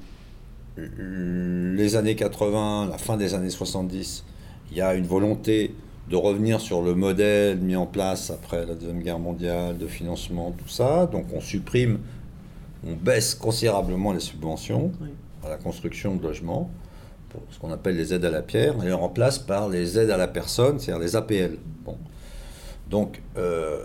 [0.76, 4.24] les années 80, la fin des années 70,
[4.70, 5.74] il y a une volonté
[6.08, 10.52] de revenir sur le modèle mis en place après la Deuxième Guerre mondiale, de financement,
[10.56, 11.06] tout ça.
[11.06, 11.98] Donc on supprime,
[12.86, 15.08] on baisse considérablement les subventions Oui.
[15.44, 16.70] à la construction de logements,
[17.28, 20.10] pour ce qu'on appelle les aides à la pierre, et les remplace par les aides
[20.10, 21.58] à la personne, c'est-à-dire les APL.
[21.84, 21.96] Bon.
[22.90, 23.78] Donc, euh,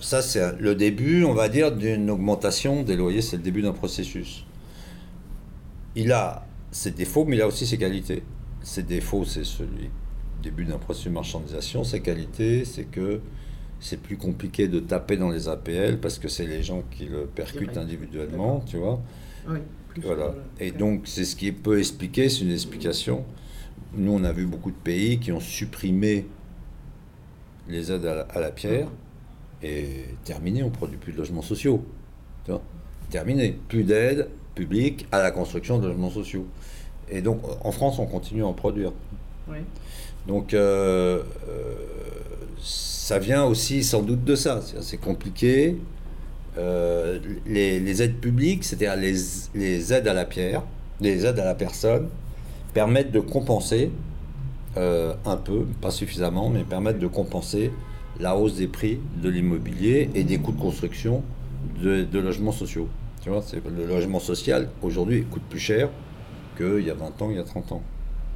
[0.00, 3.72] ça, c'est le début, on va dire, d'une augmentation des loyers, c'est le début d'un
[3.72, 4.44] processus.
[5.94, 8.22] Il a ses défauts, mais il a aussi ses qualités.
[8.62, 9.90] Ses défauts, c'est celui
[10.42, 11.84] début d'un processus de marchandisation.
[11.84, 13.20] Ses qualités, c'est que
[13.80, 17.26] c'est plus compliqué de taper dans les APL parce que c'est les gens qui le
[17.26, 19.02] percutent individuellement, tu vois.
[19.48, 20.34] Oui, plus Voilà.
[20.60, 23.24] Et donc, c'est ce qui peut expliquer, c'est une explication.
[23.94, 26.26] Nous, on a vu beaucoup de pays qui ont supprimé
[27.68, 28.88] les aides à la, à la pierre
[29.62, 31.84] et terminé, on produit plus de logements sociaux.
[32.44, 32.62] Tu vois
[33.10, 33.58] terminé.
[33.68, 36.46] Plus d'aide publique à la construction de logements sociaux.
[37.08, 38.92] Et donc, en France, on continue à en produire.
[40.26, 41.74] Donc, euh, euh,
[42.60, 44.60] ça vient aussi sans doute de ça.
[44.80, 45.76] C'est compliqué.
[46.58, 49.14] Euh, les, les aides publiques, c'est-à-dire les,
[49.54, 50.62] les aides à la pierre,
[51.00, 52.08] les aides à la personne,
[52.72, 53.90] permettent de compenser
[54.78, 57.70] un peu, pas suffisamment, mais permettent de compenser
[58.20, 61.22] la hausse des prix de l'immobilier et des coûts de construction
[61.82, 62.88] de, de logements sociaux.
[63.22, 63.42] Tu vois,
[63.76, 65.90] le logement social, aujourd'hui, coûte plus cher
[66.56, 67.82] qu'il y a 20 ans, il y a 30 ans.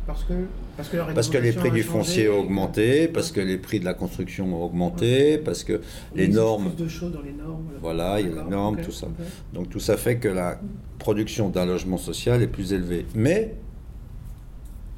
[0.07, 0.33] Parce que,
[0.77, 3.79] parce que, la Parce que les prix du foncier ont augmenté, parce que les prix
[3.79, 5.81] de la construction ont augmenté, parce que
[6.15, 7.69] il les normes, plus de choses dans les normes.
[7.81, 9.07] voilà, il y a les normes, tout ça.
[9.53, 10.61] Donc tout ça fait que la
[10.99, 13.07] production d'un logement social est plus élevée.
[13.15, 13.55] Mais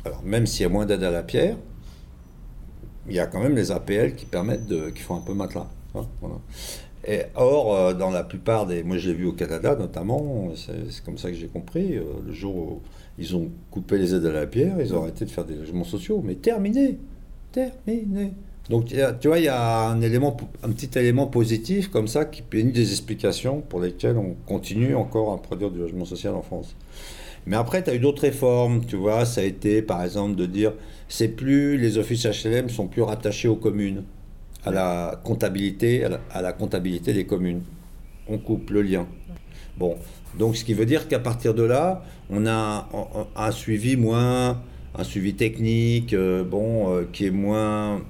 [0.04, 1.56] alors même s'il y a moins d'aide à la pierre,
[3.08, 5.68] il y a quand même les APL qui permettent de, qui font un peu matelas.
[5.94, 6.06] hein.
[7.06, 11.04] Et or, euh, dans la plupart des, moi je l'ai vu au Canada notamment, c'est
[11.04, 12.80] comme ça que j'ai compris, euh, le jour où
[13.18, 15.84] ils ont coupé les aides à la pierre, ils ont arrêté de faire des logements
[15.84, 16.98] sociaux, mais terminé,
[17.50, 18.32] terminé.
[18.70, 18.86] Donc
[19.20, 22.60] tu vois, il y a un élément, un petit élément positif comme ça qui est
[22.60, 26.76] une des explications pour lesquelles on continue encore à produire du logement social en France.
[27.46, 30.46] Mais après, tu as eu d'autres réformes, tu vois, ça a été par exemple de
[30.46, 30.72] dire,
[31.12, 34.04] c'est plus, les offices HLM sont plus rattachés aux communes,
[34.64, 37.60] à la comptabilité, à la, à la comptabilité des communes.
[38.28, 39.06] On coupe le lien.
[39.76, 39.96] Bon,
[40.38, 44.62] donc ce qui veut dire qu'à partir de là, on a un, un suivi moins,
[44.96, 48.00] un suivi technique, euh, bon, euh, qui est moins,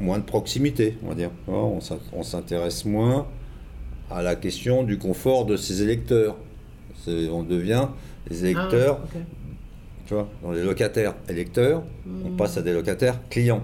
[0.00, 1.30] moins de proximité, on va dire.
[1.46, 3.26] Vois, On s'in- on s'intéresse moins
[4.10, 6.36] à la question du confort de ses électeurs.
[7.06, 7.88] On devient
[8.30, 9.22] les électeurs, Ah, ok.
[10.06, 12.36] Tu vois, dans les locataires électeurs, on Mhm.
[12.36, 13.62] passe à des locataires clients.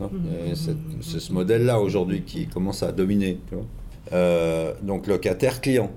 [0.00, 0.10] hein.
[0.46, 3.38] Et c'est ce modèle-là aujourd'hui qui commence à dominer.
[3.48, 3.64] tu vois.
[4.12, 5.90] Euh, donc locataire client.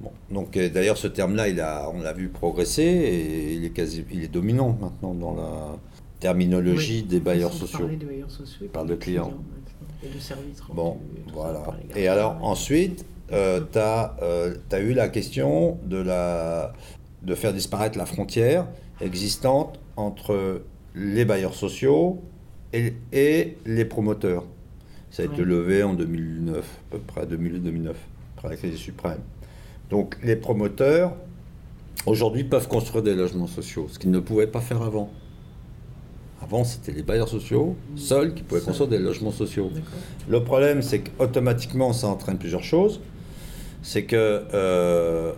[0.00, 3.70] Bon, donc euh, d'ailleurs ce terme-là, il a, on l'a vu progresser et il est
[3.70, 5.76] quasi, il est dominant maintenant dans la
[6.20, 7.08] terminologie Oui.
[7.08, 7.86] des bailleurs sociaux.
[7.86, 8.66] des bailleurs sociaux.
[8.72, 9.32] Parle de clients.
[10.02, 10.60] Et de services.
[10.72, 10.96] Bon,
[11.34, 11.62] voilà.
[11.94, 13.34] Et alors ensuite, tu
[13.78, 16.72] as, eu la question de, la,
[17.22, 18.66] de faire disparaître la frontière
[19.00, 20.62] existante entre
[20.94, 22.20] les bailleurs sociaux
[22.72, 24.44] et, et les promoteurs.
[25.10, 27.94] Ça a été levé en 2009, à peu près 2008-2009,
[28.36, 29.18] après la crise suprême.
[29.90, 31.14] Donc les promoteurs,
[32.06, 35.10] aujourd'hui, peuvent construire des logements sociaux, ce qu'ils ne pouvaient pas faire avant.
[36.42, 39.70] Avant, c'était les bailleurs sociaux seuls qui pouvaient construire des logements sociaux.
[40.28, 43.00] Le problème, c'est qu'automatiquement, ça entraîne plusieurs choses.
[43.82, 45.32] C'est que euh,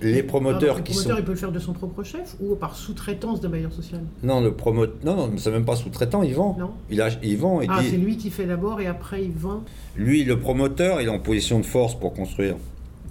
[0.00, 1.22] les promoteurs Ah, qui le promoteur, sont...
[1.22, 4.40] il peut le faire de son propre chef ou par sous-traitance de bailleur social Non,
[4.40, 4.94] le promoteur...
[5.04, 6.56] Non, non, c'est même pas sous-traitant, il vend.
[6.58, 7.90] Non Il, ach- il vend, il Ah, dit...
[7.90, 9.62] c'est lui qui fait d'abord et après il vend.
[9.96, 12.56] Lui, le promoteur, il est en position de force pour construire.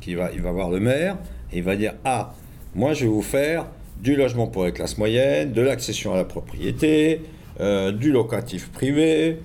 [0.07, 1.17] Il va, il va voir le maire
[1.51, 2.33] et il va dire Ah,
[2.75, 3.65] moi je vais vous faire
[4.01, 7.21] du logement pour les classes moyennes, de l'accession à la propriété,
[7.59, 9.39] euh, du locatif privé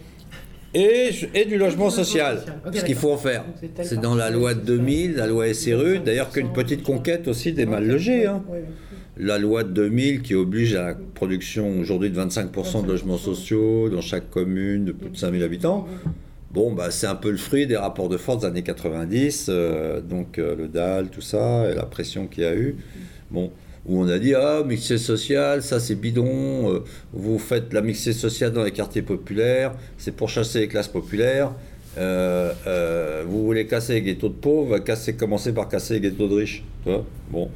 [0.75, 2.43] et, du logement social.
[2.73, 3.45] Ce qu'il faut en faire.
[3.83, 4.67] C'est dans la loi de ça.
[4.67, 8.27] 2000, la loi SRU, d'ailleurs qu'une petite conquête aussi des mal logés.
[8.27, 8.43] hein.
[9.17, 13.89] La loi de 2000 qui oblige à la production aujourd'hui de 25% de logements sociaux
[13.91, 15.87] dans chaque commune de plus de 5000 habitants.
[16.53, 20.01] Bon, bah, c'est un peu le fruit des rapports de force des années 90, euh,
[20.01, 22.77] donc euh, le DAL, tout ça, et la pression qu'il y a eu.
[23.31, 23.53] Bon,
[23.87, 28.13] où on a dit Ah, mixité sociale, ça c'est bidon, euh, vous faites la mixité
[28.13, 31.53] sociale dans les quartiers populaires, c'est pour chasser les classes populaires.
[31.99, 36.29] Euh, euh, vous voulez casser les ghettos de pauvres, casser, commencer par casser les ghettos
[36.29, 36.65] de riches.
[37.31, 37.51] Bon.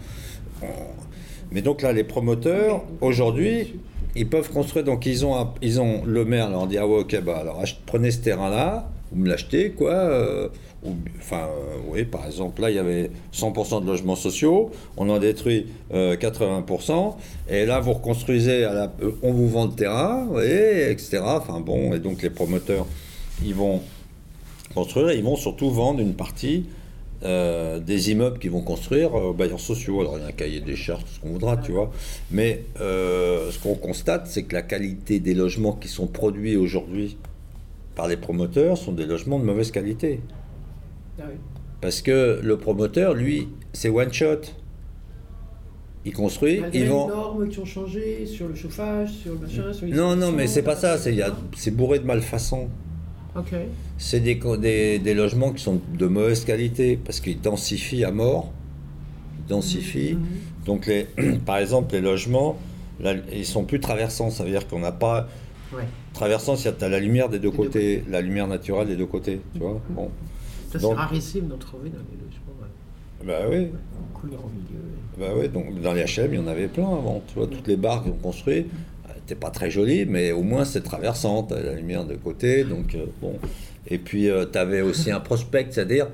[1.52, 3.78] Mais donc là, les promoteurs, aujourd'hui,
[4.16, 4.84] ils peuvent construire.
[4.84, 8.10] Donc ils ont, ils ont le maire leur dit ah ouais ok bah alors prenez
[8.10, 10.50] ce terrain-là, vous me l'achetez quoi.
[10.84, 15.08] Euh, enfin euh, oui par exemple là il y avait 100% de logements sociaux, on
[15.08, 17.14] en détruit euh, 80%
[17.48, 18.86] et là vous reconstruisez, euh,
[19.22, 21.20] on vous vend le terrain, et etc.
[21.24, 22.86] Enfin bon et donc les promoteurs
[23.44, 23.80] ils vont
[24.74, 26.66] construire, ils vont surtout vendre une partie
[27.24, 30.00] euh, des immeubles qu'ils vont construire euh, aux bailleurs sociaux.
[30.02, 31.90] Alors il y a un cahier des charges, tout ce qu'on voudra, tu vois.
[32.30, 37.16] Mais euh, ce qu'on constate, c'est que la qualité des logements qui sont produits aujourd'hui
[37.94, 40.20] par les promoteurs sont des logements de mauvaise qualité.
[41.20, 41.34] Ah oui.
[41.80, 44.40] Parce que le promoteur, lui, c'est one shot.
[46.06, 47.08] Il construit, Malgré il les vend.
[47.08, 50.46] normes qui ont changé sur le chauffage, sur le machin, sur les Non, non, mais
[50.46, 50.98] c'est pas ça.
[50.98, 52.68] C'est bourré de malfaçons.
[53.36, 53.54] Ok.
[53.96, 58.10] C'est des, co- des, des logements qui sont de mauvaise qualité parce qu'ils densifient à
[58.12, 58.52] mort.
[59.40, 60.14] Ils densifient.
[60.14, 60.26] Mhm.
[60.66, 61.06] Donc, les,
[61.46, 62.58] par exemple, les logements,
[63.00, 64.30] là, ils sont plus traversants.
[64.30, 65.26] Ça veut dire qu'on n'a pas.
[65.74, 65.84] Ouais.
[66.12, 68.96] Traversant, c'est tu as la lumière des deux Des deux côtés, la lumière naturelle des
[68.96, 69.40] deux côtés.
[69.54, 70.10] Tu vois bon.
[70.78, 72.54] C'est Donc- rarissime d'en trouver dans les logements.
[72.60, 73.26] ouais.
[73.26, 73.68] Bah oui.
[73.98, 74.82] En couleur au milieu.
[75.18, 75.48] Bah oui.
[75.48, 77.22] Donc, dans les HLM, il y en avait plein avant.
[77.26, 78.66] Tu vois, toutes les barres qu'ils ont construites
[79.14, 81.44] n'étaient pas très jolies, mais au moins c'est traversant.
[81.44, 82.64] Tu la lumière de côté.
[82.64, 83.34] Donc, euh, bon.
[83.88, 86.08] Et puis, tu avais aussi un prospect, c'est-à-dire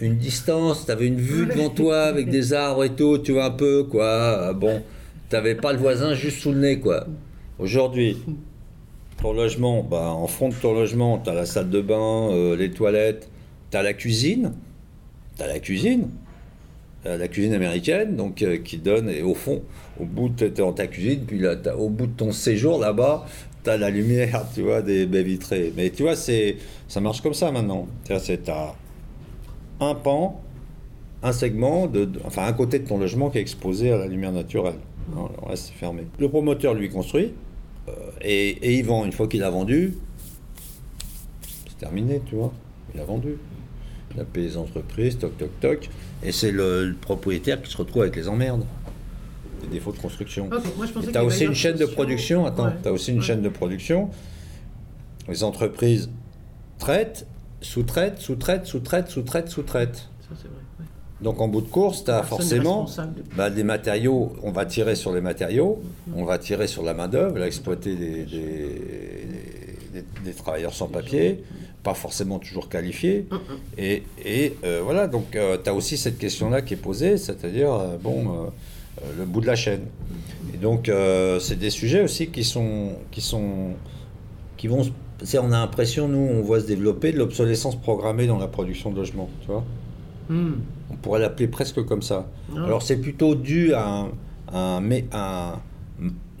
[0.00, 3.46] une distance, tu avais une vue devant toi avec des arbres et tout, tu vois
[3.46, 4.04] un peu, quoi.
[4.04, 4.82] Euh, Bon,
[5.30, 7.06] tu n'avais pas le voisin juste sous le nez, quoi.
[7.60, 8.18] Aujourd'hui,
[9.22, 12.56] ton logement, bah, en fond de ton logement, tu as la salle de bain, euh,
[12.56, 13.28] les toilettes,
[13.74, 14.52] tu as la cuisine,
[15.36, 16.08] tu la cuisine,
[17.06, 19.62] euh, la cuisine américaine, donc euh, qui donne, et au fond,
[19.98, 23.26] au bout de ta cuisine, puis là, au bout de ton séjour là-bas,
[23.64, 25.72] tu as la lumière, tu vois, des baies vitrées.
[25.76, 26.56] Mais tu vois, c'est,
[26.86, 27.88] ça marche comme ça maintenant.
[28.20, 28.48] C'est
[29.80, 30.40] un pan,
[31.24, 34.30] un segment, de, enfin un côté de ton logement qui est exposé à la lumière
[34.30, 34.78] naturelle.
[35.16, 36.06] Non, le reste, fermé.
[36.20, 37.32] Le promoteur, lui, construit.
[37.88, 39.04] Euh, et, et il vend.
[39.04, 39.94] Une fois qu'il a vendu,
[41.68, 42.52] c'est terminé, tu vois.
[42.94, 43.36] Il a vendu.
[44.32, 45.88] Payé les entreprises, toc, toc, toc.
[46.22, 48.64] Et c'est le, le propriétaire qui se retrouve avec les emmerdes.
[49.62, 50.48] Les défauts de construction.
[50.48, 52.46] Moi, je as les aussi une chaîne de production.
[52.46, 52.72] Attends, Ouais.
[52.82, 53.24] tu as aussi une Ouais.
[53.24, 54.10] chaîne de production.
[55.28, 56.10] Les entreprises
[56.78, 57.26] traitent,
[57.60, 59.96] sous-traitent, sous-traitent, sous-traitent, sous-traitent, sous-traitent.
[60.20, 60.56] Ça, c'est vrai.
[60.80, 60.84] ouais.
[61.22, 62.86] Donc en bout de course, tu as forcément
[63.36, 64.36] bah, des matériaux.
[64.42, 65.80] On va tirer sur les matériaux,
[66.14, 69.28] on va tirer sur la main-d'œuvre, exploiter des, des-
[69.94, 71.42] des- des travailleurs sans papier,
[71.84, 73.26] pas forcément toujours qualifiés.
[73.78, 77.96] Et, et, euh, voilà, donc tu as aussi cette question-là qui est posée, c'est-à-dire, euh,
[78.02, 78.46] bon, euh,
[79.02, 79.82] euh, le bout de la chaîne.
[80.52, 82.92] Et donc, euh, c'est des sujets aussi qui sont.
[83.12, 83.74] Qui sont
[84.56, 84.82] qui vont,
[85.40, 88.96] on a l'impression, nous, on voit se développer de l'obsolescence programmée dans la production de
[88.96, 89.64] logements, tu vois.
[90.30, 90.54] Hmm.
[90.90, 92.30] On pourrait l'appeler presque comme ça.
[92.56, 92.64] Ah.
[92.64, 94.08] Alors c'est plutôt dû à, un-
[94.52, 95.60] un- mais un-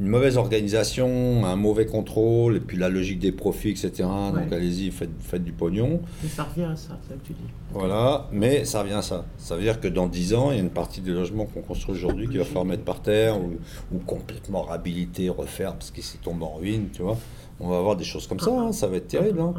[0.04, 3.90] une mauvaise organisation, un mauvais contrôle, et puis la logique des profits, etc.
[4.34, 6.02] Donc allez-y, faites, faites du pognon.
[6.22, 7.38] Mais ça revient à ça, c'est ça que tu dis.
[7.72, 9.24] Voilà, mais ça revient à ça.
[9.38, 11.62] Ça veut dire que dans 10 ans, il y a une partie des logements qu'on
[11.62, 13.54] construit aujourd'hui qui va falloir mettre par terre ou,
[13.94, 17.16] ou complètement réhabiliter, refaire parce qu'ils s'y tombent en ruine, tu vois.
[17.58, 19.40] On va avoir des choses comme ça, hein, ça va être terrible.
[19.40, 19.54] hein.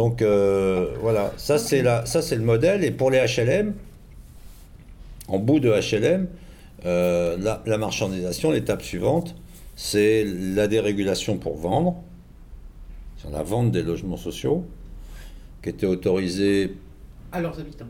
[0.00, 2.84] Donc euh, voilà, ça c'est la, ça c'est le modèle.
[2.84, 3.74] Et pour les HLM,
[5.28, 6.26] en bout de HLM,
[6.86, 9.36] euh, la, la marchandisation, l'étape suivante,
[9.76, 11.96] c'est la dérégulation pour vendre,
[13.18, 14.64] c'est la vente des logements sociaux,
[15.62, 16.76] qui était autorisée
[17.30, 17.84] À leurs habitants.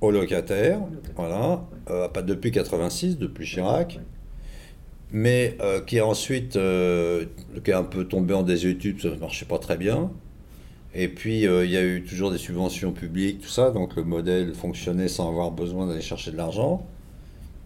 [0.00, 4.00] aux locataires, Aux locataires, voilà, euh, pas depuis 86, depuis Chirac,
[5.12, 7.24] mais euh, qui a ensuite, euh,
[7.64, 10.10] qui est un peu tombé en désuétude, ça ne marchait pas très bien.
[10.94, 14.04] Et puis, euh, il y a eu toujours des subventions publiques, tout ça, donc le
[14.04, 16.86] modèle fonctionnait sans avoir besoin d'aller chercher de l'argent.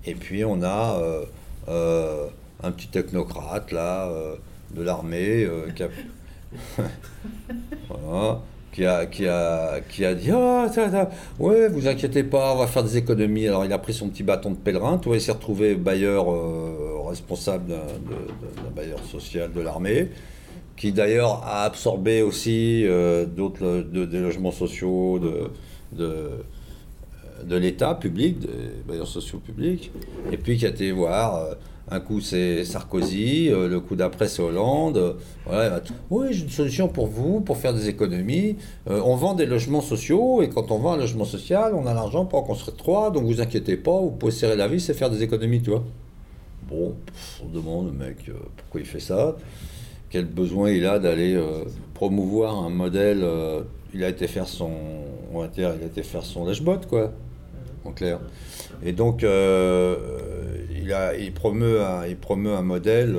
[0.04, 1.24] Et puis, on a euh,
[1.68, 2.26] euh,
[2.62, 4.10] un petit technocrate, là,
[4.74, 5.48] de l'armée,
[8.72, 9.06] qui a...
[9.06, 10.66] qui a, qui a, dit Ah,
[11.38, 13.46] ouais, vous inquiétez pas, on va faire des économies.
[13.46, 16.26] Alors, il a pris son petit bâton de pèlerin, tu vois, il s'est retrouvé bailleur
[17.06, 20.08] responsable d'un bailleur social de l'armée,
[20.76, 25.50] qui d'ailleurs a absorbé aussi euh, d'autres de- des logements sociaux de,
[25.96, 26.28] de,
[27.44, 28.48] de l'État public, des
[28.86, 29.90] bailleurs sociaux publics,
[30.32, 31.36] et puis qui a été voir.
[31.36, 31.54] euh,
[31.90, 34.96] un coup c'est Sarkozy, euh, le coup d'après c'est Hollande.
[34.96, 35.12] euh,
[35.44, 38.56] voilà, oui, j'ai une solution pour vous, pour faire des économies.
[38.88, 41.92] Euh, on vend des logements sociaux et quand on vend un logement social, on a
[41.92, 44.94] l'argent pour en construire trois, donc vous inquiétez pas, vous pouvez serrer la vis et
[44.94, 45.82] faire des économies, tu vois.
[46.70, 46.94] Bon,
[47.44, 49.36] on demande mec euh, pourquoi il fait ça?
[50.12, 53.22] Quel besoin il a d'aller euh, promouvoir un modèle.
[53.24, 53.62] euh,
[53.94, 54.70] il a été faire son,
[55.32, 56.46] on va dire, il a été faire son
[56.88, 57.12] quoi,
[57.84, 58.20] en clair.
[58.82, 59.96] Et donc, euh,
[60.74, 63.16] il, a, il, promeut un, il promeut un modèle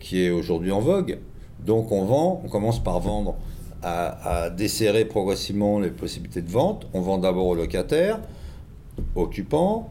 [0.00, 1.18] qui est aujourd'hui en vogue.
[1.64, 3.36] Donc, on vend, on commence par vendre
[3.82, 6.86] à, à desserrer progressivement les possibilités de vente.
[6.92, 8.20] On vend d'abord aux locataires,
[9.16, 9.90] occupants.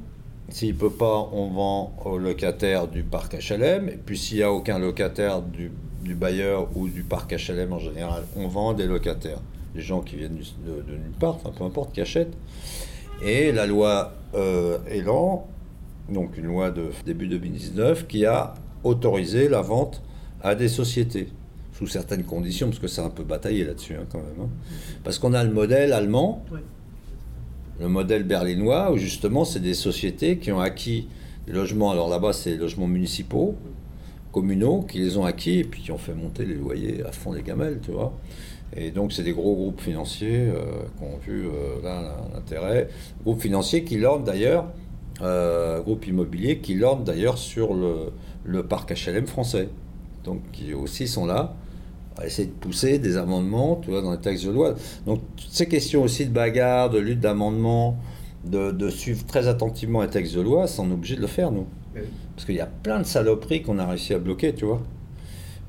[0.51, 3.87] S'il ne peut pas, on vend aux locataires du parc HLM.
[3.89, 5.71] Et puis s'il n'y a aucun locataire du,
[6.03, 9.39] du bailleur ou du parc HLM en général, on vend des locataires.
[9.75, 12.35] Les gens qui viennent de, nulle part, peu importe, qui achètent.
[13.23, 15.47] Et la loi euh, Elan,
[16.09, 20.01] donc une loi de début 2019, qui a autorisé la vente
[20.43, 21.29] à des sociétés,
[21.71, 24.41] sous certaines conditions, parce que c'est un peu bataillé là-dessus hein, quand même.
[24.41, 24.49] hein.
[25.03, 26.43] Parce qu'on a le modèle allemand.
[27.81, 31.07] Le modèle berlinois, où justement c'est des sociétés qui ont acquis
[31.47, 33.55] des logements, alors là-bas c'est des logements municipaux,
[34.31, 37.33] communaux, qui les ont acquis et puis qui ont fait monter les loyers à fond
[37.33, 38.13] des gamelles, tu vois.
[38.77, 42.87] Et donc c'est des gros groupes financiers euh, qui ont vu euh, là l'intérêt.
[43.23, 44.67] Groupes financiers qui lornent d'ailleurs,
[45.23, 48.13] euh, groupes immobiliers qui lornent d'ailleurs sur le,
[48.45, 49.69] le parc HLM français.
[50.23, 51.55] Donc qui aussi sont là
[52.17, 54.75] à essayer de pousser des amendements, tu vois, dans les textes de loi.
[55.05, 57.97] Donc toutes ces questions aussi de bagarre, de lutte d'amendement,
[58.45, 61.27] de, de suivre très attentivement les textes de loi, c'est on est obligé de le
[61.27, 61.65] faire, nous.
[61.95, 62.01] Oui.
[62.35, 64.81] Parce qu'il y a plein de saloperies qu'on a réussi à bloquer, tu vois.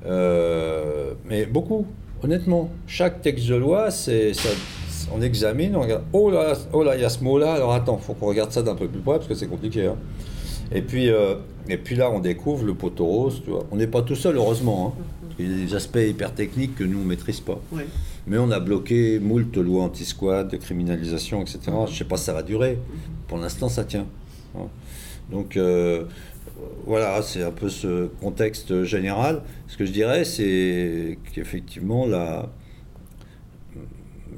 [0.05, 1.85] Euh, mais beaucoup,
[2.23, 2.69] honnêtement.
[2.87, 4.49] Chaque texte de loi, c'est, ça-
[5.13, 6.03] on examine, on regarde.
[6.13, 7.53] Oh là, oh là, il y a ce mot-là.
[7.53, 9.85] Alors attends, faut qu'on regarde ça d'un peu plus près parce que c'est compliqué.
[9.87, 9.95] hein.
[10.71, 11.35] Et puis, euh,
[11.69, 13.65] et puis là, on découvre le poteau rose, tu vois.
[13.71, 14.95] On n'est pas tout seul, heureusement.
[14.97, 15.03] hein.
[15.39, 17.59] Il y a des aspects hyper techniques que nous on maîtrise pas.
[17.71, 17.85] Ouais.
[18.27, 21.59] Mais on a bloqué moult lois anti-squat, de criminalisation, etc.
[21.89, 22.77] Je sais pas si ça va durer.
[23.27, 24.05] Pour l'instant, ça tient.
[25.31, 26.03] Donc euh,
[26.85, 29.41] voilà, c'est un peu ce contexte général.
[29.67, 32.49] Ce que je dirais, c'est qu'effectivement, la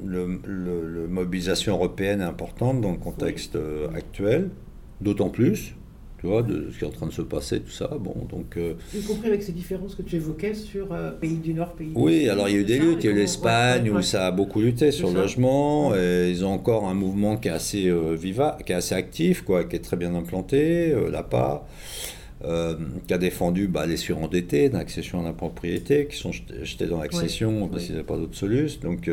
[0.04, 3.56] le, le- le mobilisation européenne est importante dans le contexte
[3.94, 4.50] actuel,
[5.00, 5.75] d'autant plus,
[6.18, 7.88] tu vois, de ce qui est en train de se passer, tout ça.
[8.00, 11.52] Bon, donc euh, Y compris avec ces différences que tu évoquais sur euh, pays du
[11.52, 13.04] Nord, pays du oui, Sud, alors il y a eu des luttes.
[13.04, 15.94] Il y a eu l'Espagne ouais, où ça a beaucoup lutté sur le logement.
[15.94, 19.42] Et ils ont encore un mouvement qui est assez euh, viva, qui est assez actif,
[19.42, 20.92] quoi, qui est très bien implanté.
[20.92, 21.66] Euh, L'APA,
[23.06, 27.66] qui a défendu bah, les surendettés d'accession à la propriété, qui sont jetés dans l'accession
[27.68, 27.86] parce oui.
[27.86, 29.10] qu'ils n'avaient pas d'autre solution, donc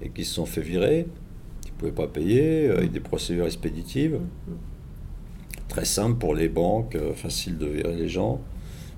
[0.00, 1.06] et qui se sont fait virer,
[1.62, 4.18] qui ne pouvaient pas payer, euh, avec des procédures expéditives.
[5.70, 8.40] Très simple pour les banques, euh, facile de virer les gens,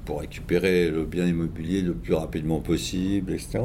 [0.05, 3.61] pour récupérer le bien immobilier le plus rapidement possible, etc.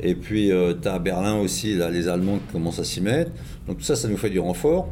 [0.00, 0.50] Et puis,
[0.80, 3.30] tu as Berlin aussi, là, les Allemands qui commencent à s'y mettre.
[3.68, 4.88] Donc tout ça, ça nous fait du renfort.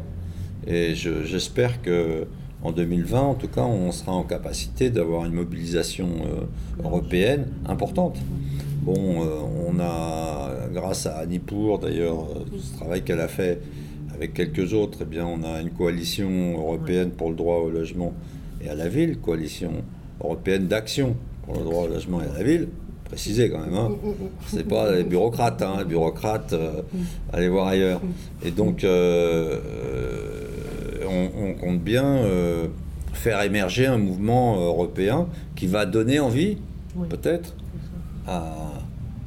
[0.66, 2.26] Et je- j'espère que
[2.62, 8.18] en 2020, en tout cas, on sera en capacité d'avoir une mobilisation euh, européenne importante.
[8.82, 13.62] Bon, euh, on a, grâce à Annie Pour, d'ailleurs, euh, ce travail qu'elle a fait
[14.20, 18.12] avec quelques autres, eh bien, on a une coalition européenne pour le droit au logement
[18.62, 19.72] et à la ville, coalition
[20.22, 21.16] européenne d'action
[21.46, 22.68] pour le droit au logement et à la ville.
[23.04, 23.90] Préciser quand même, hein.
[24.46, 25.76] c'est pas les bureaucrates, hein.
[25.78, 26.82] les bureaucrates, euh,
[27.32, 28.00] allez voir ailleurs.
[28.44, 32.68] Et donc, euh, euh, on, on compte bien euh,
[33.14, 36.58] faire émerger un mouvement européen qui va donner envie,
[36.94, 37.08] Oui.
[37.08, 37.54] peut-être,
[38.28, 38.69] à,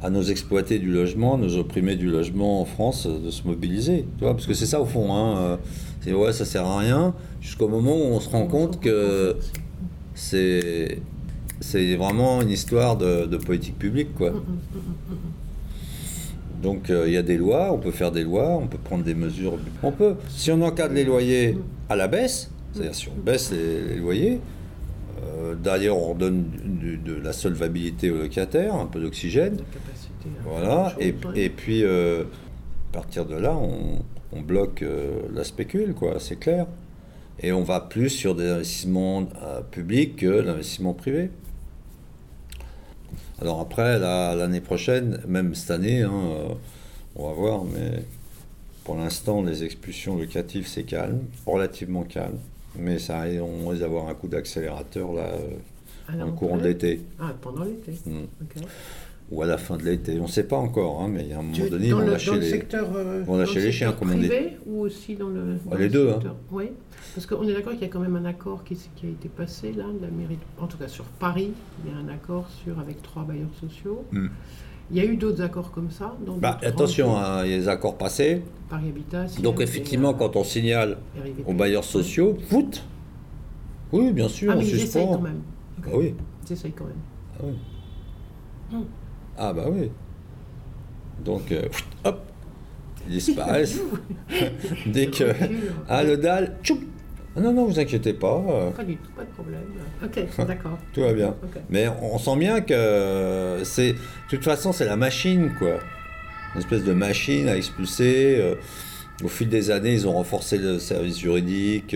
[0.04, 4.04] à nos exploités du logement, nos opprimés du logement en France, de se mobiliser.
[4.18, 5.14] Tu vois, parce que c'est ça au fond.
[5.14, 5.56] Hein, euh,
[6.02, 9.36] c'est ouais, ça sert à rien, jusqu'au moment où on se rend compte que
[10.14, 10.98] c'est
[11.60, 14.32] c'est vraiment une histoire de, de politique publique, quoi.
[16.62, 19.04] Donc euh, il y a des lois, on peut faire des lois, on peut prendre
[19.04, 19.54] des mesures.
[19.82, 21.56] On peut, si on encadre les loyers
[21.88, 24.40] à la baisse, c'est-à-dire si on baisse les, les loyers,
[25.38, 29.56] euh, d'ailleurs on donne du- de la solvabilité aux locataires, un peu d'oxygène,
[30.44, 31.40] voilà, faire des et, choses, ouais.
[31.42, 32.24] et puis euh,
[32.90, 33.98] à partir de là, on,
[34.32, 36.66] on bloque euh, la spécule, quoi, c'est clair.
[37.40, 41.30] Et on va plus sur des investissements euh, publics que l'investissement privé.
[43.40, 46.12] Alors après, la- l'année prochaine, même cette année, hein,
[47.16, 48.02] on va voir, mais
[48.84, 52.38] pour l'instant, les expulsions locatives, c'est calme, relativement calme.
[52.78, 55.30] Mais ça, on risque d'avoir un coup d'accélérateur là,
[56.16, 57.92] la le courant de l'été, Ah, pendant l'été.
[58.06, 58.24] Mm.
[59.34, 60.18] Ou à la fin de l'été.
[60.20, 61.90] On ne sait pas encore, hein, mais il y a un moment Tu- donné, ils
[61.90, 62.48] dans vont le, lâcher les...
[62.50, 64.28] secteur, euh, vont lâcher le les chiens, secteur comme on dit.
[64.28, 65.56] privé ou aussi dans le.
[65.68, 66.12] dans les le deux, hein.
[66.14, 66.64] secteur- Oui,
[67.14, 69.72] parce qu'on est d'accord qu'il y a quand même un accord qui, a été passé
[69.72, 71.50] là, de la mairie, de- en tout cas sur Paris,
[71.84, 74.04] il y a un accord sur avec trois bailleurs sociaux.
[74.12, 74.26] Mm.
[74.90, 77.56] Il y a eu d'autres accords comme ça dans Bah, attention, hein, il y a
[77.56, 78.42] les accords passés.
[78.68, 79.24] Paris Habitat.
[79.42, 81.42] Donc effectivement, euh, quand on signale RIVP.
[81.50, 82.84] aux bailleurs sociaux, foot
[83.92, 85.06] Oui, bien sûr, Ah, on ils suspend.
[85.06, 85.40] quand même.
[85.86, 86.14] Ah oui.
[86.48, 86.94] Ils essayent quand même.
[87.40, 88.76] Ah oui.
[88.78, 88.82] Mm.
[89.38, 89.90] Ah bah oui.
[91.24, 91.62] Donc, euh,
[92.04, 92.20] hop,
[93.06, 93.80] ils disparaissent.
[94.86, 95.24] Dès que...
[95.88, 96.80] Ah, le dalle, tchoup
[97.36, 99.60] Ah Non, non, vous inquiétez pas, euh, Pas du tout, pas de problème.
[100.02, 100.78] Ok, d'accord.
[100.92, 101.34] tout va bien.
[101.70, 103.92] Mais on sent bien que c'est...
[103.92, 105.78] De toute façon, c'est la machine, quoi.
[106.54, 108.36] Une espèce de machine à expulser.
[108.40, 108.54] euh,
[109.22, 111.94] au fil des années, ils ont renforcé le service juridique.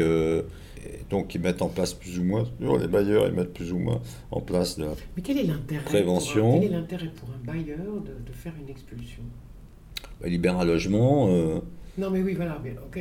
[1.10, 2.44] Donc, ils mettent en place plus ou moins...
[2.60, 5.84] Les bailleurs, ils mettent plus ou moins en place de la Mais quel est l'intérêt
[5.84, 6.42] Prévention.
[6.44, 9.22] pour un- Quel est l'intérêt pour un bailleur de, de faire une expulsion?
[10.20, 11.28] Bah, libère un logement.
[11.30, 11.60] euh,
[11.96, 12.98] Non, mais oui, voilà, mais ok.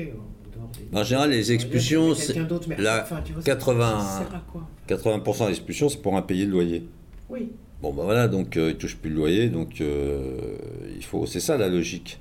[0.93, 3.99] En, des- général, les expulsions, c'est quelqu'un d'autre, mais la enfin, tu vois, ça- 80
[3.99, 6.87] ça sert à quoi 80% d'expulsions, c'est pour impayé de loyer.
[7.29, 7.51] Oui.
[7.81, 10.57] Bon, ben voilà, donc euh, ils touchent plus le loyer, donc euh,
[10.95, 11.27] il faut.
[11.27, 12.19] C'est ça la logique.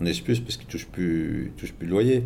[0.00, 2.22] On expulse parce qu'ils touchent plus, ils touchent plus le loyer.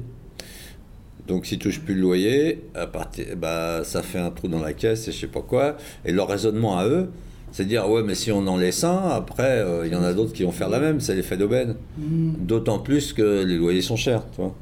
[1.28, 4.72] Donc s'ils touchent plus le loyer, à partir, bah, ça fait un trou dans la
[4.72, 5.76] caisse et je sais pas quoi.
[6.04, 7.10] Et leur raisonnement à eux,
[7.52, 10.02] c'est de dire ouais, mais si on en laisse un, après euh, il y en
[10.02, 11.00] a d'autres qui vont faire la même.
[11.00, 11.74] C'est l'effet d'aubaine.
[11.98, 12.32] Mm.
[12.40, 14.54] D'autant plus que les loyers sont chers, tu vois.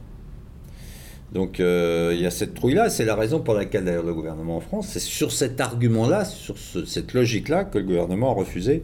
[1.32, 4.56] Donc euh, il y a cette trouille-là, c'est la raison pour laquelle d'ailleurs le gouvernement
[4.56, 8.82] en France, c'est sur cet argument-là, sur ce- cette logique-là que le gouvernement a refusé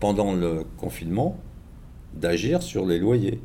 [0.00, 1.38] pendant le confinement
[2.14, 3.40] d'agir sur les loyers.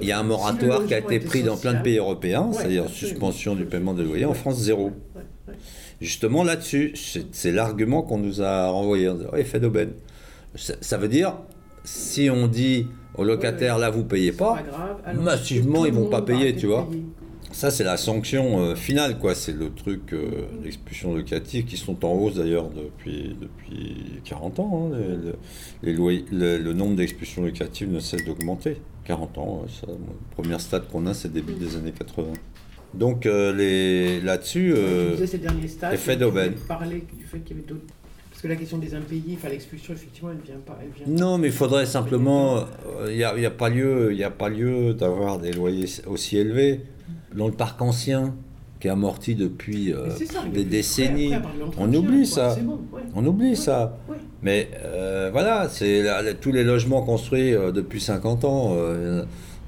[0.00, 2.88] Il y a un moratoire qui a été pris dans plein de pays européens, c'est-à-dire
[2.88, 4.92] suspension du paiement des loyers, en France zéro.
[6.00, 9.08] Justement là-dessus, c'est c'est l'argument qu'on nous a renvoyé.
[9.08, 9.92] On dit, effet d'aubaine.
[10.54, 11.34] Ça, ça veut dire,
[11.84, 16.10] si on dit aux locataires, là, vous payez pas, grave, alors massivement, ils vont monde
[16.10, 16.88] pas payer, tu vois.
[16.88, 17.02] payer.
[17.52, 19.34] Ça, c'est la sanction euh, finale, quoi.
[19.34, 20.28] C'est le truc euh,
[20.62, 24.90] d'expulsion locative qui sont en hausse d'ailleurs depuis, depuis 40 ans.
[24.92, 24.96] hein.
[24.96, 25.34] Les- les-
[25.82, 28.76] les loyers- le, le nombre d'expulsions locatives ne cesse d'augmenter.
[29.04, 29.96] 40 ans, ouais, ça, le
[30.42, 32.32] premier stade qu'on a, c'est début des années 80.
[32.94, 35.16] Donc euh, là-dessus, euh,
[35.94, 36.54] effet d'aubaine.
[36.68, 37.82] parlais du fait qu'il y avait d'autres.
[38.30, 40.78] Parce que la question des impayés, enfin l'expulsion, effectivement, elle vient pas.
[40.80, 42.64] Elle vient non, mais il faudrait simplement,
[43.08, 46.38] il n'y a, y a pas lieu, y a pas lieu d'avoir des loyers aussi
[46.38, 46.80] élevés
[47.36, 48.34] dans le parc ancien
[48.80, 51.34] qui est amorti depuis euh, ça, des décennies.
[51.34, 51.48] après,
[51.78, 52.54] On oublie ça.
[52.54, 53.02] C'est bon, ouais.
[53.14, 53.98] On oublie Ouais, ça.
[54.08, 54.16] ouais.
[54.42, 56.02] Mais euh, voilà, c'est
[56.40, 58.74] tous les logements construits euh, depuis 50 ans,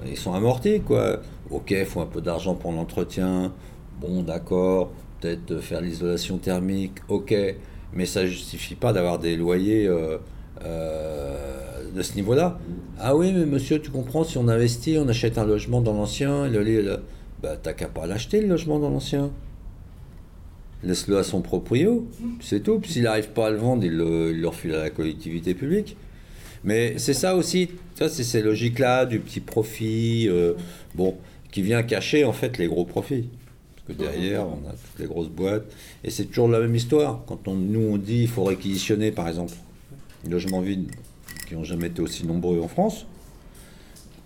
[0.06, 1.20] ils sont amortis, quoi.
[1.50, 3.52] Ok, il faut un peu d'argent pour l'entretien.
[4.00, 4.90] Bon, d'accord.
[5.20, 6.94] Peut-être faire l'isolation thermique.
[7.08, 7.34] Ok.
[7.92, 9.86] Mais ça justifie pas d'avoir des loyers
[11.94, 12.58] de ce niveau-là.
[12.98, 16.48] Ah oui, mais monsieur, tu comprends, si on investit, on achète un logement dans l'ancien,
[16.48, 17.00] le, le-
[17.42, 19.30] bah, t'as qu'à pas l'acheter, le logement dans l'ancien.
[20.84, 22.08] Laisse-le à son proprio,
[22.40, 22.80] c'est tout.
[22.80, 25.54] Puis s'il n'arrive pas à le vendre, il le, il le refile à la collectivité
[25.54, 25.96] publique.
[26.64, 30.54] Mais c'est ça aussi, ça c'est ces logiques-là du petit profit, euh,
[30.94, 31.16] bon,
[31.50, 33.28] qui vient cacher en fait les gros profits.
[33.74, 35.64] Parce que derrière, on a toutes les grosses boîtes.
[36.04, 37.24] Et c'est toujours la même histoire.
[37.26, 39.54] Quand on, nous on dit qu'il faut réquisitionner, par exemple,
[40.24, 40.90] les logements vides
[41.48, 43.06] qui n'ont jamais été aussi nombreux en France,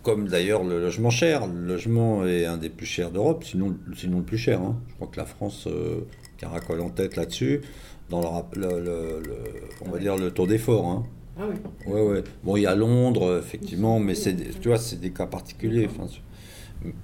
[0.07, 1.49] comme d'ailleurs le logement cher.
[1.49, 4.61] Le logement est un des plus chers d'Europe, sinon, sinon le plus cher.
[4.63, 4.77] hein.
[4.89, 6.03] Je crois que la France euh,
[6.39, 7.61] caracole en tête là-dessus,
[8.09, 8.21] dans
[8.55, 9.37] le, le- le- le-
[9.85, 10.87] on va dire le taux d'effort.
[10.87, 11.03] hein.
[11.37, 11.57] Ah oui.
[11.93, 12.23] Ouais, ouais.
[12.45, 15.89] Bon, il y a Londres, effectivement, mais c'est, des- tu vois, c'est des cas particuliers.
[15.91, 16.07] enfin,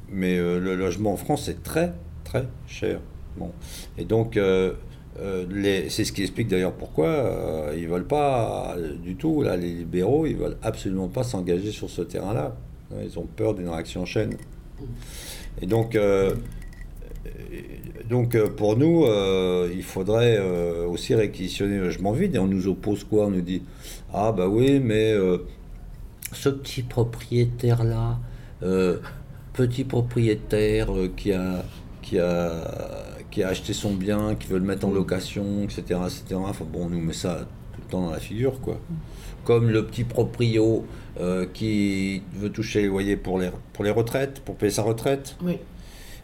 [0.09, 1.93] mais euh, le logement en France est très,
[2.23, 3.01] très cher.
[3.37, 3.51] Bon.
[3.99, 4.75] Et donc, euh,
[5.19, 9.73] euh, les- c'est ce qui explique d'ailleurs pourquoi ils veulent pas du tout, là, les
[9.75, 12.55] libéraux, ils veulent absolument pas s'engager sur ce terrain-là.
[13.03, 14.37] Ils ont peur d'une réaction en chaîne.
[15.61, 16.35] Et donc, euh,
[18.09, 20.39] donc euh, pour nous, euh, il faudrait
[20.87, 22.37] aussi réquisitionner le logement vide.
[22.37, 23.27] Et on nous oppose quoi?
[23.27, 23.63] On nous dit
[24.13, 25.15] Ah, bah oui, mais
[26.33, 28.19] ce petit propriétaire-là,
[29.53, 31.65] petit propriétaire qui, a,
[32.01, 32.65] qui, a,
[33.31, 35.83] qui a acheté son bien, qui veut le mettre en location, etc.
[36.07, 36.37] etc.
[36.37, 38.79] Enfin bon, on nous met ça tout le temps dans la figure, quoi.
[39.45, 40.85] Comme le petit proprio
[41.21, 45.37] euh, qui veut toucher les loyers pour les, pour les retraites, pour payer sa retraite.
[45.43, 45.59] Oui.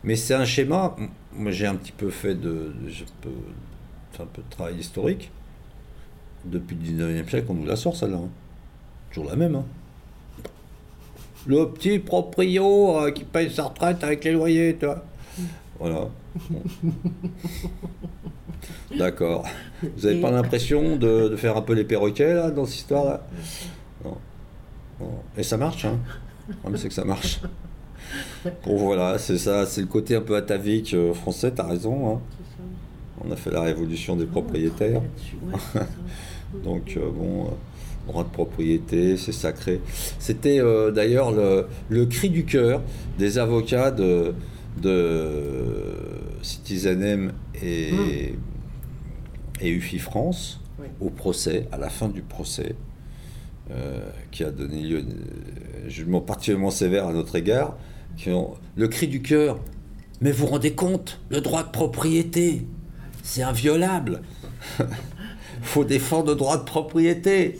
[0.05, 0.95] Mais c'est un schéma.
[1.33, 2.73] Moi, j'ai un petit peu fait de,
[4.21, 5.31] un peu de travail historique.
[6.45, 8.19] Depuis le 19e siècle, on nous la sort celle-là.
[8.19, 8.29] hein.
[9.11, 9.57] Toujours la même.
[9.57, 9.65] hein.
[11.47, 15.05] Le petit proprio euh, qui paye sa retraite avec les loyers, tu vois.
[15.79, 16.09] Voilà.
[18.97, 19.47] D'accord.
[19.83, 23.27] Vous n'avez pas l'impression de, faire un peu les perroquets là dans cette histoire-là?
[24.05, 24.17] Non.
[25.37, 25.99] Et ça marche, hein?
[26.77, 27.41] C'est que ça marche.
[28.65, 32.17] Bon, voilà, c'est ça, c'est le côté un peu atavique euh, français, t'as raison.
[32.17, 32.21] hein.
[33.23, 35.03] On a fait la révolution des propriétaires.
[36.65, 37.49] Donc, euh, bon, euh,
[38.07, 39.81] droit de propriété, c'est sacré.
[40.19, 40.61] C'était
[40.93, 42.81] d'ailleurs le, le cri du cœur
[43.19, 44.35] des avocats de,
[44.81, 45.95] de
[46.43, 48.35] Citizen M et,
[49.61, 50.87] et UFI France, Oui.
[51.01, 52.75] au procès, à la fin du procès,
[53.71, 54.01] euh,
[54.31, 57.77] qui a donné lieu à un jugement particulièrement sévère à notre égard,
[58.17, 59.59] qui ont le cri du cœur.
[60.21, 62.67] Mais vous rendez compte, le droit de propriété,
[63.23, 64.23] c'est inviolable.
[65.63, 67.59] faut défendre le droit de propriété.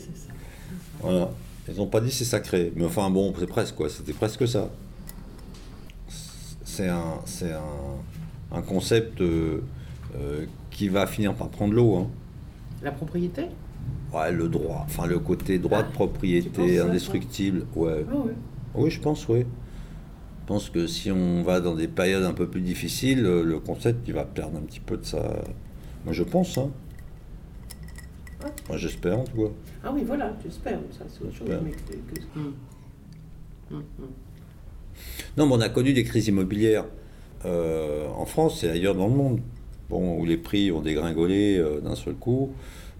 [1.01, 1.29] Voilà.
[1.67, 4.69] Ils n'ont pas dit c'est sacré, mais enfin bon, c'est presque quoi, c'était presque ça.
[6.79, 9.61] C'est un, c'est un, un concept euh,
[10.15, 11.95] euh, qui va finir par prendre l'eau.
[11.97, 12.07] hein.
[12.81, 13.47] La propriété?
[14.13, 18.05] Ouais, le droit, enfin le côté droit de Ah, propriété ça, indestructible, ouais.
[18.09, 18.31] Ah oui.
[18.75, 19.39] Oui, je pense, oui.
[19.41, 23.59] Je pense que si on va dans des périodes un peu plus difficiles, euh, le
[23.59, 25.19] concept il va perdre un petit peu de sa.
[26.05, 26.69] Moi je pense, hein.
[28.41, 28.51] Ouais.
[28.69, 29.51] Moi j'espère en tout cas.
[29.83, 30.79] Ah oui, voilà, j'espère.
[30.97, 31.45] Ça, c'est autre chose.
[31.49, 31.61] J'espère.
[31.61, 33.81] Mais que- que-.
[35.37, 36.85] Non, mais on a connu des crises immobilières
[37.45, 39.39] euh, en France et ailleurs dans le monde,
[39.89, 42.51] où les prix ont dégringolé euh, d'un seul coup,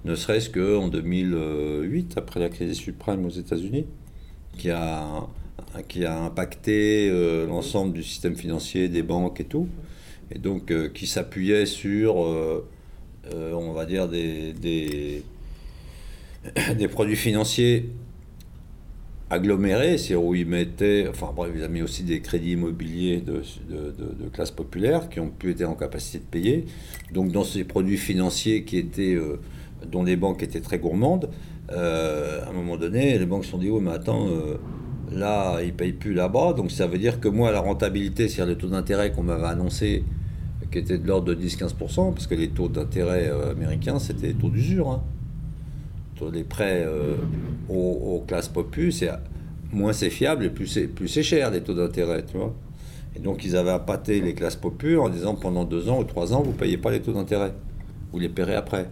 [0.05, 3.85] ne serait-ce qu'en 2008, après la crise suprême aux États-Unis,
[4.57, 5.27] qui a,
[5.75, 9.67] impacté euh, l'ensemble du système financier, des banques et tout,
[10.31, 15.23] et donc qui s'appuyait sur, on va dire, des, des,
[16.77, 17.89] des produits financiers
[19.29, 23.41] aggloméré, c'est où ils mettaient, enfin bref, il a mis aussi des crédits immobiliers de,
[24.33, 26.65] classe populaire qui ont pu être en capacité de payer.
[27.13, 29.39] Donc dans ces produits financiers qui étaient, euh,
[29.91, 31.29] dont les banques étaient très gourmandes,
[31.71, 34.57] euh, à un moment donné, les banques se sont dit, oh mais attends, euh,
[35.11, 38.55] là, ils ne payent plus là-bas, donc ça veut dire que moi, la rentabilité, c'est-à-dire
[38.55, 40.03] le taux d'intérêt qu'on m'avait annoncé,
[40.71, 44.49] qui était de l'ordre de 10-15%, parce que les taux d'intérêt américains, c'était les taux
[44.49, 44.89] d'usure.
[44.89, 45.03] Hein.
[46.19, 47.15] Taux des prêts euh,
[47.69, 48.51] aux, classes
[48.91, 49.09] c'est
[49.71, 52.53] moins c'est fiable et plus c'est plus c'est cher les taux d'intérêt, tu vois.
[53.15, 56.33] Et donc ils avaient appâté les classes populaires en disant pendant deux ans ou trois
[56.33, 57.53] ans vous payez pas les taux d'intérêt,
[58.11, 58.89] vous les paierez après.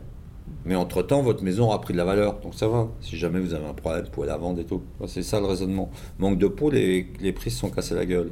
[0.63, 2.88] Mais entre temps votre maison aura pris de la valeur, donc ça va.
[3.01, 4.84] Si jamais vous avez un problème, vous pouvez la vendre et tout.
[5.07, 5.91] C'est ça le raisonnement.
[6.19, 8.32] Manque de peau, les, les prix se sont cassés la gueule.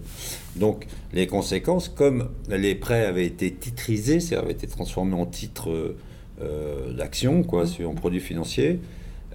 [0.55, 5.69] Donc les conséquences, comme les prêts avaient été titrisés, c'est-à-dire avaient été transformés en titres
[5.69, 5.97] euh,
[6.41, 8.79] euh, d'action, quoi, sur- en produits financiers,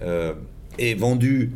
[0.01, 0.33] euh,
[0.79, 1.51] et vendus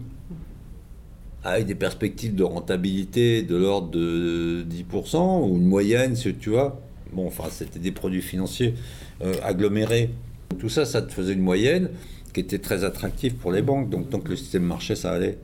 [1.44, 6.82] avec des perspectives de rentabilité de l'ordre de 10% ou une moyenne, si tu vois.
[7.14, 8.74] Bon, enfin, c'était des produits financiers
[9.22, 10.10] euh, agglomérés.
[10.58, 11.90] Tout ça, ça te faisait une moyenne
[12.34, 13.90] qui était très attractive pour les banques.
[13.90, 15.38] Donc, tant que le système marchait, ça allait.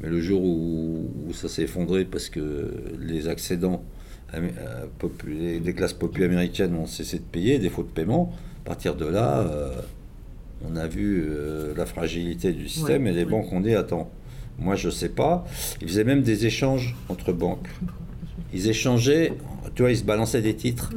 [0.00, 3.82] Mais le jour où, où ça s'est effondré parce que les accédants
[4.32, 8.32] des classes populaires américaines ont cessé de payer, défaut de paiement,
[8.64, 9.72] à partir de là, euh,
[10.66, 13.30] on a vu euh, la fragilité du système Ouais, et les ouais.
[13.30, 14.10] banques ont dit attends,
[14.58, 15.44] moi je sais pas.
[15.82, 17.68] Ils faisaient même des échanges entre banques.
[18.54, 19.34] Ils échangeaient,
[19.74, 20.92] tu vois, ils se balançaient des titres,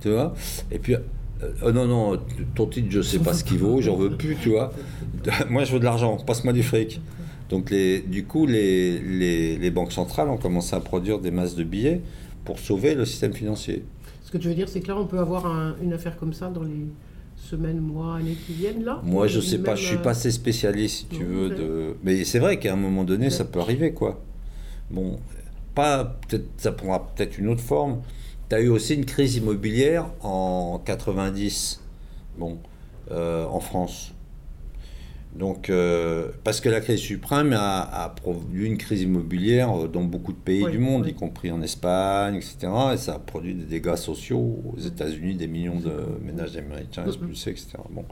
[0.00, 0.34] tu vois.
[0.70, 2.18] Et puis, euh, oh non, non,
[2.54, 4.72] ton titre, je sais pas ce qu'il vaut, j'en veux plus, tu vois.
[5.50, 7.00] Moi je veux de l'argent, passe-moi du fric.
[7.48, 11.56] Donc les, du coup, les, les, les banques centrales ont commencé à produire des masses
[11.56, 12.02] de billets
[12.44, 13.82] pour sauver le système financier.
[14.28, 16.34] Ce que tu veux dire, c'est que là, on peut avoir un- une affaire comme
[16.34, 16.84] ça dans les
[17.34, 20.30] semaines, mois, années qui viennent, là Moi, je sais pas, je suis euh, pas assez
[20.30, 21.48] spécialiste, si tu non, veux.
[21.48, 21.96] De...
[22.02, 24.20] Mais c'est vrai qu'à un moment donné, ça peut arriver, quoi.
[24.90, 25.18] Bon,
[25.74, 28.02] pas peut-être, ça prendra peut-être une autre forme.
[28.50, 31.80] Tu as eu aussi une crise immobilière en 90,
[32.36, 32.58] bon,
[33.10, 34.12] euh, en France.
[35.38, 40.02] Donc, euh, parce que la crise suprême a, a produit une crise immobilière euh, dans
[40.02, 41.10] beaucoup de pays Oui, du monde, oui.
[41.10, 42.56] y compris en Espagne, etc.
[42.94, 45.92] Et ça a produit des dégâts sociaux aux États-Unis, des millions de
[46.24, 47.68] ménages américains expulsés, etc.
[47.90, 48.04] Bon.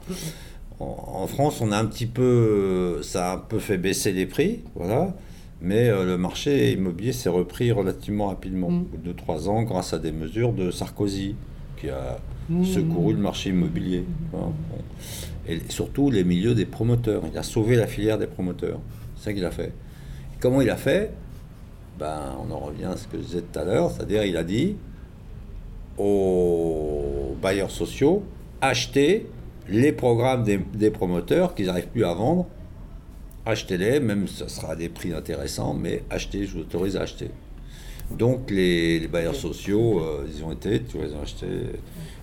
[0.79, 4.25] En, en France, on a un petit peu, ça a un peu fait baisser les
[4.25, 5.13] prix, voilà.
[5.59, 8.81] Mais euh, le marché immobilier s'est repris relativement rapidement, Mm.
[8.81, 11.35] au bout de 2-3 ans, grâce à des mesures de Sarkozy,
[11.81, 12.63] qui a Mm.
[12.63, 14.05] secouru le marché immobilier.
[14.31, 14.45] voilà.
[14.47, 14.53] Bon.
[15.47, 17.23] Et surtout les milieux des promoteurs.
[17.31, 18.79] Il a sauvé la filière des promoteurs.
[19.15, 19.67] C'est ça qu'il a fait.
[20.33, 21.11] Et comment il a fait?
[21.99, 24.43] Ben, On en revient à ce que je disais tout à l'heure, c'est-à-dire il a
[24.43, 24.75] dit
[25.97, 28.23] aux bailleurs sociaux,
[28.61, 29.27] achetez
[29.67, 32.45] les programmes des, des promoteurs qu'ils n'arrivent plus à vendre,
[33.45, 37.31] achetez-les, même ce sera à des prix intéressants, mais achetez, je vous autorise à acheter.
[38.11, 41.47] Donc les, les bailleurs sociaux, euh, ils ont été, tu ils ont acheté.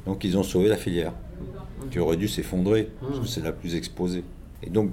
[0.07, 1.13] Donc ils ont sauvé la filière,
[1.91, 4.25] qui aurait dû s'effondrer, parce que c'est la plus exposée.
[4.63, 4.91] Et donc,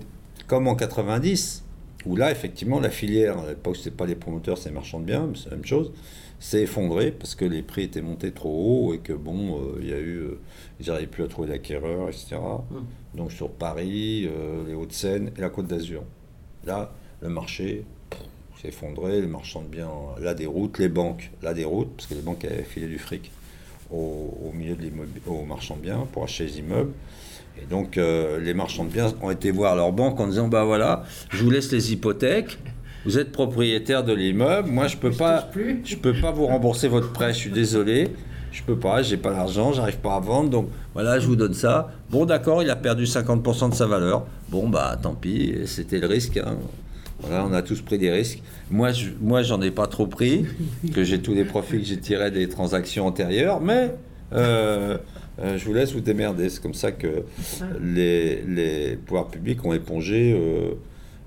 [0.47, 1.63] comme en 90,
[2.05, 5.05] où là, effectivement, la filière, à l'époque, c'était pas les promoteurs, c'est les marchands de
[5.05, 5.91] biens, mais c'est la même chose,
[6.39, 9.89] s'est effondrée parce que les prix étaient montés trop haut et que, bon, euh, il
[9.89, 10.17] y a eu.
[10.17, 10.39] euh,
[10.79, 12.37] ils n'arrivaient plus à trouver d'acquéreurs, etc.
[13.13, 16.03] Donc sur Paris, euh, les Hauts-de-Seine et la Côte d'Azur.
[16.65, 16.91] Là,
[17.21, 17.85] le marché
[18.59, 22.21] s'est effondré, les marchands de biens, la déroute, les banques, la déroute, parce que les
[22.21, 23.31] banques avaient filé du fric,
[23.91, 24.89] au, au milieu de
[25.27, 26.91] aux marchands de biens pour acheter les immeubles.
[27.61, 30.63] Et donc, euh, les marchands de biens ont été voir leur banque en disant Bah
[30.63, 32.57] voilà, je vous laisse les hypothèques,
[33.05, 35.41] vous êtes propriétaire de l'immeuble, moi je peux Je pas.
[35.41, 35.81] plus.
[35.83, 38.09] Je peux pas vous rembourser votre prêt, je suis désolé.
[38.51, 41.53] Je peux pas, j'ai pas l'argent, j'arrive pas à vendre, donc voilà, je vous donne
[41.53, 41.89] ça.
[42.09, 44.25] Bon, d'accord, il a perdu 50% de sa valeur.
[44.49, 46.35] Bon, bah tant pis, c'était le risque.
[46.35, 46.57] hein.
[47.21, 48.41] Voilà, on a tous pris des risques.
[48.69, 50.45] Moi, je, moi, j'en ai pas trop pris,
[50.93, 53.93] que j'ai tous les profits que j'ai tirés des transactions antérieures, mais
[54.33, 54.97] euh,
[55.39, 56.49] euh, je vous laisse vous démerder.
[56.49, 57.23] C'est comme ça que
[57.79, 60.73] les, les pouvoirs publics ont épongé euh,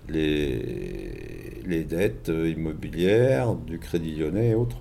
[0.09, 4.79] les, les dettes immobilières, du Crédit Lyonnais et autres.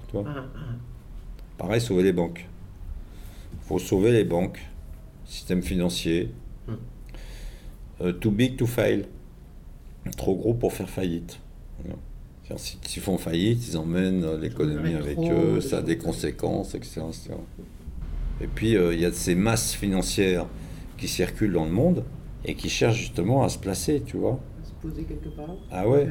[1.57, 2.47] Pareil, sauver les banques.
[3.53, 4.59] Il faut sauver les banques,
[5.25, 6.31] système financier.
[6.67, 8.11] Hmm.
[8.19, 9.05] Too big to fail.
[10.17, 11.39] Trop gros pour faire faillite.
[12.57, 17.01] S'ils font faillite, ils emmènent euh, l'économie avec eux, ça a des conséquences, etc.
[17.07, 17.31] etc.
[18.41, 20.45] Et puis, euh, il y a ces masses financières
[20.97, 22.03] qui circulent dans le monde
[22.45, 24.39] et qui cherchent justement à se placer, tu vois.
[24.63, 25.55] Se poser quelque part.
[25.71, 26.07] Ah ouais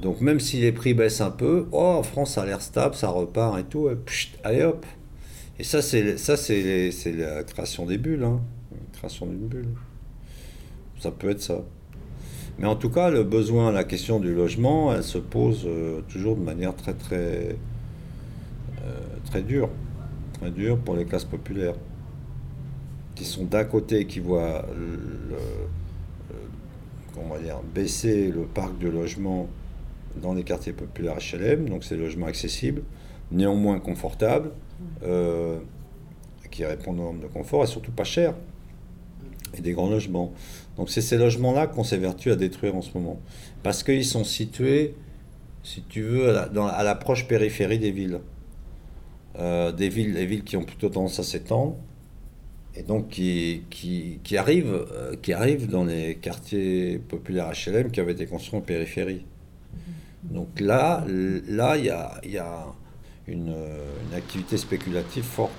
[0.00, 2.96] donc même si les prix baissent un peu, oh, en France ça a l'air stable,
[2.96, 4.84] ça repart et tout, et pchit, allez hop.
[5.60, 8.40] Et ça c'est ça c'est les- c'est la création des bulles, hein.
[8.72, 9.68] La création d'une bulle.
[10.98, 11.62] Ça peut être ça.
[12.62, 16.36] Mais en tout cas, le besoin, la question du logement, elle se pose euh, toujours
[16.36, 17.56] de manière très très
[18.84, 19.68] euh, très dure,
[20.40, 21.74] très dure pour les classes populaires,
[23.14, 24.64] qui sont d'un côté qui voient
[27.32, 29.48] va dire, baisser le parc de logements
[30.20, 32.82] dans les quartiers populaires HLM, donc ces logements accessibles,
[33.30, 34.50] néanmoins confortables,
[35.02, 35.58] euh,
[36.50, 38.34] qui répondent aux normes de confort et surtout pas chers,
[39.56, 40.32] et des grands logements.
[40.76, 43.20] Donc c'est ces logements-là qu'on s'évertue à détruire en ce moment,
[43.62, 44.94] parce qu'ils sont situés,
[45.62, 48.20] si tu veux, à la- dans- à l'approche périphérie des villes.
[49.38, 51.76] Euh, des villes, des villes qui ont plutôt tendance à s'étendre,
[52.74, 58.00] et donc qui, qui, qui, arrivent, euh, qui arrivent dans les quartiers populaires HLM qui
[58.00, 59.24] avaient été construits en périphérie.
[60.22, 61.04] Donc là,
[61.48, 62.66] là, il y a, y a
[63.26, 63.48] une,
[64.10, 65.50] une activité spéculative forte.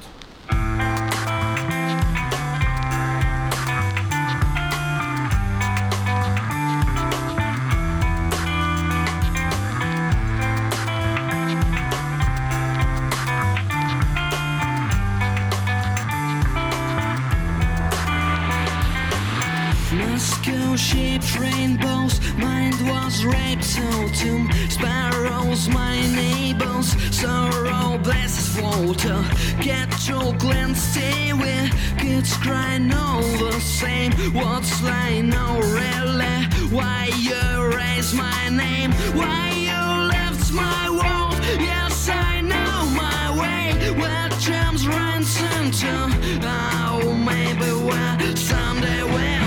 [22.43, 23.87] Mind was raped so
[24.19, 29.23] tomb sparrows, my neighbors, sorrow blesses water.
[29.61, 34.11] Get your glance, stay with kids crying all the same.
[34.33, 35.47] What's lying no
[35.77, 36.37] really?
[36.77, 37.43] Why you
[37.77, 38.91] raise my name?
[39.19, 39.81] Why you
[40.15, 41.37] left my world?
[41.71, 43.91] Yes, I know my way.
[44.01, 45.99] Where gems run center.
[46.43, 49.42] Oh, maybe where someday we'll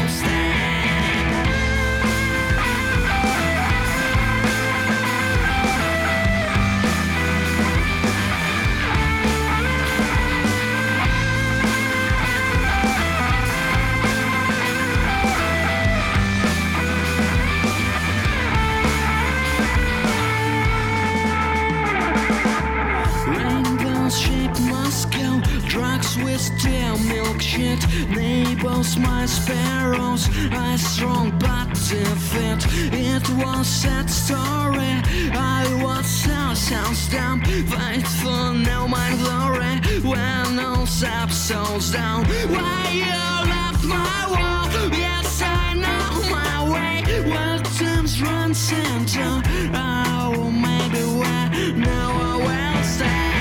[26.37, 27.81] drugs with stale milk shit.
[28.09, 32.67] Neighbors, my sparrows, I strong but defeat.
[32.93, 35.01] It was sad story.
[35.33, 39.81] I was so so dumb, fight for no my glory.
[40.03, 44.93] When all subsouls down, why you left my world?
[44.93, 47.03] Yes, I know my way.
[47.31, 49.43] Where times run center.
[49.75, 53.36] Oh, maybe where now I will stand.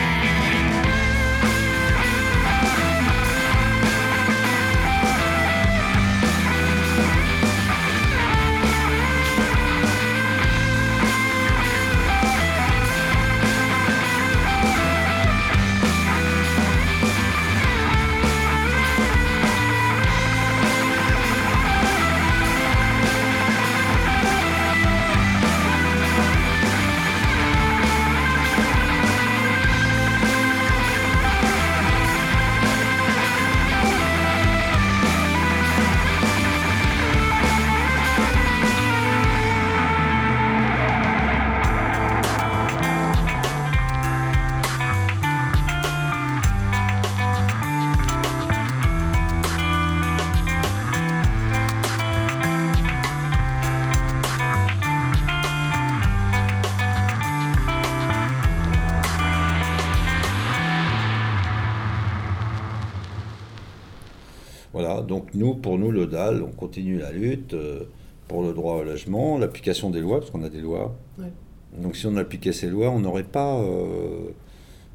[65.35, 67.83] Nous, pour nous, le DAL, on continue la lutte euh,
[68.27, 70.95] pour le droit au logement, l'application des lois, parce qu'on a des lois.
[71.17, 71.31] Ouais.
[71.77, 74.29] Donc si on appliquait ces lois, on n'aurait pas euh,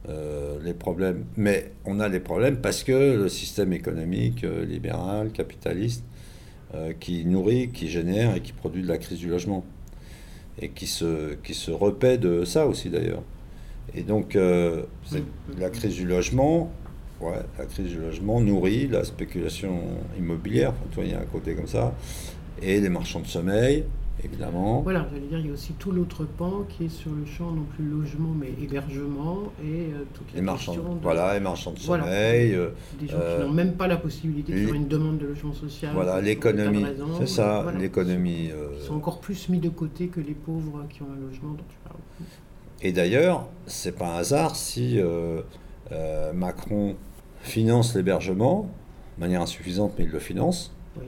[0.09, 1.25] euh, les problèmes.
[1.37, 6.05] Mais on a des problèmes parce que le système économique euh, libéral, capitaliste,
[6.75, 9.65] euh, qui nourrit, qui génère et qui produit de la crise du logement.
[10.63, 13.23] Et qui se, qui se repaît de ça aussi d'ailleurs.
[13.95, 14.83] Et donc euh,
[15.59, 16.71] la crise du logement,
[17.21, 19.81] ouais, la crise du logement nourrit la spéculation
[20.19, 21.95] immobilière, enfin, tu vois, il y a un côté comme ça,
[22.63, 23.85] et les marchands de sommeil,
[24.23, 24.83] évidemment.
[24.83, 27.51] Voilà, j'allais dire, il y a aussi tout l'autre pan qui est sur le champ,
[27.53, 31.79] non plus logement, mais hébergement et euh, toutes les marchands, de- voilà, les marchands de
[31.81, 32.05] Voilà.
[32.05, 32.69] sommeil, euh,
[33.01, 35.55] des gens euh, qui n'ont même pas la possibilité de faire une demande de logement
[35.55, 35.93] social.
[35.95, 36.85] voilà, l'économie,
[37.19, 37.79] c'est ça, voilà.
[37.79, 38.51] l'économie.
[38.53, 41.53] euh, Ils sont encore plus mis de côté que les pauvres qui ont un logement
[41.55, 41.97] dont tu parles.
[42.83, 45.41] Et d'ailleurs, c'est pas un hasard si euh,
[45.93, 46.95] euh, Macron
[47.41, 48.69] finance l'hébergement,
[49.17, 51.07] de manière insuffisante, mais il le finance, Oui.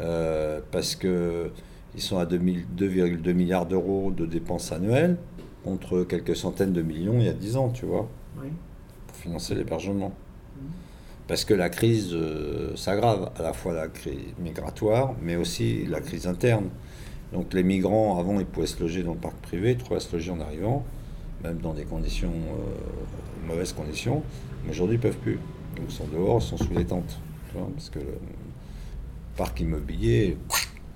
[0.00, 1.50] euh, parce que
[1.94, 5.16] ils sont à 2000 2,2 milliards d'euros de dépenses annuelles,
[5.64, 8.08] contre quelques centaines de millions il y a 10 ans, tu vois,
[8.40, 8.48] oui.
[9.06, 10.12] pour financer l'hébergement.
[11.28, 16.00] Parce que la crise euh, s'aggrave, à la fois la crise migratoire, mais aussi la
[16.00, 16.70] crise interne.
[17.32, 20.00] Donc les migrants, avant, ils pouvaient se loger dans le parc privé, ils trouvaient à
[20.00, 20.84] se loger en arrivant,
[21.44, 24.22] même dans des conditions, euh, mauvaises conditions.
[24.68, 25.38] Aujourd'hui, ils ne peuvent plus.
[25.82, 27.18] Ils sont dehors, ils sont sous les tentes.
[27.74, 28.18] parce que le
[29.36, 30.36] parc immobilier est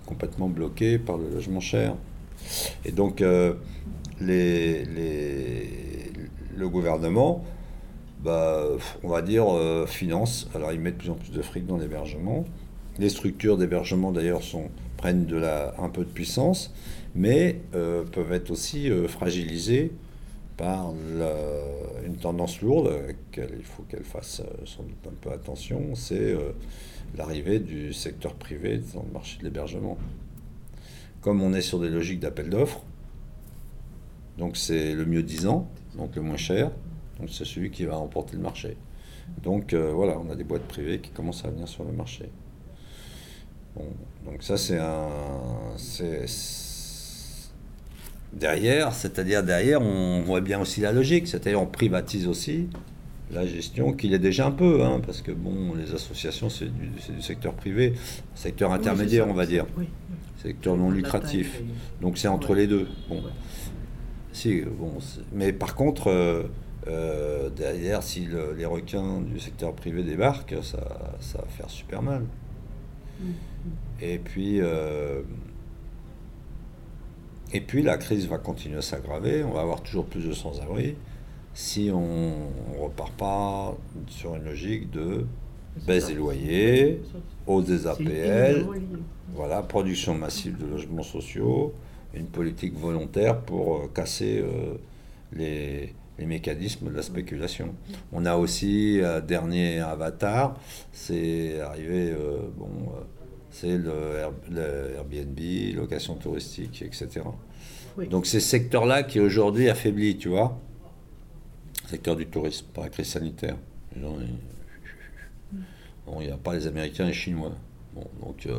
[0.07, 1.95] complètement bloqué par le logement cher.
[2.85, 3.55] Et donc, euh,
[4.21, 6.13] les, les-
[6.57, 7.45] le gouvernement,
[8.23, 8.63] bah,
[9.03, 10.49] on va dire, euh, finance.
[10.55, 12.45] Alors, ils mettent de plus en plus de fric dans l'hébergement.
[12.99, 14.43] Les structures d'hébergement, d'ailleurs,
[14.97, 16.73] prennent de la, un peu de puissance,
[17.15, 19.91] mais euh, peuvent être aussi fragilisées
[20.57, 25.15] par la- une tendance lourde à laquelle il faut qu'elle fasse euh, sans doute un
[25.21, 26.53] peu attention, c'est euh,
[27.17, 29.99] l'arrivée du secteur privé dans le marché de l'hébergement.
[31.21, 32.83] Comme on est sur des logiques d'appel d'offres,
[34.39, 36.71] donc c'est le mieux disant, donc le moins cher,
[37.19, 38.77] donc c'est celui qui va remporter le marché.
[39.43, 42.29] Donc euh, voilà, on a des boîtes privées qui commencent à venir sur le marché.
[43.75, 43.87] Bon,
[44.25, 45.09] donc ça c'est un...
[48.39, 52.69] Derrière, c'est-à-dire derrière, on voit bien aussi la logique, c'est-à-dire on privatise aussi
[53.31, 57.23] la gestion, qu'il est déjà un peu, hein, parce que bon, les associations c'est du,
[57.23, 57.95] secteur privé,
[58.35, 59.87] secteur intermédiaire ça, on va dire, Oui.
[60.43, 61.63] secteur non lucratif.
[62.01, 62.57] Donc c'est entre Ouais.
[62.61, 62.89] les deux.
[63.09, 63.17] Bon.
[63.17, 63.31] Ouais.
[64.33, 64.93] Si, bon,
[65.33, 66.43] mais par contre, euh,
[66.89, 72.03] euh, derrière, si le- les requins du secteur privé débarquent, ça, ça va faire super
[72.03, 72.23] mal.
[73.21, 73.25] Mm.
[74.03, 75.23] Et puis, euh,
[77.55, 79.45] et puis la crise va continuer à s'aggraver.
[79.45, 80.97] On va avoir toujours plus de sans-abri
[81.55, 82.33] si on
[82.75, 83.77] ne repart pas
[84.09, 85.25] sur une logique de
[85.87, 87.01] baisse des loyers,
[87.47, 88.67] hausse des APL,
[89.35, 91.73] voilà, production massive de logements sociaux,
[92.13, 94.75] une politique volontaire pour euh, casser euh,
[95.33, 97.75] les, les mécanismes de la spéculation.
[98.13, 100.59] On a aussi un dernier avatar,
[100.93, 103.01] c'est arrivé, euh, bon, euh,
[103.55, 105.39] c'est le, Air- le Airbnb,
[105.77, 107.21] location touristique, etc.
[107.97, 108.09] Oui.
[108.09, 110.59] Donc ces secteurs-là qui aujourd'hui affaiblis, tu vois,
[111.89, 113.57] secteur du tourisme par la crise sanitaire.
[113.95, 115.59] Les gens, ils-
[116.07, 117.53] Bon, il n'y a pas les Américains et les Chinois.
[117.95, 118.53] Bon, donc euh,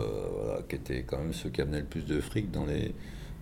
[0.43, 2.95] voilà, qui étaient quand même ceux qui amenaient le plus de fric dans les,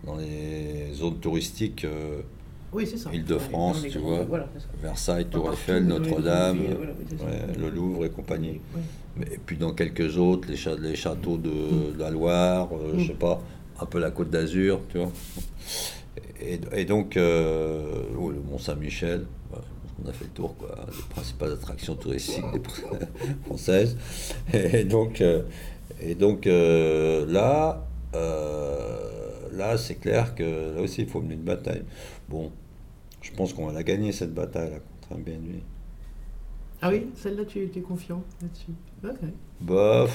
[0.03, 2.21] dans les zones touristiques, euh,
[2.73, 3.09] Oui, c'est ça.
[3.13, 4.23] Île-de-France, les tu vois.
[4.23, 4.47] Voilà.
[4.81, 6.59] Versailles, Tour Eiffel, les Notre-Dame,
[7.17, 8.61] voilà, le Louvre et compagnie.
[9.15, 13.07] Mais, et puis dans quelques autres, les, les châteaux de, de la Loire, euh, je
[13.07, 13.41] sais pas,
[13.79, 15.11] un peu la Côte d'Azur, tu vois.
[16.41, 19.25] Et, et donc, euh, oh, le Mont-Saint-Michel,
[20.03, 22.43] on a fait le tour, quoi, des principales attractions touristiques
[23.45, 23.97] françaises.
[24.53, 25.43] Et donc, euh,
[26.01, 27.85] et donc euh, là,
[28.15, 28.99] euh,
[29.53, 31.83] là c'est clair que là aussi, il faut mener une bataille.
[32.29, 32.51] Bon,
[33.23, 35.47] je pense qu'on va la gagner, cette bataille là, contre Airbnb.
[36.81, 39.17] Ah oui, celle-là, tu étais confiant là-dessus.
[39.61, 40.05] Bah,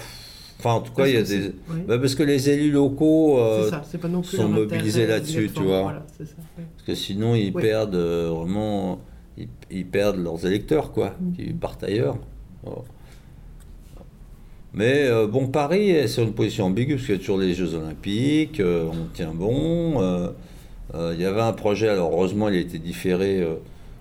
[0.59, 1.53] enfin, en tout cas, il y a des.
[1.71, 1.81] oui.
[1.89, 5.07] Bah, parce que les élus locaux, euh, c'est ça, c'est pas non plus sont mobilisés
[5.07, 5.83] là-dessus, tu vois.
[5.83, 6.25] Voilà, ça.
[6.57, 7.63] parce que sinon, ils Oui.
[7.63, 9.01] perdent euh, vraiment.
[9.39, 11.15] Ils, ils perdent leurs électeurs, quoi.
[11.21, 11.35] Mhm.
[11.39, 12.19] Ils partent ailleurs.
[14.75, 17.55] Mais euh, bon, Paris est sur une position ambiguë, parce qu'il y a toujours les
[17.55, 19.99] Jeux Olympiques, on tient bon.
[20.95, 23.41] Euh, il y avait un projet, alors heureusement, il a été différé.
[23.41, 23.55] euh,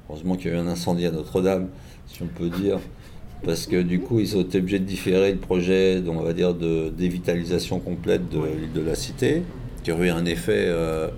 [0.09, 1.67] heureusement qu'il y a eu un incendie à Notre-Dame,
[2.07, 2.79] si on peut dire.
[3.43, 6.53] Parce que du coup, ils ont été obligés de différer le projet, on va dire,
[6.55, 9.43] de dévitalisation complète de l'île de la Cité,
[9.83, 11.09] qui aurait eu un effet euh,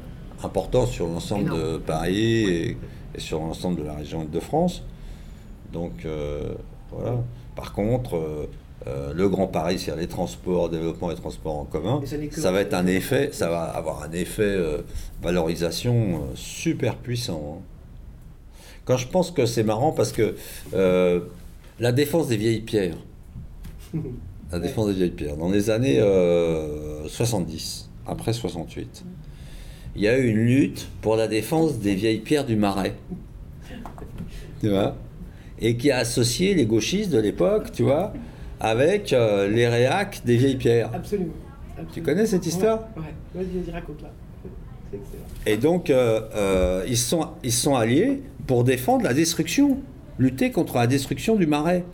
[0.44, 1.78] important sur l'ensemble de.
[1.78, 2.78] Paris et,
[3.16, 4.84] et sur l'ensemble de la région Île-de-France.
[5.72, 6.56] Donc, euh,
[6.92, 7.18] voilà.
[7.56, 8.50] Par contre, euh,
[8.88, 12.62] euh, le Grand Paris, c'est-à-dire les transports, développement des transports en commun, Et ça va
[12.62, 14.80] être un effet, ça va avoir un effet euh,
[15.22, 17.58] valorisation euh, super puissant.
[17.60, 17.62] hein.
[18.86, 20.36] Quand je pense que c'est marrant parce que
[21.80, 22.98] la défense des vieilles pierres,
[24.52, 29.04] la défense des vieilles pierres, dans les années euh, 70, après 68,
[29.96, 32.96] il y a eu une lutte pour la défense des vieilles pierres du Marais.
[34.62, 34.96] Tu vois?
[35.62, 38.12] Et qui a associé les gauchistes de l'époque, tu vois,
[38.60, 40.90] avec euh, les réacs des vieilles pierres.
[40.94, 41.34] Absolument.
[41.94, 42.88] Tu connais cette histoire?
[42.98, 43.04] Ouais,
[43.36, 43.46] ouais.
[43.46, 44.10] vas-y, raconte-la.
[44.92, 45.24] C'est excellent.
[45.46, 49.78] Et donc, euh, euh, ils, sont, ils sont alliés pour défendre la destruction,
[50.18, 51.86] lutter contre la destruction du marais.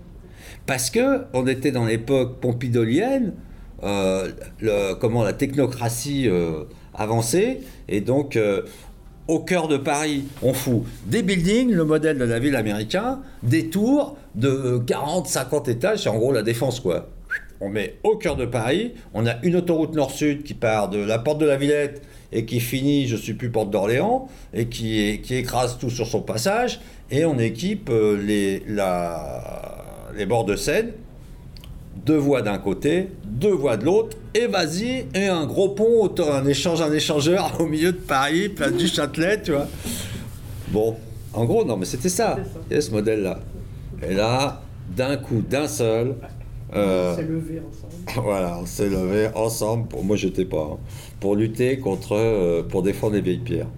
[0.65, 3.33] Parce que on était dans l'époque pompidolienne,
[3.83, 6.63] euh, le- comment la technocratie euh,
[6.95, 8.63] avançait, et donc euh,
[9.27, 13.69] au cœur de Paris, on fout des buildings, le modèle de la ville américain, des
[13.69, 17.09] tours de 40, 50 étages, c'est en gros la défense quoi.
[17.61, 21.19] On met au cœur de Paris, on a une autoroute nord-sud qui part de la
[21.19, 25.21] porte de la Villette et qui finit, je ne sais plus, porte d'Orléans, et qui,
[25.23, 28.61] qui écrase tout sur son passage, et on équipe euh, les,
[30.17, 30.91] les bords de Seine,
[31.95, 36.31] deux voies d'un côté, deux voies de l'autre, et vas-y, et un gros pont, autant
[36.33, 39.67] un échange, un échangeur au milieu de Paris, place du Châtelet, tu vois.
[40.69, 40.95] Bon,
[41.33, 42.59] en gros, non, mais c'était ça, C'est ça.
[42.67, 43.39] il y avait ce modèle-là.
[44.07, 44.61] Et là,
[44.95, 46.15] d'un coup, d'un seul,
[46.75, 48.23] euh, On s'est levé ensemble.
[48.23, 50.77] voilà, on s'est levé ensemble, pour, moi j'étais pas, hein,
[51.19, 53.69] pour lutter contre, euh, pour défendre les vieilles pierres.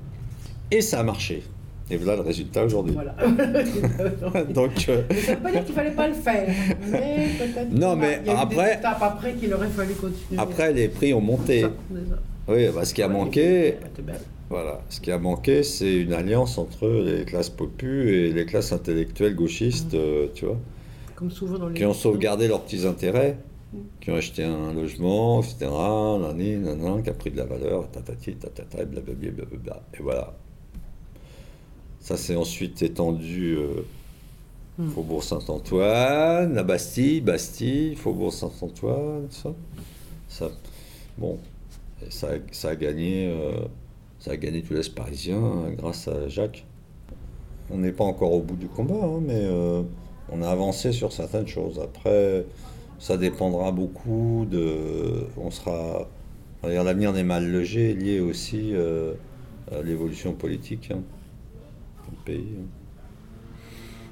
[0.71, 1.43] Et ça a marché.
[1.89, 2.93] Et voilà le résultat aujourd'hui.
[2.93, 3.15] Voilà.
[4.53, 6.47] Donc, euh, Mais ça veut pas dire qu'il fallait pas le faire.
[6.91, 9.93] Mais peut-être Non, mais il y a eu après- des étapes après qu'il aurait fallu
[9.93, 10.37] continuer.
[10.39, 11.61] après, les prix ont monté.
[11.61, 11.69] Ça.
[12.49, 13.75] Oui, bah, ce qui a Ouais, manqué,
[14.49, 18.71] voilà, ce qui a manqué, c'est une alliance entre les classes popus et les classes
[18.71, 20.57] intellectuelles gauchistes, euh, tu vois,
[21.15, 21.73] Comme souvent dans les.
[21.75, 23.37] qui ont sauvegardé leurs petits intérêts,
[23.99, 25.67] qui ont acheté un logement, etc.,
[26.21, 29.81] nani, nanan, qui a pris de la valeur, tatati, tatata, blablabla.
[29.99, 30.33] Et voilà.
[32.07, 33.57] Ça s'est ensuite étendu
[34.79, 34.89] Hmm.
[34.89, 39.51] Faubourg Saint-Antoine, la Bastille, Bastille, Faubourg Saint-Antoine, ça.
[40.29, 40.51] ça.
[41.17, 41.39] Bon,
[42.05, 43.53] et ça, a- ça a gagné, euh,
[44.19, 46.63] ça a gagné tout l'Est parisien hein, grâce à Jacques.
[47.71, 49.81] On n'est pas encore au bout du combat, hein, mais euh,
[50.31, 51.79] on a avancé sur certaines choses.
[51.83, 52.45] Après,
[52.99, 55.25] ça dépendra beaucoup de.
[55.37, 56.07] On sera.
[56.63, 59.13] L'avenir des mal logés est lié aussi euh,
[59.71, 60.99] à l'évolution politique hein,
[62.25, 62.55] pays.
[62.59, 62.65] hein.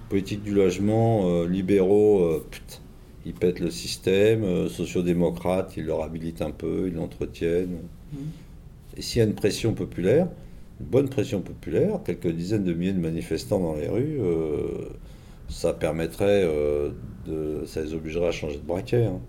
[0.09, 2.45] Politique du logement, euh, libéraux, euh,
[3.25, 4.43] ils pètent le système.
[4.43, 7.79] euh, sociodémocrates, ils le réhabilitent un peu, ils l'entretiennent.
[8.97, 10.27] Et s'il y a une pression populaire,
[10.79, 14.19] une bonne pression populaire, quelques dizaines de milliers de manifestants dans les rues,
[15.49, 16.47] ça permettrait
[17.27, 17.63] de.
[17.65, 19.05] ça les obligerait à changer de braquet.
[19.05, 19.19] hein.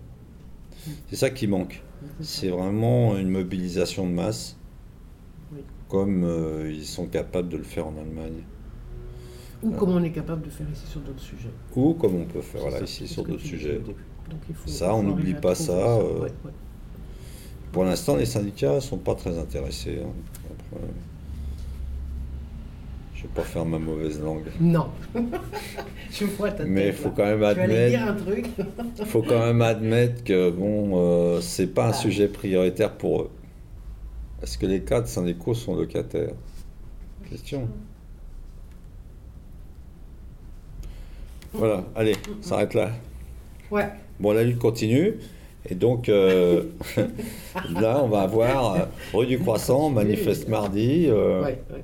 [1.09, 1.81] C'est ça qui manque.
[2.21, 4.55] C'est vraiment une mobilisation de masse,
[5.51, 5.59] Oui.
[5.89, 8.43] comme euh, ils sont capables de le faire en Allemagne.
[9.67, 11.49] Ou comme on est capable de faire ici sur d'autres sujets.
[11.75, 13.79] Ou comme on peut faire ça, ici sur d'autres sujets.
[13.79, 13.95] Donc,
[14.49, 16.51] il faut- Ça, il on n'oublie pas ça, euh, Ouais, ouais.
[17.71, 19.99] Pour l'instant, les syndicats ne sont pas très intéressés.
[20.03, 20.09] hein.
[20.49, 20.87] Après,
[23.15, 24.45] je ne vais pas faire ma mauvaise langue.
[24.59, 24.87] Non.
[26.11, 26.67] Je vois ta tête.
[26.67, 27.13] Mais il faut là.
[27.17, 28.47] quand même admettre, un truc.
[29.05, 31.93] faut quand même admettre que bon, euh, c'est pas un Ah.
[31.93, 33.29] sujet prioritaire pour eux.
[34.41, 36.33] Est-ce que les cadres syndicaux sont locataires?
[37.29, 37.67] Question.
[41.57, 42.91] Voilà, allez, on s'arrête là.
[43.71, 43.87] Ouais.
[44.19, 45.15] Bon, la lutte continue.
[45.69, 46.63] Et donc, euh,
[47.73, 48.79] là, on va avoir euh,
[49.13, 51.07] rue du Croissant, manifeste mardi.
[51.09, 51.83] euh, Ouais, ouais.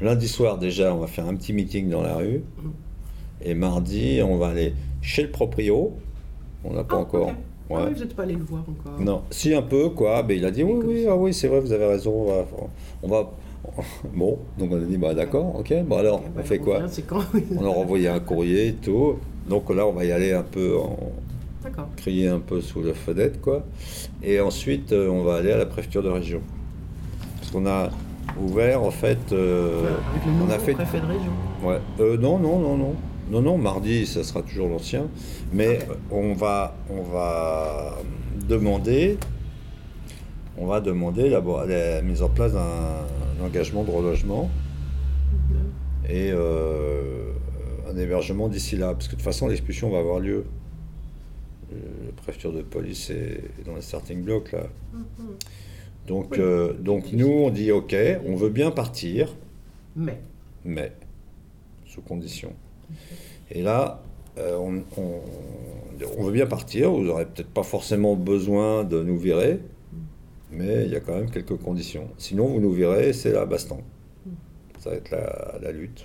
[0.00, 2.42] Lundi soir, déjà, on va faire un petit meeting dans la rue.
[2.62, 2.70] Mm.
[3.46, 5.92] Et mardi, on va aller chez le proprio.
[6.64, 7.26] On n'a pas Ah, encore.
[7.28, 7.34] Ouais.
[7.80, 9.00] Ah oui, vous n'êtes pas allé le voir encore.
[9.00, 10.22] Non, si un peu, quoi.
[10.22, 11.12] Mais il a dit oui, oui, ça.
[11.12, 12.12] ah oui, c'est vrai, vous avez raison.
[12.12, 12.46] On va,
[13.02, 13.30] on va-
[14.14, 15.74] Bon, donc on a dit bah d'accord, ok.
[15.84, 17.22] Bon alors, on bah, fait quoi quand
[17.56, 19.16] On leur a envoyé un courrier et tout.
[19.48, 20.96] Donc là, on va y aller un peu en
[21.96, 23.64] crier un peu sous la fenêtre, quoi.
[24.22, 26.40] Et ensuite, euh, on va aller à la préfecture de région.
[27.40, 27.90] Parce qu'on a
[28.40, 31.32] ouvert, en fait, euh, Avec le on a fait préfet de région.
[31.62, 31.78] Ouais.
[32.00, 32.94] Euh, non, non, non, non.
[33.30, 35.06] Non, non, mardi, ça sera toujours l'ancien.
[35.52, 37.98] Mais euh, on va, on va
[38.46, 39.18] demander,
[40.58, 43.06] on va demander la, la mise en place d'un
[43.40, 44.50] un engagement de relogement
[46.08, 47.32] et euh,
[47.90, 48.92] un hébergement d'ici là.
[48.92, 50.44] Parce que de toute façon, l'expulsion va avoir lieu.
[51.72, 54.66] Euh, La préfecture de police est dans le starting block là.
[56.06, 56.38] Donc, Oui.
[56.40, 57.96] euh, donc nous, on dit OK,
[58.26, 59.34] on veut bien partir
[59.96, 60.20] Mais.
[60.64, 60.92] mais
[61.86, 62.52] sous condition.
[63.50, 64.02] Et là,
[64.38, 65.20] euh, on, on-
[66.18, 69.60] on veut bien partir, vous n'aurez peut-être pas forcément besoin de nous virer,
[70.56, 72.08] mais il y a quand même quelques conditions.
[72.18, 73.78] Sinon, vous nous virez, c'est la baston.
[74.78, 76.04] Ça va être la, la lutte.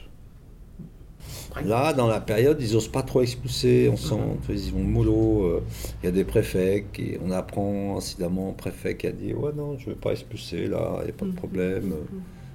[1.66, 5.44] Là, dans la période, ils n'osent pas trop expulser, on sent, vois, ils vont mollo.
[5.46, 5.64] euh,
[6.02, 9.52] Il y a des préfets, qui, on apprend incidemment un préfet qui a dit Ouais,
[9.56, 11.94] non, je ne vais pas expulser, là, il n'y a pas de problème.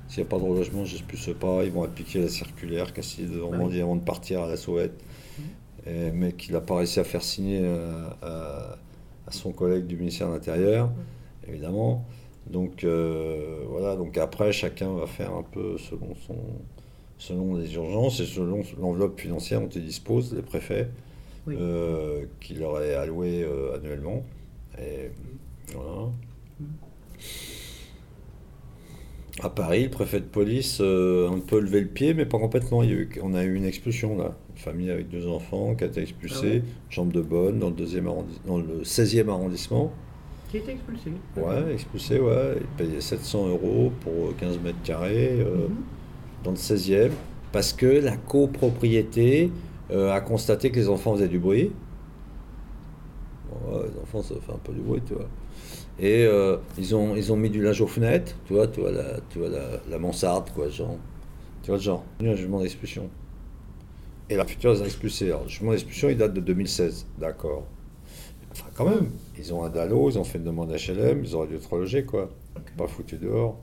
[0.09, 1.65] S'il n'y a pas de relogement, je n'expulse pas.
[1.65, 4.55] Ils vont appliquer la circulaire qu'a signée de Normandie avant de partir à la.
[5.87, 8.77] Et- mais qu'il n'a pas réussi à faire signer euh, à,
[9.27, 10.91] à son collègue du ministère de l'Intérieur,
[11.49, 12.05] évidemment.
[12.51, 16.37] Donc euh, voilà, donc après, chacun va faire un peu selon, son,
[17.19, 20.89] selon les urgences et selon l'enveloppe financière dont il dispose, les préfets,
[21.47, 21.57] Oui.
[21.59, 24.23] euh, qui leur est alloué euh, annuellement.
[24.79, 25.11] Et
[25.75, 26.09] voilà.
[29.43, 32.39] À Paris, le préfet de police euh, a un peu levé le pied, mais pas
[32.39, 32.83] complètement.
[32.85, 34.37] Il y a eu- on a eu une expulsion là.
[34.51, 38.07] Une famille avec deux enfants qui a été expulsée, chambre de bonne, dans le, deuxième
[38.07, 39.93] arrondi- dans le 16e arrondissement.
[40.55, 41.11] Qui été expulsé.
[41.37, 42.59] Ouais, expulsé, ouais.
[42.61, 45.75] Il payait 700 euros pour 15 mètres carrés euh, Mhm.
[46.45, 47.11] dans le 16e,
[47.51, 49.51] parce que la copropriété
[49.91, 51.73] euh, a constaté que les enfants faisaient du bruit.
[53.51, 55.27] Bon, ouais, les enfants, ça fait un peu du bruit, tu vois.
[55.99, 58.93] Et euh, ils, ont, ils ont mis du linge aux fenêtres, tu vois, tu vois,
[58.93, 60.97] la, tu vois la, la mansarde, quoi, genre.
[61.65, 62.05] Tu vois genre.
[62.21, 63.09] Un jugement d'expulsion.
[64.31, 65.27] Et la future expulsés.
[65.31, 67.65] Alors, le jugement d'expulsion, il date de 2016, d'accord.
[68.55, 71.49] Enfin, quand même, ils ont un DALO, ils ont fait une demande HLM, ils auraient
[71.49, 72.31] dû être relogés, quoi.
[72.77, 73.59] Pas foutus dehors.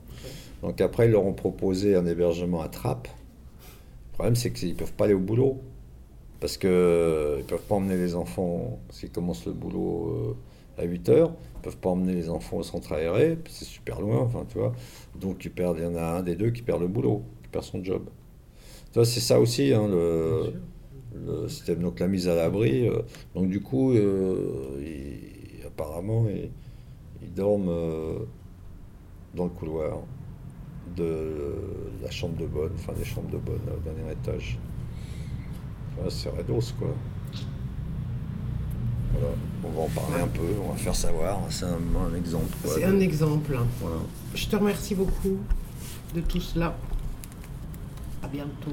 [0.60, 3.08] Donc après, ils leur ont proposé un hébergement à Trappes.
[3.08, 5.60] Le problème, c'est qu'ils ne peuvent pas aller au boulot.
[6.40, 10.36] Parce qu'ils ne peuvent pas emmener les enfants, parce qu'ils commencent le boulot
[10.78, 11.32] euh, à 8 heures.
[11.54, 14.58] Ils ne peuvent pas emmener les enfants au centre aéré, c'est super loin, enfin, tu
[14.58, 14.72] vois.
[15.18, 17.82] Donc, il y en a un des deux qui perd le boulot, qui perd son
[17.82, 18.02] job.
[18.86, 20.52] Tu vois, c'est ça aussi, hein, le,
[21.14, 22.88] le système, donc la mise à l'abri.
[22.88, 23.02] euh,
[23.34, 24.80] donc du coup, euh,
[25.66, 26.50] apparemment, ils,
[27.22, 28.18] ils dorment euh,
[29.34, 29.98] dans le couloir
[30.96, 31.54] de
[32.02, 34.58] la chambre de bonne, enfin des chambres de bonne au dernier étage.
[35.98, 36.88] Ouais, c'est Redos, quoi.
[39.12, 39.28] Voilà,
[39.64, 41.78] on va en parler un peu, on va faire savoir, c'est un,
[42.10, 42.48] un exemple.
[42.64, 43.56] C'est un exemple.
[43.80, 43.96] Voilà.
[44.34, 45.36] Je te remercie beaucoup
[46.14, 46.74] de tout cela.
[48.22, 48.72] À bientôt.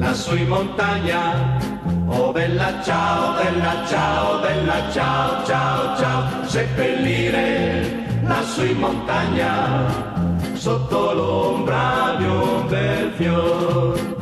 [0.00, 1.58] lassù in montagna.
[2.06, 9.86] Oh bella ciao, bella ciao, bella ciao, ciao, ciao, seppellire lassù in montagna,
[10.54, 14.16] sotto l'ombra di un bel fior.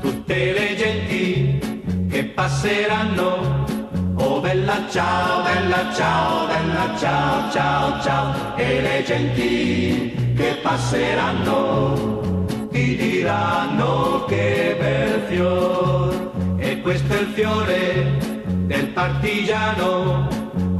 [0.00, 3.66] Tutte le genti che passeranno,
[4.14, 12.30] oh bella ciao, bella ciao, bella ciao, ciao, ciao, e le genti che passeranno
[12.70, 16.30] ti diranno che bel fior.
[16.56, 18.18] E questo è il fiore
[18.66, 20.28] del partigiano.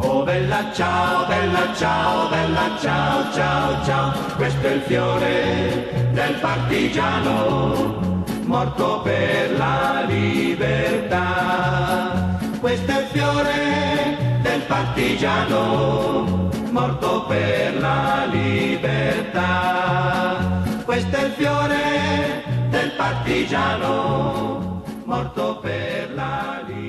[0.03, 4.13] Oh bella ciao bella ciao bella ciao ciao ciao.
[4.37, 11.19] Questo è il fiore del partigiano morto per la libertà.
[12.61, 20.50] Questo è il fiore del partigiano morto per la libertà
[20.91, 26.80] questo è il fiore del partigiano morto per la libertà.